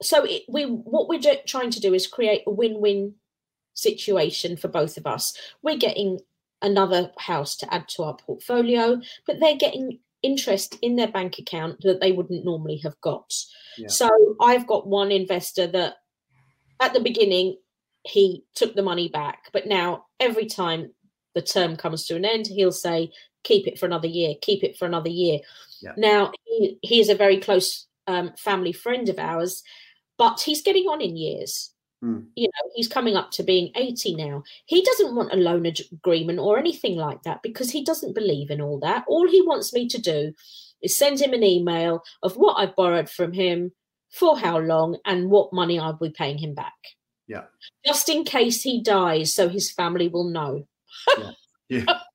so 0.00 0.24
it, 0.24 0.42
we 0.48 0.64
what 0.64 1.08
we're 1.08 1.20
trying 1.46 1.70
to 1.70 1.80
do 1.80 1.94
is 1.94 2.06
create 2.06 2.42
a 2.46 2.50
win-win 2.50 3.14
situation 3.74 4.56
for 4.56 4.68
both 4.68 4.96
of 4.96 5.06
us 5.06 5.32
we're 5.62 5.76
getting 5.76 6.18
another 6.62 7.12
house 7.18 7.56
to 7.56 7.72
add 7.72 7.86
to 7.88 8.02
our 8.02 8.16
portfolio 8.16 9.00
but 9.26 9.38
they're 9.38 9.56
getting 9.56 9.98
interest 10.22 10.76
in 10.82 10.96
their 10.96 11.06
bank 11.06 11.38
account 11.38 11.80
that 11.82 12.00
they 12.00 12.10
wouldn't 12.10 12.44
normally 12.44 12.80
have 12.82 13.00
got 13.00 13.32
yeah. 13.76 13.86
so 13.86 14.08
i've 14.40 14.66
got 14.66 14.88
one 14.88 15.12
investor 15.12 15.68
that 15.68 15.94
at 16.80 16.92
the 16.92 17.00
beginning 17.00 17.56
he 18.08 18.44
took 18.54 18.74
the 18.74 18.82
money 18.82 19.08
back. 19.08 19.50
But 19.52 19.66
now 19.66 20.06
every 20.20 20.46
time 20.46 20.92
the 21.34 21.42
term 21.42 21.76
comes 21.76 22.06
to 22.06 22.16
an 22.16 22.24
end, 22.24 22.46
he'll 22.46 22.72
say, 22.72 23.12
keep 23.44 23.66
it 23.66 23.78
for 23.78 23.86
another 23.86 24.08
year, 24.08 24.34
keep 24.40 24.62
it 24.64 24.76
for 24.76 24.86
another 24.86 25.10
year. 25.10 25.38
Yeah. 25.80 25.92
Now, 25.96 26.32
he, 26.44 26.78
he 26.82 27.00
is 27.00 27.08
a 27.08 27.14
very 27.14 27.38
close 27.38 27.86
um, 28.06 28.32
family 28.36 28.72
friend 28.72 29.08
of 29.08 29.18
ours, 29.18 29.62
but 30.16 30.40
he's 30.40 30.62
getting 30.62 30.84
on 30.84 31.00
in 31.00 31.16
years. 31.16 31.72
Mm. 32.04 32.26
You 32.36 32.46
know, 32.46 32.70
he's 32.74 32.88
coming 32.88 33.16
up 33.16 33.30
to 33.32 33.42
being 33.42 33.72
80 33.74 34.14
now. 34.16 34.42
He 34.66 34.82
doesn't 34.82 35.14
want 35.14 35.32
a 35.32 35.36
loan 35.36 35.66
agreement 35.66 36.38
or 36.38 36.58
anything 36.58 36.96
like 36.96 37.22
that 37.24 37.42
because 37.42 37.70
he 37.70 37.84
doesn't 37.84 38.14
believe 38.14 38.50
in 38.50 38.60
all 38.60 38.78
that. 38.80 39.04
All 39.08 39.28
he 39.28 39.42
wants 39.42 39.72
me 39.72 39.88
to 39.88 40.00
do 40.00 40.32
is 40.82 40.96
send 40.96 41.20
him 41.20 41.32
an 41.32 41.42
email 41.42 42.02
of 42.22 42.34
what 42.34 42.54
I've 42.54 42.76
borrowed 42.76 43.10
from 43.10 43.32
him, 43.32 43.72
for 44.10 44.38
how 44.38 44.58
long, 44.58 44.96
and 45.04 45.30
what 45.30 45.52
money 45.52 45.78
I'll 45.78 45.92
be 45.92 46.10
paying 46.10 46.38
him 46.38 46.54
back. 46.54 46.72
Yeah. 47.26 47.44
Just 47.84 48.08
in 48.08 48.24
case 48.24 48.62
he 48.62 48.82
dies, 48.82 49.34
so 49.34 49.48
his 49.48 49.70
family 49.70 50.08
will 50.08 50.30
know. 50.30 50.66
yeah. 51.18 51.30
yeah. 51.68 51.84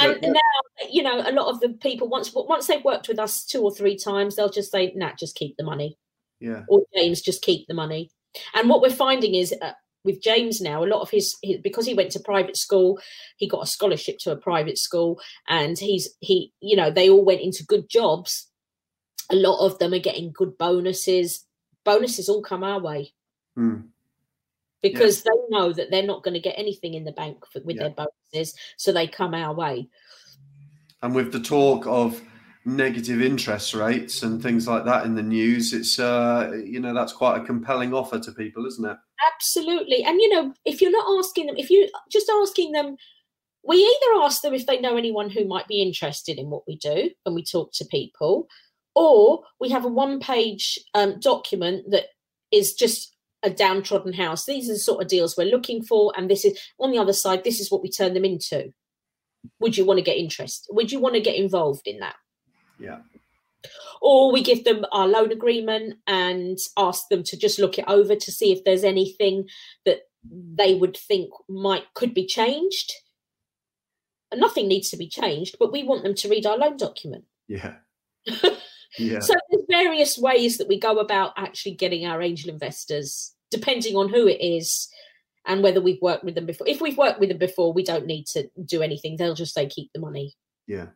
and 0.00 0.18
yeah. 0.22 0.30
now, 0.30 0.86
you 0.90 1.02
know, 1.02 1.20
a 1.20 1.32
lot 1.32 1.48
of 1.48 1.60
the 1.60 1.70
people 1.70 2.08
once 2.08 2.32
once 2.34 2.66
they've 2.66 2.84
worked 2.84 3.08
with 3.08 3.18
us 3.18 3.44
two 3.44 3.62
or 3.62 3.74
three 3.74 3.96
times, 3.96 4.36
they'll 4.36 4.50
just 4.50 4.72
say, 4.72 4.92
"Nat, 4.94 5.18
just 5.18 5.36
keep 5.36 5.56
the 5.56 5.64
money." 5.64 5.96
Yeah. 6.40 6.62
Or 6.68 6.82
James, 6.96 7.20
just 7.20 7.42
keep 7.42 7.66
the 7.68 7.74
money. 7.74 8.10
And 8.54 8.68
what 8.68 8.80
we're 8.80 8.90
finding 8.90 9.34
is 9.34 9.54
uh, 9.60 9.72
with 10.04 10.22
James 10.22 10.60
now, 10.60 10.82
a 10.82 10.86
lot 10.86 11.02
of 11.02 11.10
his, 11.10 11.36
his, 11.42 11.58
because 11.62 11.86
he 11.86 11.94
went 11.94 12.10
to 12.12 12.20
private 12.20 12.56
school, 12.56 12.98
he 13.36 13.46
got 13.46 13.62
a 13.62 13.66
scholarship 13.66 14.16
to 14.20 14.32
a 14.32 14.36
private 14.36 14.78
school, 14.78 15.20
and 15.48 15.78
he's 15.78 16.08
he, 16.20 16.52
you 16.60 16.76
know, 16.76 16.90
they 16.90 17.10
all 17.10 17.24
went 17.24 17.42
into 17.42 17.64
good 17.64 17.88
jobs. 17.88 18.48
A 19.30 19.36
lot 19.36 19.64
of 19.64 19.78
them 19.78 19.92
are 19.92 19.98
getting 19.98 20.32
good 20.32 20.58
bonuses. 20.58 21.46
Bonuses 21.84 22.28
all 22.28 22.42
come 22.42 22.64
our 22.64 22.80
way. 22.80 23.12
Mm. 23.58 23.88
Because 24.82 25.24
yeah. 25.24 25.32
they 25.32 25.56
know 25.56 25.72
that 25.72 25.90
they're 25.90 26.02
not 26.02 26.22
going 26.22 26.34
to 26.34 26.40
get 26.40 26.58
anything 26.58 26.94
in 26.94 27.04
the 27.04 27.12
bank 27.12 27.44
for, 27.52 27.60
with 27.64 27.76
yeah. 27.76 27.88
their 27.88 28.06
bonuses, 28.32 28.54
so 28.76 28.92
they 28.92 29.06
come 29.06 29.34
our 29.34 29.54
way. 29.54 29.88
And 31.02 31.14
with 31.14 31.32
the 31.32 31.40
talk 31.40 31.86
of 31.86 32.20
negative 32.64 33.22
interest 33.22 33.74
rates 33.74 34.22
and 34.22 34.42
things 34.42 34.68
like 34.68 34.84
that 34.84 35.06
in 35.06 35.14
the 35.14 35.22
news, 35.22 35.72
it's 35.72 35.98
uh, 35.98 36.52
you 36.64 36.80
know 36.80 36.94
that's 36.94 37.12
quite 37.12 37.40
a 37.40 37.44
compelling 37.44 37.94
offer 37.94 38.18
to 38.18 38.32
people, 38.32 38.66
isn't 38.66 38.84
it? 38.84 38.96
Absolutely, 39.34 40.02
and 40.04 40.20
you 40.20 40.28
know 40.30 40.54
if 40.64 40.80
you're 40.80 40.90
not 40.90 41.18
asking 41.18 41.46
them, 41.46 41.56
if 41.56 41.70
you 41.70 41.88
just 42.10 42.30
asking 42.30 42.72
them, 42.72 42.96
we 43.66 43.76
either 43.76 44.22
ask 44.22 44.42
them 44.42 44.54
if 44.54 44.66
they 44.66 44.80
know 44.80 44.96
anyone 44.96 45.30
who 45.30 45.46
might 45.46 45.68
be 45.68 45.82
interested 45.82 46.38
in 46.38 46.50
what 46.50 46.66
we 46.66 46.76
do, 46.76 47.10
and 47.24 47.34
we 47.34 47.44
talk 47.44 47.72
to 47.74 47.84
people, 47.86 48.48
or 48.94 49.42
we 49.58 49.70
have 49.70 49.84
a 49.84 49.88
one-page 49.88 50.78
um, 50.94 51.18
document 51.20 51.90
that 51.90 52.06
is 52.52 52.74
just 52.74 53.16
a 53.42 53.50
downtrodden 53.50 54.12
house. 54.12 54.44
These 54.44 54.68
are 54.68 54.74
the 54.74 54.78
sort 54.78 55.02
of 55.02 55.08
deals 55.08 55.36
we're 55.36 55.50
looking 55.50 55.82
for, 55.82 56.12
and 56.16 56.30
this 56.30 56.44
is 56.44 56.58
on 56.78 56.90
the 56.90 56.98
other 56.98 57.12
side. 57.12 57.44
This 57.44 57.60
is 57.60 57.70
what 57.70 57.82
we 57.82 57.90
turn 57.90 58.14
them 58.14 58.24
into. 58.24 58.72
Would 59.60 59.76
you 59.76 59.84
want 59.84 59.98
to 59.98 60.04
get 60.04 60.18
interest? 60.18 60.66
Would 60.70 60.92
you 60.92 61.00
want 61.00 61.14
to 61.14 61.20
get 61.20 61.36
involved 61.36 61.86
in 61.86 62.00
that? 62.00 62.16
Yeah. 62.78 62.98
Or 64.02 64.32
we 64.32 64.42
give 64.42 64.64
them 64.64 64.84
our 64.92 65.06
loan 65.06 65.32
agreement 65.32 65.98
and 66.06 66.58
ask 66.78 67.08
them 67.08 67.22
to 67.24 67.36
just 67.36 67.58
look 67.58 67.78
it 67.78 67.84
over 67.86 68.16
to 68.16 68.32
see 68.32 68.52
if 68.52 68.64
there's 68.64 68.84
anything 68.84 69.48
that 69.84 70.00
they 70.24 70.74
would 70.74 70.96
think 70.96 71.30
might 71.48 71.84
could 71.94 72.14
be 72.14 72.26
changed. 72.26 72.92
And 74.30 74.40
nothing 74.40 74.68
needs 74.68 74.90
to 74.90 74.96
be 74.96 75.08
changed, 75.08 75.56
but 75.58 75.72
we 75.72 75.82
want 75.82 76.04
them 76.04 76.14
to 76.14 76.28
read 76.28 76.46
our 76.46 76.56
loan 76.56 76.76
document. 76.76 77.24
Yeah. 77.48 77.76
yeah. 79.00 79.20
so 79.20 79.34
there's 79.50 79.64
various 79.68 80.18
ways 80.18 80.58
that 80.58 80.68
we 80.68 80.78
go 80.78 80.98
about 80.98 81.32
actually 81.36 81.72
getting 81.72 82.06
our 82.06 82.20
angel 82.22 82.50
investors, 82.50 83.34
depending 83.50 83.96
on 83.96 84.08
who 84.08 84.26
it 84.26 84.40
is 84.40 84.88
and 85.46 85.62
whether 85.62 85.80
we've 85.80 86.02
worked 86.02 86.24
with 86.24 86.34
them 86.34 86.46
before. 86.46 86.68
If 86.68 86.80
we've 86.80 86.98
worked 86.98 87.20
with 87.20 87.30
them 87.30 87.38
before, 87.38 87.72
we 87.72 87.82
don't 87.82 88.06
need 88.06 88.26
to 88.28 88.48
do 88.64 88.82
anything. 88.82 89.16
They'll 89.16 89.34
just 89.34 89.54
say 89.54 89.66
keep 89.66 89.92
the 89.92 90.00
money. 90.00 90.34
Yeah. 90.66 90.86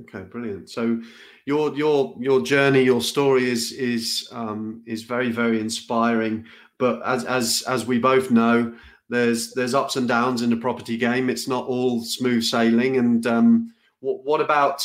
Okay, 0.00 0.22
brilliant. 0.22 0.70
So 0.70 1.00
your 1.44 1.74
your 1.76 2.16
your 2.18 2.40
journey, 2.42 2.82
your 2.82 3.00
story 3.00 3.50
is 3.50 3.72
is 3.72 4.28
um, 4.32 4.82
is 4.86 5.02
very 5.02 5.30
very 5.30 5.60
inspiring. 5.60 6.46
But 6.78 7.02
as 7.04 7.24
as 7.24 7.62
as 7.68 7.86
we 7.86 7.98
both 7.98 8.30
know, 8.30 8.74
there's 9.08 9.52
there's 9.52 9.74
ups 9.74 9.96
and 9.96 10.08
downs 10.08 10.42
in 10.42 10.50
the 10.50 10.56
property 10.56 10.96
game. 10.96 11.28
It's 11.28 11.46
not 11.46 11.66
all 11.66 12.02
smooth 12.02 12.42
sailing. 12.42 12.96
And 12.96 13.26
um, 13.26 13.74
what 14.00 14.24
what 14.24 14.40
about 14.40 14.82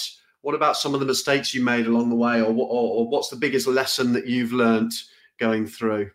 what 0.48 0.56
about 0.56 0.78
some 0.78 0.94
of 0.94 1.02
the 1.02 1.06
mistakes 1.06 1.54
you 1.54 1.62
made 1.62 1.88
along 1.88 2.08
the 2.08 2.16
way, 2.16 2.40
or, 2.40 2.46
or, 2.46 2.56
or 2.56 3.10
what's 3.10 3.28
the 3.28 3.36
biggest 3.36 3.68
lesson 3.68 4.14
that 4.14 4.28
you've 4.28 4.54
learned 4.54 4.94
going 5.42 5.68
through? 5.68 6.10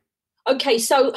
Okay, 0.48 0.78
so 0.78 1.12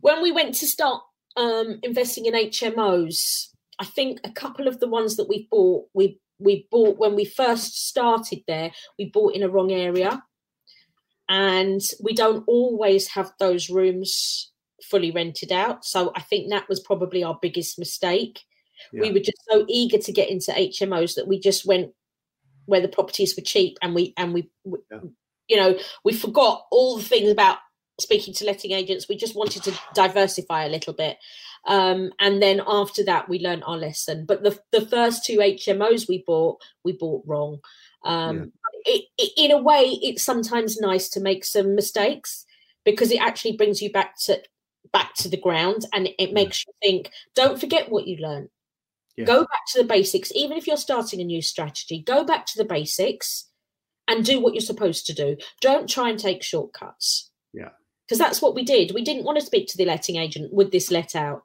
when 0.00 0.20
we 0.20 0.30
went 0.30 0.54
to 0.56 0.66
start 0.66 1.02
um, 1.38 1.80
investing 1.82 2.26
in 2.26 2.34
HMOs, 2.34 3.48
I 3.78 3.86
think 3.86 4.20
a 4.22 4.30
couple 4.30 4.68
of 4.68 4.80
the 4.80 4.86
ones 4.86 5.16
that 5.16 5.30
we 5.30 5.48
bought, 5.50 5.86
we 5.94 6.20
we 6.38 6.68
bought 6.70 6.98
when 6.98 7.14
we 7.14 7.24
first 7.24 7.88
started 7.88 8.40
there 8.46 8.72
we 8.98 9.06
bought 9.06 9.34
in 9.34 9.42
a 9.42 9.48
wrong 9.48 9.72
area 9.72 10.22
and 11.30 11.80
we 12.02 12.12
don't 12.12 12.44
always 12.46 13.08
have 13.08 13.32
those 13.38 13.70
rooms 13.70 14.50
fully 14.82 15.12
rented 15.12 15.52
out 15.52 15.84
so 15.84 16.10
i 16.16 16.20
think 16.20 16.50
that 16.50 16.68
was 16.68 16.80
probably 16.80 17.22
our 17.22 17.38
biggest 17.40 17.78
mistake 17.78 18.40
yeah. 18.92 19.02
we 19.02 19.12
were 19.12 19.18
just 19.18 19.40
so 19.50 19.64
eager 19.68 19.98
to 19.98 20.12
get 20.12 20.30
into 20.30 20.52
hmos 20.52 21.14
that 21.14 21.28
we 21.28 21.38
just 21.38 21.66
went 21.66 21.90
where 22.66 22.80
the 22.80 22.88
properties 22.88 23.34
were 23.36 23.42
cheap 23.42 23.76
and 23.82 23.94
we 23.94 24.14
and 24.16 24.32
we, 24.32 24.50
we 24.64 24.78
yeah. 24.90 24.98
you 25.48 25.56
know 25.56 25.78
we 26.04 26.12
forgot 26.12 26.66
all 26.70 26.96
the 26.96 27.04
things 27.04 27.30
about 27.30 27.58
speaking 28.00 28.34
to 28.34 28.44
letting 28.44 28.72
agents 28.72 29.08
we 29.08 29.16
just 29.16 29.36
wanted 29.36 29.62
to 29.62 29.72
diversify 29.94 30.64
a 30.64 30.68
little 30.68 30.92
bit 30.92 31.16
um, 31.66 32.12
and 32.20 32.42
then 32.42 32.60
after 32.66 33.04
that, 33.04 33.28
we 33.28 33.38
learned 33.38 33.64
our 33.64 33.76
lesson. 33.76 34.26
But 34.26 34.42
the, 34.42 34.58
the 34.70 34.86
first 34.86 35.24
two 35.24 35.38
HMOs 35.38 36.08
we 36.08 36.22
bought, 36.26 36.60
we 36.84 36.92
bought 36.92 37.24
wrong. 37.26 37.60
Um, 38.04 38.52
yeah. 38.86 38.94
it, 38.94 39.04
it, 39.16 39.32
in 39.36 39.50
a 39.50 39.62
way, 39.62 39.98
it's 40.02 40.24
sometimes 40.24 40.78
nice 40.78 41.08
to 41.10 41.20
make 41.20 41.44
some 41.44 41.74
mistakes 41.74 42.44
because 42.84 43.10
it 43.10 43.20
actually 43.20 43.56
brings 43.56 43.80
you 43.80 43.90
back 43.90 44.18
to 44.24 44.42
back 44.92 45.14
to 45.14 45.28
the 45.28 45.38
ground 45.38 45.86
and 45.94 46.10
it, 46.18 46.34
makes 46.34 46.64
you 46.66 46.72
think. 46.82 47.10
Don't 47.34 47.58
forget 47.58 47.90
what 47.90 48.06
you 48.06 48.18
learned. 48.18 48.48
Yeah. 49.16 49.26
Go 49.26 49.40
back 49.40 49.66
to 49.72 49.82
the 49.82 49.88
basics. 49.88 50.32
Even 50.34 50.56
if 50.56 50.66
you're 50.66 50.76
starting 50.76 51.20
a 51.20 51.24
new 51.24 51.42
strategy, 51.42 52.02
go 52.04 52.24
back 52.24 52.46
to 52.46 52.58
the 52.58 52.64
basics 52.64 53.48
and 54.08 54.24
do 54.24 54.40
what 54.40 54.54
you're 54.54 54.60
supposed 54.60 55.06
to 55.06 55.14
do. 55.14 55.36
Don't 55.60 55.88
try 55.88 56.10
and 56.10 56.18
take 56.18 56.42
shortcuts. 56.42 57.30
Yeah. 57.52 57.70
Because 58.06 58.18
that's 58.18 58.42
what 58.42 58.54
we 58.54 58.64
did. 58.64 58.92
We 58.92 59.02
didn't 59.02 59.24
want 59.24 59.38
to 59.38 59.46
speak 59.46 59.68
to 59.68 59.76
the 59.78 59.86
letting 59.86 60.16
agent 60.16 60.52
with 60.52 60.72
this 60.72 60.90
let 60.90 61.14
out 61.14 61.44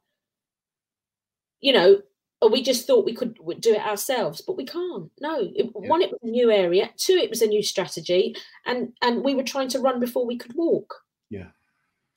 you 1.61 1.73
know, 1.73 2.01
we 2.49 2.63
just 2.63 2.87
thought 2.87 3.05
we 3.05 3.13
could 3.13 3.37
do 3.59 3.73
it 3.73 3.81
ourselves, 3.81 4.41
but 4.41 4.55
we 4.55 4.65
can't. 4.65 5.11
No, 5.19 5.39
it, 5.39 5.65
yeah. 5.65 5.89
one, 5.89 6.01
it 6.01 6.11
was 6.11 6.19
a 6.23 6.27
new 6.27 6.49
area. 6.49 6.89
Two, 6.97 7.13
it 7.13 7.29
was 7.29 7.41
a 7.41 7.47
new 7.47 7.61
strategy, 7.61 8.35
and 8.65 8.93
and 9.01 9.23
we 9.23 9.35
were 9.35 9.43
trying 9.43 9.67
to 9.69 9.79
run 9.79 9.99
before 9.99 10.25
we 10.25 10.37
could 10.37 10.55
walk. 10.55 10.93
Yeah. 11.29 11.47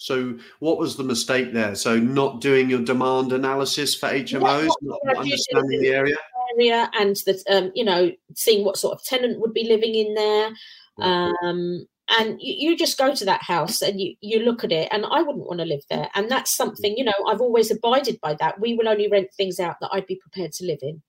So, 0.02 0.36
what 0.58 0.78
was 0.78 0.96
the 0.96 1.04
mistake 1.04 1.52
there? 1.52 1.76
So, 1.76 1.96
not 1.96 2.40
doing 2.40 2.68
your 2.68 2.82
demand 2.82 3.32
analysis 3.32 3.94
for 3.94 4.08
HMOs, 4.08 4.68
not, 4.82 5.00
not 5.04 5.16
understanding 5.18 5.80
the 5.80 5.90
area, 5.90 6.16
area, 6.58 6.90
and 6.98 7.14
that 7.26 7.40
um, 7.48 7.70
you 7.76 7.84
know, 7.84 8.10
seeing 8.34 8.64
what 8.64 8.76
sort 8.76 8.94
of 8.94 9.04
tenant 9.04 9.40
would 9.40 9.54
be 9.54 9.68
living 9.68 9.94
in 9.94 10.14
there. 10.14 10.50
Um, 10.98 11.86
and 12.18 12.40
you, 12.40 12.70
you, 12.70 12.76
just 12.76 12.98
go 12.98 13.14
to 13.14 13.24
that 13.24 13.44
house 13.44 13.80
and 13.80 14.00
you, 14.00 14.16
you 14.20 14.40
look 14.40 14.64
at 14.64 14.72
it 14.72 14.88
and 14.90 15.06
i 15.06 15.22
wouldn't 15.22 15.46
want 15.46 15.60
to 15.60 15.64
live 15.64 15.84
there. 15.88 16.08
And 16.16 16.28
that's 16.28 16.54
something 16.54 16.94
you 16.96 17.04
know 17.04 17.12
i've 17.28 17.40
always 17.40 17.70
abided 17.70 18.20
by 18.20 18.34
that. 18.34 18.60
We 18.60 18.74
will 18.74 18.88
only 18.88 19.08
rent 19.08 19.28
things 19.36 19.60
out 19.60 19.76
that 19.80 19.90
i'd 19.92 20.06
be 20.06 20.16
prepared 20.20 20.52
to 20.54 20.66
live 20.66 20.80
in. 20.82 21.00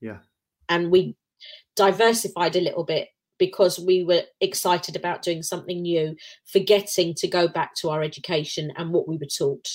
Yeah. 0.00 0.18
And 0.68 0.90
we 0.92 1.16
diversified 1.74 2.54
a 2.54 2.60
little 2.60 2.84
bit 2.84 3.08
because 3.38 3.78
we 3.78 4.04
were 4.04 4.22
excited 4.40 4.96
about 4.96 5.22
doing 5.22 5.42
something 5.42 5.82
new 5.82 6.16
forgetting 6.44 7.14
to 7.14 7.28
go 7.28 7.48
back 7.48 7.74
to 7.74 7.90
our 7.90 8.02
education 8.02 8.72
and 8.76 8.92
what 8.92 9.08
we 9.08 9.16
were 9.16 9.26
taught 9.26 9.68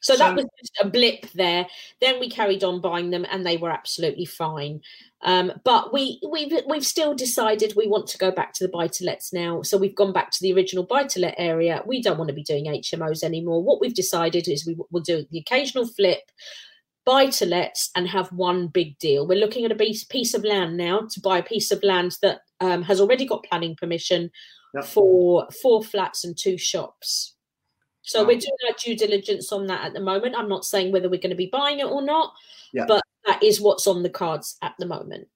so, 0.00 0.14
so 0.14 0.18
that 0.18 0.36
was 0.36 0.46
just 0.58 0.78
a 0.80 0.88
blip 0.88 1.30
there. 1.32 1.66
Then 2.00 2.20
we 2.20 2.30
carried 2.30 2.62
on 2.62 2.80
buying 2.80 3.10
them, 3.10 3.26
and 3.30 3.44
they 3.44 3.56
were 3.56 3.70
absolutely 3.70 4.26
fine. 4.26 4.80
Um, 5.22 5.52
but 5.64 5.92
we 5.92 6.20
we've 6.30 6.52
we've 6.68 6.86
still 6.86 7.14
decided 7.14 7.74
we 7.74 7.88
want 7.88 8.06
to 8.08 8.18
go 8.18 8.30
back 8.30 8.52
to 8.54 8.64
the 8.64 8.70
buy 8.70 8.86
to 8.88 9.04
lets 9.04 9.32
now. 9.32 9.62
So 9.62 9.76
we've 9.76 9.96
gone 9.96 10.12
back 10.12 10.30
to 10.30 10.38
the 10.40 10.52
original 10.52 10.84
buy 10.84 11.04
to 11.04 11.20
let 11.20 11.34
area. 11.36 11.82
We 11.84 12.00
don't 12.00 12.18
want 12.18 12.28
to 12.28 12.34
be 12.34 12.44
doing 12.44 12.66
HMOs 12.66 13.24
anymore. 13.24 13.62
What 13.62 13.80
we've 13.80 13.94
decided 13.94 14.46
is 14.46 14.66
we 14.66 14.76
will 14.90 15.00
do 15.00 15.26
the 15.30 15.38
occasional 15.38 15.86
flip, 15.86 16.30
buy 17.08 17.24
to 17.24 17.46
lets, 17.46 17.90
and 17.96 18.06
have 18.06 18.30
one 18.32 18.66
big 18.66 18.98
deal. 18.98 19.26
We're 19.26 19.40
looking 19.40 19.64
at 19.64 19.72
a 19.72 19.74
piece 19.74 20.34
of 20.34 20.44
land 20.44 20.76
now 20.76 21.08
to 21.10 21.20
buy 21.20 21.38
a 21.38 21.42
piece 21.42 21.70
of 21.70 21.82
land 21.82 22.18
that 22.20 22.42
um, 22.60 22.82
has 22.82 23.00
already 23.00 23.24
got 23.24 23.44
planning 23.44 23.74
permission 23.76 24.30
yep. 24.74 24.84
for 24.84 25.48
four 25.62 25.82
flats 25.82 26.24
and 26.24 26.36
two 26.36 26.58
shops. 26.58 27.34
So 28.02 28.26
we're 28.26 28.38
doing 28.38 28.52
our 28.68 28.74
due 28.84 28.94
diligence 28.94 29.52
on 29.52 29.66
that 29.68 29.86
at 29.86 29.94
the 29.94 30.00
moment. 30.00 30.34
I'm 30.36 30.50
not 30.50 30.66
saying 30.66 30.92
whether 30.92 31.08
we're 31.08 31.20
going 31.20 31.30
to 31.30 31.36
be 31.36 31.48
buying 31.50 31.78
it 31.78 31.86
or 31.86 32.02
not, 32.02 32.34
yeah. 32.74 32.84
but 32.86 33.02
that 33.26 33.42
is 33.42 33.58
what's 33.58 33.86
on 33.86 34.02
the 34.02 34.10
cards 34.10 34.58
at 34.60 34.74
the 34.78 34.86
moment. 34.86 35.28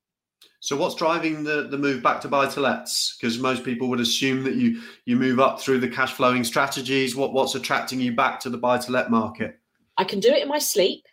So 0.61 0.77
what's 0.77 0.95
driving 0.95 1.43
the, 1.43 1.69
the 1.71 1.79
move 1.79 2.03
back 2.03 2.21
to 2.21 2.29
buy 2.29 2.49
to 2.49 2.61
lets? 2.61 3.17
Because 3.17 3.39
most 3.39 3.65
people 3.65 3.89
would 3.89 4.01
assume 4.01 4.45
that 4.45 4.57
you 4.57 4.81
you 5.07 5.17
move 5.17 5.41
up 5.41 5.59
through 5.59 5.81
the 5.81 5.89
cash 5.89 6.13
flowing 6.13 6.45
strategies. 6.45 7.17
What 7.17 7.33
what's 7.33 7.55
attracting 7.55 7.99
you 7.99 8.15
back 8.15 8.41
to 8.41 8.51
the 8.51 8.59
buy 8.59 8.77
to 8.79 8.93
let 8.93 9.11
market? 9.11 9.59
I 9.97 10.05
can 10.05 10.21
do 10.21 10.29
it 10.29 10.43
in 10.43 10.49
my 10.49 10.59
sleep. 10.59 11.05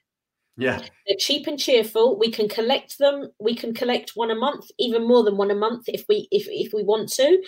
Yeah. 0.59 0.79
They're 1.07 1.17
cheap 1.17 1.47
and 1.47 1.57
cheerful. 1.57 2.19
We 2.19 2.31
can 2.31 2.49
collect 2.49 2.97
them. 2.97 3.29
We 3.39 3.55
can 3.55 3.73
collect 3.73 4.11
one 4.15 4.29
a 4.29 4.35
month, 4.35 4.65
even 4.77 5.07
more 5.07 5.23
than 5.23 5.37
one 5.37 5.51
a 5.51 5.55
month 5.55 5.85
if 5.87 6.03
we 6.09 6.27
if 6.31 6.47
if 6.49 6.73
we 6.73 6.83
want 6.83 7.09
to, 7.13 7.41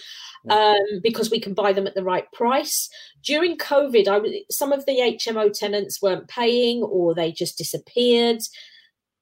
um, 0.50 1.02
because 1.04 1.30
we 1.30 1.40
can 1.40 1.54
buy 1.54 1.74
them 1.74 1.88
at 1.88 1.94
the 1.94 2.04
right 2.04 2.32
price. 2.32 2.90
During 3.24 3.58
COVID, 3.58 4.08
I 4.08 4.44
some 4.50 4.72
of 4.72 4.86
the 4.86 4.98
HMO 4.98 5.52
tenants 5.52 6.02
weren't 6.02 6.28
paying 6.28 6.82
or 6.84 7.14
they 7.14 7.32
just 7.32 7.58
disappeared. 7.58 8.40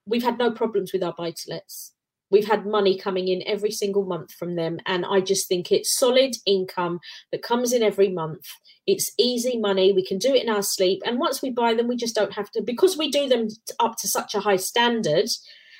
We've 0.05 0.23
had 0.23 0.37
no 0.37 0.51
problems 0.51 0.93
with 0.93 1.03
our 1.03 1.13
buy 1.17 1.31
to 1.31 1.49
lets 1.49 1.93
we've 2.31 2.47
had 2.47 2.65
money 2.65 2.97
coming 2.97 3.27
in 3.27 3.43
every 3.45 3.71
single 3.71 4.05
month 4.05 4.31
from 4.33 4.55
them 4.55 4.77
and 4.85 5.05
i 5.05 5.19
just 5.19 5.47
think 5.47 5.71
it's 5.71 5.97
solid 5.97 6.35
income 6.45 6.99
that 7.31 7.43
comes 7.43 7.73
in 7.73 7.83
every 7.83 8.09
month. 8.09 8.45
It's 8.87 9.11
easy 9.19 9.59
money 9.59 9.93
we 9.93 10.05
can 10.05 10.17
do 10.17 10.33
it 10.33 10.43
in 10.43 10.49
our 10.49 10.63
sleep 10.63 11.01
and 11.05 11.19
once 11.19 11.41
we 11.41 11.51
buy 11.51 11.73
them 11.73 11.87
we 11.87 11.95
just 11.95 12.15
don't 12.15 12.33
have 12.33 12.49
to 12.51 12.61
because 12.61 12.97
we 12.97 13.11
do 13.11 13.27
them 13.27 13.47
up 13.79 13.97
to 13.97 14.07
such 14.07 14.33
a 14.33 14.39
high 14.39 14.55
standard 14.55 15.29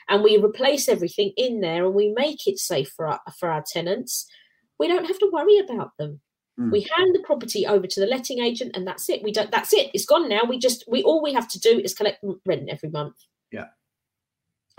and 0.08 0.24
we 0.24 0.38
replace 0.38 0.88
everything 0.88 1.34
in 1.36 1.62
there 1.62 1.86
and 1.86 1.95
we 1.95 2.14
make 2.16 2.47
it 2.47 2.60
safe 2.60 2.91
for 2.95 3.08
our, 3.08 3.20
for 3.39 3.50
our 3.50 3.64
tenants 3.74 4.28
we 4.80 4.88
don't 4.88 5.06
have 5.06 5.20
to 5.20 5.30
worry 5.34 5.58
about 5.60 5.91
them. 5.97 6.22
Mm. 6.60 6.72
we 6.72 6.82
hand 6.82 7.16
the 7.16 7.24
property 7.24 7.66
over 7.66 7.88
to 7.88 8.00
the 8.00 8.06
letting 8.06 8.39
agent 8.39 8.76
and 8.76 8.86
that's 8.86 9.10
it. 9.10 9.24
We 9.24 9.32
don't 9.32 9.50
that's 9.50 9.74
it. 9.74 9.89
It's 9.93 10.06
gone 10.06 10.28
now. 10.28 10.41
We 10.47 10.60
just 10.60 10.84
we 10.88 11.02
all 11.04 11.24
we 11.24 11.34
have 11.34 11.47
to 11.50 11.60
do 11.60 11.82
is 11.84 11.93
collect 11.93 12.24
rent 12.45 12.70
every 12.70 12.89
month 12.89 13.16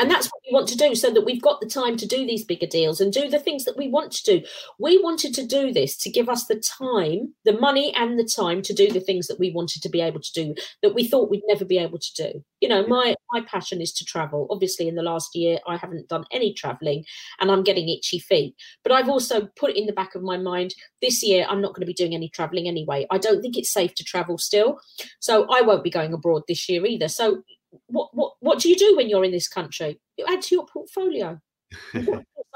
and 0.01 0.11
that's 0.11 0.29
what 0.29 0.41
we 0.47 0.55
want 0.55 0.67
to 0.69 0.77
do 0.77 0.95
so 0.95 1.11
that 1.11 1.27
we've 1.27 1.43
got 1.43 1.61
the 1.61 1.69
time 1.69 1.99
to 1.99 2.07
do 2.07 2.27
these 2.27 2.43
bigger 2.43 2.67
deals 2.67 3.03
and 3.03 3.13
do 3.13 3.29
the 3.29 3.39
things 3.39 3.65
that 3.67 3.77
we 3.77 3.87
want 3.87 4.13
to 4.13 4.25
do. 4.25 4.47
We 4.79 5.01
wanted 5.03 5.35
to 5.35 5.47
do 5.47 5.75
this 5.75 5.95
to 5.99 6.11
give 6.11 6.31
us 6.31 6.47
the 6.47 6.63
time, 6.79 7.35
the 7.45 7.61
money 7.61 7.95
and 7.95 8.19
the 8.19 8.25
time 8.25 8.63
to 8.63 8.73
do 8.73 8.91
the 8.91 9.01
things 9.01 9.27
that 9.27 9.39
we 9.39 9.51
wanted 9.51 9.83
to 9.83 9.91
be 9.91 10.01
able 10.01 10.21
to 10.21 10.33
do 10.33 10.55
that 10.83 10.95
we 10.95 11.07
thought 11.07 11.31
we'd 11.31 11.43
never 11.47 11.67
be 11.67 11.77
able 11.77 11.99
to 11.99 12.15
do. 12.17 12.43
You 12.63 12.71
know, 12.71 12.87
my 12.87 13.15
my 13.31 13.43
passion 13.43 13.83
is 13.83 13.93
to 13.93 14.05
travel. 14.07 14.47
Obviously 14.51 14.89
in 14.89 14.95
the 14.95 15.03
last 15.03 15.35
year 15.35 15.59
I 15.69 15.77
haven't 15.77 16.09
done 16.09 16.25
any 16.33 16.55
traveling 16.55 17.05
and 17.39 17.51
I'm 17.51 17.63
getting 17.63 17.91
itchy 17.91 18.21
feet. 18.21 18.55
But 18.83 18.93
I've 18.93 19.11
also 19.11 19.49
put 19.55 19.77
in 19.77 19.85
the 19.85 19.93
back 19.93 20.15
of 20.15 20.23
my 20.23 20.39
mind 20.39 20.75
this 21.03 21.23
year 21.23 21.45
I'm 21.47 21.61
not 21.61 21.75
going 21.75 21.83
to 21.83 21.87
be 21.87 21.93
doing 21.93 22.15
any 22.15 22.31
traveling 22.31 22.67
anyway. 22.67 23.07
I 23.11 23.19
don't 23.19 23.43
think 23.43 23.59
it's 23.59 23.73
safe 23.73 23.95
to 23.97 24.05
travel 24.05 24.39
still. 24.39 24.81
So 25.21 25.47
I 25.51 25.61
won't 25.61 25.85
be 25.85 25.91
going 25.91 26.15
abroad 26.15 26.45
this 26.49 26.71
year 26.71 26.87
either. 26.87 27.09
So 27.09 27.43
what 27.87 28.15
what 28.15 28.35
what 28.41 28.59
do 28.59 28.69
you 28.69 28.77
do 28.77 28.97
when 28.97 29.09
you're 29.09 29.25
in 29.25 29.33
this 29.33 29.49
country? 29.49 30.01
You 30.17 30.27
add 30.29 30.43
to 30.43 30.55
your 30.55 30.67
portfolio. 30.67 31.41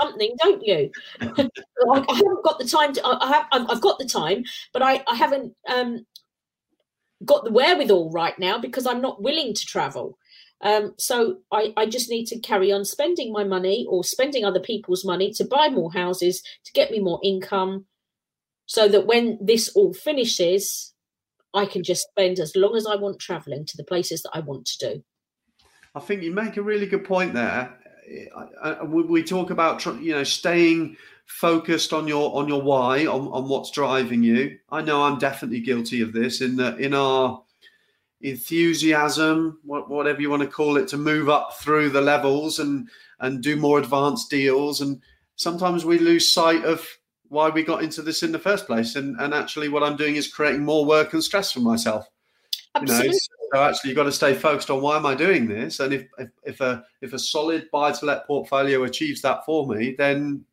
something, 0.00 0.34
don't 0.42 0.64
you? 0.64 0.90
I, 1.20 1.48
I, 1.88 2.14
haven't 2.14 2.44
got 2.44 2.58
the 2.58 2.68
time 2.68 2.92
to. 2.94 3.06
I 3.06 3.28
have. 3.28 3.46
I've 3.52 3.80
got 3.80 3.98
the 3.98 4.06
time, 4.06 4.44
but 4.72 4.82
I, 4.82 5.02
I 5.08 5.14
haven't 5.14 5.54
um, 5.68 6.04
got 7.24 7.44
the 7.44 7.52
wherewithal 7.52 8.10
right 8.10 8.38
now 8.38 8.58
because 8.58 8.86
I'm 8.86 9.00
not 9.00 9.22
willing 9.22 9.54
to 9.54 9.66
travel. 9.66 10.18
Um, 10.60 10.94
so 10.98 11.38
I, 11.52 11.72
I 11.76 11.86
just 11.86 12.08
need 12.08 12.26
to 12.26 12.40
carry 12.40 12.72
on 12.72 12.84
spending 12.84 13.32
my 13.32 13.44
money 13.44 13.86
or 13.88 14.02
spending 14.02 14.44
other 14.44 14.60
people's 14.60 15.04
money 15.04 15.30
to 15.32 15.44
buy 15.44 15.68
more 15.68 15.92
houses 15.92 16.42
to 16.64 16.72
get 16.72 16.90
me 16.90 17.00
more 17.00 17.20
income, 17.22 17.86
so 18.66 18.88
that 18.88 19.06
when 19.06 19.38
this 19.40 19.68
all 19.74 19.92
finishes, 19.92 20.93
I 21.54 21.66
can 21.66 21.82
just 21.82 22.08
spend 22.08 22.38
as 22.40 22.54
long 22.56 22.76
as 22.76 22.86
I 22.86 22.96
want 22.96 23.18
traveling 23.18 23.64
to 23.66 23.76
the 23.76 23.84
places 23.84 24.22
that 24.22 24.30
I 24.34 24.40
want 24.40 24.66
to 24.66 24.94
do. 24.94 25.04
I 25.94 26.00
think 26.00 26.22
you 26.22 26.32
make 26.32 26.56
a 26.56 26.62
really 26.62 26.86
good 26.86 27.04
point 27.04 27.34
there. 27.34 27.78
We 28.84 29.22
talk 29.22 29.50
about 29.50 29.84
you 29.86 30.12
know 30.12 30.24
staying 30.24 30.96
focused 31.26 31.92
on 31.92 32.06
your 32.06 32.34
on 32.36 32.48
your 32.48 32.60
why 32.60 33.06
on, 33.06 33.28
on 33.28 33.48
what's 33.48 33.70
driving 33.70 34.22
you. 34.22 34.58
I 34.70 34.82
know 34.82 35.04
I'm 35.04 35.18
definitely 35.18 35.60
guilty 35.60 36.00
of 36.00 36.12
this 36.12 36.40
in 36.40 36.56
the 36.56 36.76
in 36.76 36.92
our 36.94 37.42
enthusiasm, 38.20 39.58
whatever 39.64 40.20
you 40.20 40.30
want 40.30 40.42
to 40.42 40.48
call 40.48 40.76
it, 40.76 40.88
to 40.88 40.96
move 40.96 41.28
up 41.28 41.56
through 41.58 41.90
the 41.90 42.00
levels 42.00 42.58
and 42.58 42.88
and 43.20 43.42
do 43.42 43.56
more 43.56 43.78
advanced 43.78 44.30
deals. 44.30 44.80
And 44.80 45.00
sometimes 45.36 45.84
we 45.84 45.98
lose 45.98 46.30
sight 46.30 46.64
of 46.64 46.86
why 47.28 47.48
we 47.48 47.62
got 47.62 47.82
into 47.82 48.02
this 48.02 48.22
in 48.22 48.32
the 48.32 48.38
first 48.38 48.66
place. 48.66 48.96
And 48.96 49.20
and 49.20 49.34
actually, 49.34 49.68
what 49.68 49.82
I'm 49.82 49.96
doing 49.96 50.16
is 50.16 50.28
creating 50.28 50.64
more 50.64 50.84
work 50.84 51.12
and 51.12 51.22
stress 51.22 51.52
for 51.52 51.60
myself. 51.60 52.08
Absolutely. 52.74 53.06
You 53.06 53.12
know, 53.12 53.18
so 53.52 53.62
actually, 53.62 53.90
you've 53.90 53.96
got 53.96 54.04
to 54.04 54.12
stay 54.12 54.34
focused 54.34 54.70
on 54.70 54.82
why 54.82 54.96
am 54.96 55.06
I 55.06 55.14
doing 55.14 55.46
this, 55.46 55.80
and 55.80 55.94
if 55.94 56.06
if, 56.18 56.28
if 56.44 56.60
a 56.60 56.84
if 57.00 57.12
a 57.12 57.18
solid 57.18 57.68
buy 57.72 57.92
to 57.92 58.06
let 58.06 58.26
portfolio 58.26 58.82
achieves 58.84 59.22
that 59.22 59.44
for 59.44 59.66
me, 59.66 59.94
then 59.96 60.44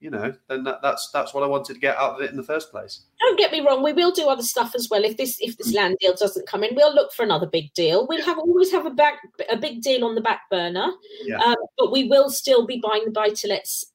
you 0.00 0.08
know, 0.08 0.32
then 0.48 0.64
that, 0.64 0.80
that's 0.82 1.10
that's 1.12 1.34
what 1.34 1.44
I 1.44 1.46
wanted 1.46 1.74
to 1.74 1.78
get 1.78 1.96
out 1.98 2.14
of 2.14 2.22
it 2.22 2.30
in 2.30 2.36
the 2.38 2.42
first 2.42 2.70
place. 2.70 3.02
Don't 3.20 3.38
get 3.38 3.52
me 3.52 3.60
wrong; 3.60 3.82
we 3.82 3.92
will 3.92 4.10
do 4.10 4.28
other 4.28 4.42
stuff 4.42 4.74
as 4.74 4.88
well. 4.90 5.04
If 5.04 5.18
this 5.18 5.36
if 5.40 5.58
this 5.58 5.74
land 5.74 5.98
deal 6.00 6.14
doesn't 6.14 6.48
come 6.48 6.64
in, 6.64 6.74
we'll 6.74 6.94
look 6.94 7.12
for 7.12 7.22
another 7.22 7.46
big 7.46 7.72
deal. 7.74 8.06
We'll 8.08 8.24
have 8.24 8.38
always 8.38 8.72
have 8.72 8.86
a 8.86 8.90
back 8.90 9.18
a 9.50 9.58
big 9.58 9.82
deal 9.82 10.04
on 10.06 10.14
the 10.14 10.22
back 10.22 10.48
burner, 10.50 10.90
yeah. 11.24 11.36
um, 11.42 11.56
but 11.76 11.92
we 11.92 12.08
will 12.08 12.30
still 12.30 12.66
be 12.66 12.82
buying 12.82 13.04
the 13.04 13.10
buy 13.10 13.28
to 13.28 13.48
lets 13.48 13.89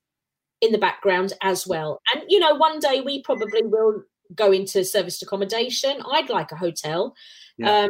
in 0.65 0.71
the 0.71 0.77
background 0.77 1.33
as 1.41 1.67
well. 1.67 2.01
And 2.13 2.23
you 2.27 2.39
know, 2.39 2.55
one 2.55 2.79
day 2.79 3.01
we 3.01 3.21
probably 3.21 3.63
will 3.63 4.03
go 4.33 4.51
into 4.51 4.83
serviced 4.83 5.21
accommodation. 5.21 6.01
I'd 6.11 6.29
like 6.29 6.51
a 6.51 6.57
hotel. 6.57 7.15
Yeah. 7.57 7.81
Um, 7.81 7.89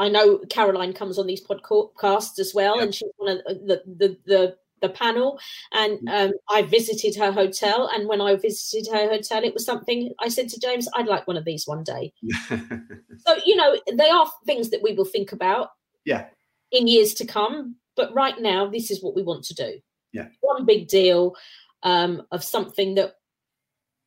I 0.00 0.08
know 0.08 0.38
Caroline 0.50 0.92
comes 0.92 1.18
on 1.18 1.26
these 1.26 1.44
podcasts 1.44 2.38
as 2.38 2.52
well, 2.54 2.76
yeah. 2.76 2.84
and 2.84 2.94
she's 2.94 3.10
one 3.16 3.38
of 3.38 3.44
the 3.66 3.82
the 3.86 4.16
the, 4.26 4.56
the 4.80 4.88
panel. 4.88 5.40
And 5.72 5.98
mm. 6.00 6.28
um, 6.28 6.32
I 6.50 6.62
visited 6.62 7.16
her 7.16 7.32
hotel, 7.32 7.90
and 7.92 8.08
when 8.08 8.20
I 8.20 8.36
visited 8.36 8.90
her 8.92 9.08
hotel, 9.08 9.42
it 9.42 9.54
was 9.54 9.64
something 9.64 10.12
I 10.20 10.28
said 10.28 10.48
to 10.50 10.60
James, 10.60 10.88
"I'd 10.94 11.06
like 11.06 11.26
one 11.26 11.36
of 11.36 11.44
these 11.44 11.66
one 11.66 11.82
day." 11.82 12.12
so 12.50 13.36
you 13.44 13.56
know, 13.56 13.76
they 13.92 14.08
are 14.08 14.30
things 14.46 14.70
that 14.70 14.82
we 14.82 14.92
will 14.92 15.04
think 15.04 15.32
about. 15.32 15.70
Yeah. 16.04 16.26
In 16.70 16.86
years 16.86 17.14
to 17.14 17.26
come, 17.26 17.76
but 17.96 18.14
right 18.14 18.38
now, 18.38 18.68
this 18.68 18.90
is 18.90 19.02
what 19.02 19.16
we 19.16 19.22
want 19.22 19.42
to 19.44 19.54
do. 19.54 19.80
Yeah. 20.12 20.28
One 20.40 20.64
big 20.64 20.88
deal 20.88 21.34
um, 21.82 22.22
of 22.30 22.42
something 22.42 22.94
that 22.94 23.14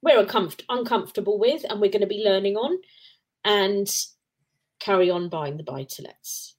we're 0.01 0.23
uncomfort- 0.23 0.63
uncomfortable 0.69 1.39
with, 1.39 1.63
and 1.69 1.79
we're 1.79 1.91
going 1.91 2.01
to 2.01 2.07
be 2.07 2.23
learning 2.25 2.55
on, 2.55 2.77
and 3.43 3.89
carry 4.79 5.09
on 5.11 5.29
buying 5.29 5.57
the 5.57 5.63
buy 5.63 5.83
to 5.83 6.01
lets 6.01 6.55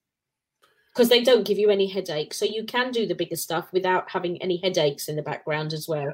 because 0.94 1.08
they 1.08 1.22
don't 1.22 1.46
give 1.46 1.58
you 1.58 1.70
any 1.70 1.86
headache. 1.86 2.34
So 2.34 2.44
you 2.44 2.64
can 2.64 2.90
do 2.90 3.06
the 3.06 3.14
bigger 3.14 3.36
stuff 3.36 3.72
without 3.72 4.10
having 4.10 4.40
any 4.42 4.58
headaches 4.58 5.08
in 5.08 5.16
the 5.16 5.22
background 5.22 5.72
as 5.72 5.88
well. 5.88 6.12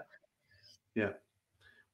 Yeah. 0.94 1.10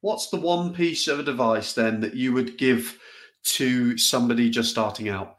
What's 0.01 0.29
the 0.29 0.39
one 0.39 0.73
piece 0.73 1.07
of 1.07 1.19
advice 1.19 1.73
then 1.73 1.99
that 2.01 2.13
you 2.13 2.31
would 2.33 2.57
give 2.57 2.99
to 3.43 3.97
somebody 3.97 4.49
just 4.49 4.69
starting 4.69 5.09
out? 5.09 5.34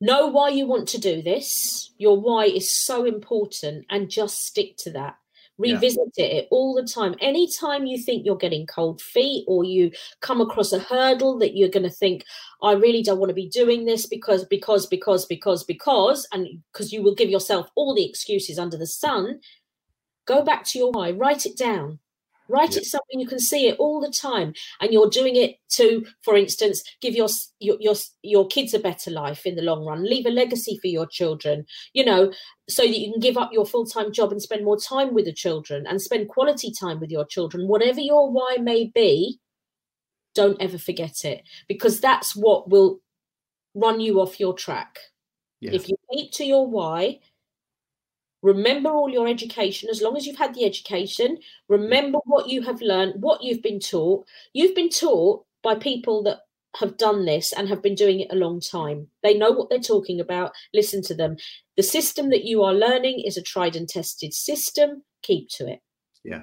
Know 0.00 0.26
why 0.26 0.50
you 0.50 0.66
want 0.66 0.88
to 0.88 1.00
do 1.00 1.22
this. 1.22 1.92
Your 1.98 2.20
why 2.20 2.46
is 2.46 2.84
so 2.84 3.04
important 3.04 3.86
and 3.88 4.10
just 4.10 4.44
stick 4.46 4.76
to 4.78 4.90
that 4.92 5.16
revisit 5.58 6.12
yeah. 6.16 6.24
it 6.26 6.48
all 6.50 6.74
the 6.74 6.86
time 6.86 7.14
anytime 7.20 7.86
you 7.86 7.98
think 7.98 8.24
you're 8.24 8.36
getting 8.36 8.66
cold 8.66 9.00
feet 9.00 9.44
or 9.48 9.64
you 9.64 9.90
come 10.20 10.40
across 10.40 10.72
a 10.72 10.78
hurdle 10.78 11.38
that 11.38 11.56
you're 11.56 11.68
going 11.68 11.82
to 11.82 11.90
think 11.90 12.24
i 12.62 12.72
really 12.72 13.02
don't 13.02 13.18
want 13.18 13.30
to 13.30 13.34
be 13.34 13.48
doing 13.48 13.84
this 13.84 14.06
because 14.06 14.44
because 14.44 14.86
because 14.86 15.24
because 15.26 15.64
because 15.64 16.28
and 16.32 16.46
because 16.72 16.92
you 16.92 17.02
will 17.02 17.14
give 17.14 17.30
yourself 17.30 17.70
all 17.74 17.94
the 17.94 18.04
excuses 18.04 18.58
under 18.58 18.76
the 18.76 18.86
sun 18.86 19.40
go 20.26 20.42
back 20.42 20.64
to 20.64 20.78
your 20.78 20.90
why 20.92 21.10
write 21.10 21.46
it 21.46 21.56
down 21.56 21.98
Write 22.48 22.72
yeah. 22.72 22.78
it 22.78 22.84
somewhere 22.84 23.04
you 23.10 23.26
can 23.26 23.38
see 23.38 23.68
it 23.68 23.76
all 23.78 24.00
the 24.00 24.10
time, 24.10 24.54
and 24.80 24.92
you're 24.92 25.10
doing 25.10 25.36
it 25.36 25.56
to, 25.70 26.04
for 26.22 26.36
instance, 26.36 26.82
give 27.00 27.14
your, 27.14 27.28
your 27.60 27.76
your 27.80 27.94
your 28.22 28.46
kids 28.46 28.74
a 28.74 28.78
better 28.78 29.10
life 29.10 29.46
in 29.46 29.56
the 29.56 29.62
long 29.62 29.84
run. 29.84 30.04
Leave 30.04 30.26
a 30.26 30.30
legacy 30.30 30.78
for 30.80 30.88
your 30.88 31.06
children, 31.06 31.64
you 31.92 32.04
know, 32.04 32.32
so 32.68 32.82
that 32.82 32.98
you 32.98 33.12
can 33.12 33.20
give 33.20 33.36
up 33.36 33.50
your 33.52 33.66
full 33.66 33.86
time 33.86 34.12
job 34.12 34.32
and 34.32 34.42
spend 34.42 34.64
more 34.64 34.78
time 34.78 35.14
with 35.14 35.24
the 35.24 35.32
children 35.32 35.86
and 35.86 36.00
spend 36.00 36.28
quality 36.28 36.72
time 36.72 37.00
with 37.00 37.10
your 37.10 37.26
children. 37.26 37.68
Whatever 37.68 38.00
your 38.00 38.30
why 38.30 38.56
may 38.60 38.90
be, 38.94 39.38
don't 40.34 40.60
ever 40.60 40.78
forget 40.78 41.24
it 41.24 41.42
because 41.66 42.00
that's 42.00 42.36
what 42.36 42.70
will 42.70 43.00
run 43.74 44.00
you 44.00 44.20
off 44.20 44.38
your 44.38 44.54
track. 44.54 44.98
Yeah. 45.60 45.72
If 45.72 45.88
you 45.88 45.96
keep 46.12 46.32
to 46.32 46.44
your 46.44 46.66
why, 46.66 47.20
Remember 48.46 48.90
all 48.90 49.10
your 49.10 49.26
education, 49.26 49.88
as 49.90 50.00
long 50.00 50.16
as 50.16 50.24
you've 50.24 50.38
had 50.38 50.54
the 50.54 50.64
education. 50.64 51.36
Remember 51.68 52.20
what 52.26 52.48
you 52.48 52.62
have 52.62 52.80
learned, 52.80 53.20
what 53.20 53.42
you've 53.42 53.60
been 53.60 53.80
taught. 53.80 54.24
You've 54.52 54.76
been 54.76 54.88
taught 54.88 55.44
by 55.64 55.74
people 55.74 56.22
that 56.22 56.42
have 56.76 56.96
done 56.96 57.24
this 57.24 57.52
and 57.52 57.68
have 57.68 57.82
been 57.82 57.96
doing 57.96 58.20
it 58.20 58.28
a 58.30 58.36
long 58.36 58.60
time. 58.60 59.08
They 59.24 59.36
know 59.36 59.50
what 59.50 59.68
they're 59.68 59.80
talking 59.80 60.20
about. 60.20 60.52
Listen 60.72 61.02
to 61.02 61.14
them. 61.14 61.36
The 61.76 61.82
system 61.82 62.30
that 62.30 62.44
you 62.44 62.62
are 62.62 62.72
learning 62.72 63.24
is 63.26 63.36
a 63.36 63.42
tried 63.42 63.74
and 63.74 63.88
tested 63.88 64.32
system. 64.32 65.02
Keep 65.22 65.48
to 65.56 65.66
it. 65.66 65.80
Yeah, 66.22 66.42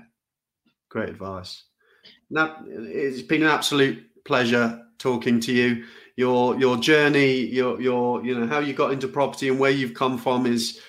great 0.89 1.07
advice. 1.07 1.63
Now, 2.29 2.65
it's 2.67 3.21
been 3.21 3.43
an 3.43 3.49
absolute 3.49 4.03
pleasure 4.25 4.77
talking 4.99 5.39
to 5.39 5.53
you. 5.53 5.85
Your 6.17 6.59
your 6.59 6.75
journey, 6.75 7.45
your 7.45 7.79
your 7.81 8.25
you 8.25 8.37
know 8.37 8.45
how 8.45 8.59
you 8.59 8.73
got 8.73 8.91
into 8.91 9.07
property 9.07 9.47
and 9.47 9.57
where 9.57 9.71
you've 9.71 9.93
come 9.93 10.17
from 10.17 10.45
is 10.45 10.81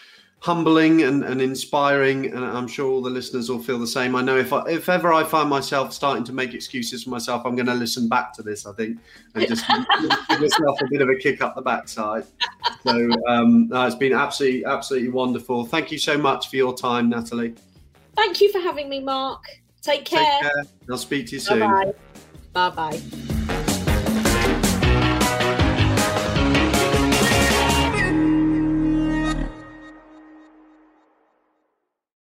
humbling 0.44 1.00
and, 1.04 1.24
and 1.24 1.40
inspiring, 1.40 2.26
and 2.26 2.44
I'm 2.44 2.68
sure 2.68 2.90
all 2.90 3.00
the 3.00 3.08
listeners 3.08 3.48
will 3.48 3.62
feel 3.62 3.78
the 3.78 3.86
same. 3.86 4.14
I 4.14 4.20
know 4.20 4.36
if 4.36 4.52
I, 4.52 4.62
if 4.68 4.90
ever 4.90 5.10
I 5.10 5.24
find 5.24 5.48
myself 5.48 5.90
starting 5.94 6.22
to 6.24 6.34
make 6.34 6.52
excuses 6.52 7.04
for 7.04 7.10
myself, 7.10 7.46
I'm 7.46 7.56
going 7.56 7.64
to 7.64 7.74
listen 7.74 8.10
back 8.10 8.34
to 8.34 8.42
this. 8.42 8.66
I 8.66 8.74
think 8.74 8.98
and 9.34 9.48
just 9.48 9.66
give 10.28 10.40
myself 10.40 10.78
a 10.82 10.86
bit 10.90 11.00
of 11.00 11.08
a 11.08 11.16
kick 11.16 11.40
up 11.40 11.54
the 11.54 11.62
backside. 11.62 12.26
So 12.82 13.08
um, 13.26 13.68
no, 13.68 13.86
it's 13.86 13.96
been 13.96 14.12
absolutely 14.12 14.66
absolutely 14.66 15.08
wonderful. 15.08 15.64
Thank 15.64 15.90
you 15.90 15.96
so 15.96 16.18
much 16.18 16.50
for 16.50 16.56
your 16.56 16.76
time, 16.76 17.08
Natalie. 17.08 17.54
Thank 18.14 18.42
you 18.42 18.52
for 18.52 18.58
having 18.58 18.90
me, 18.90 19.00
Mark. 19.00 19.44
Take 19.80 20.04
care. 20.04 20.20
Take 20.20 20.42
care. 20.42 20.64
I'll 20.90 20.98
speak 20.98 21.26
to 21.28 21.32
you 21.36 21.40
soon. 21.40 21.60
Bye 21.60 21.94
bye. 22.52 22.70
Bye 22.70 22.90
bye. 22.90 23.53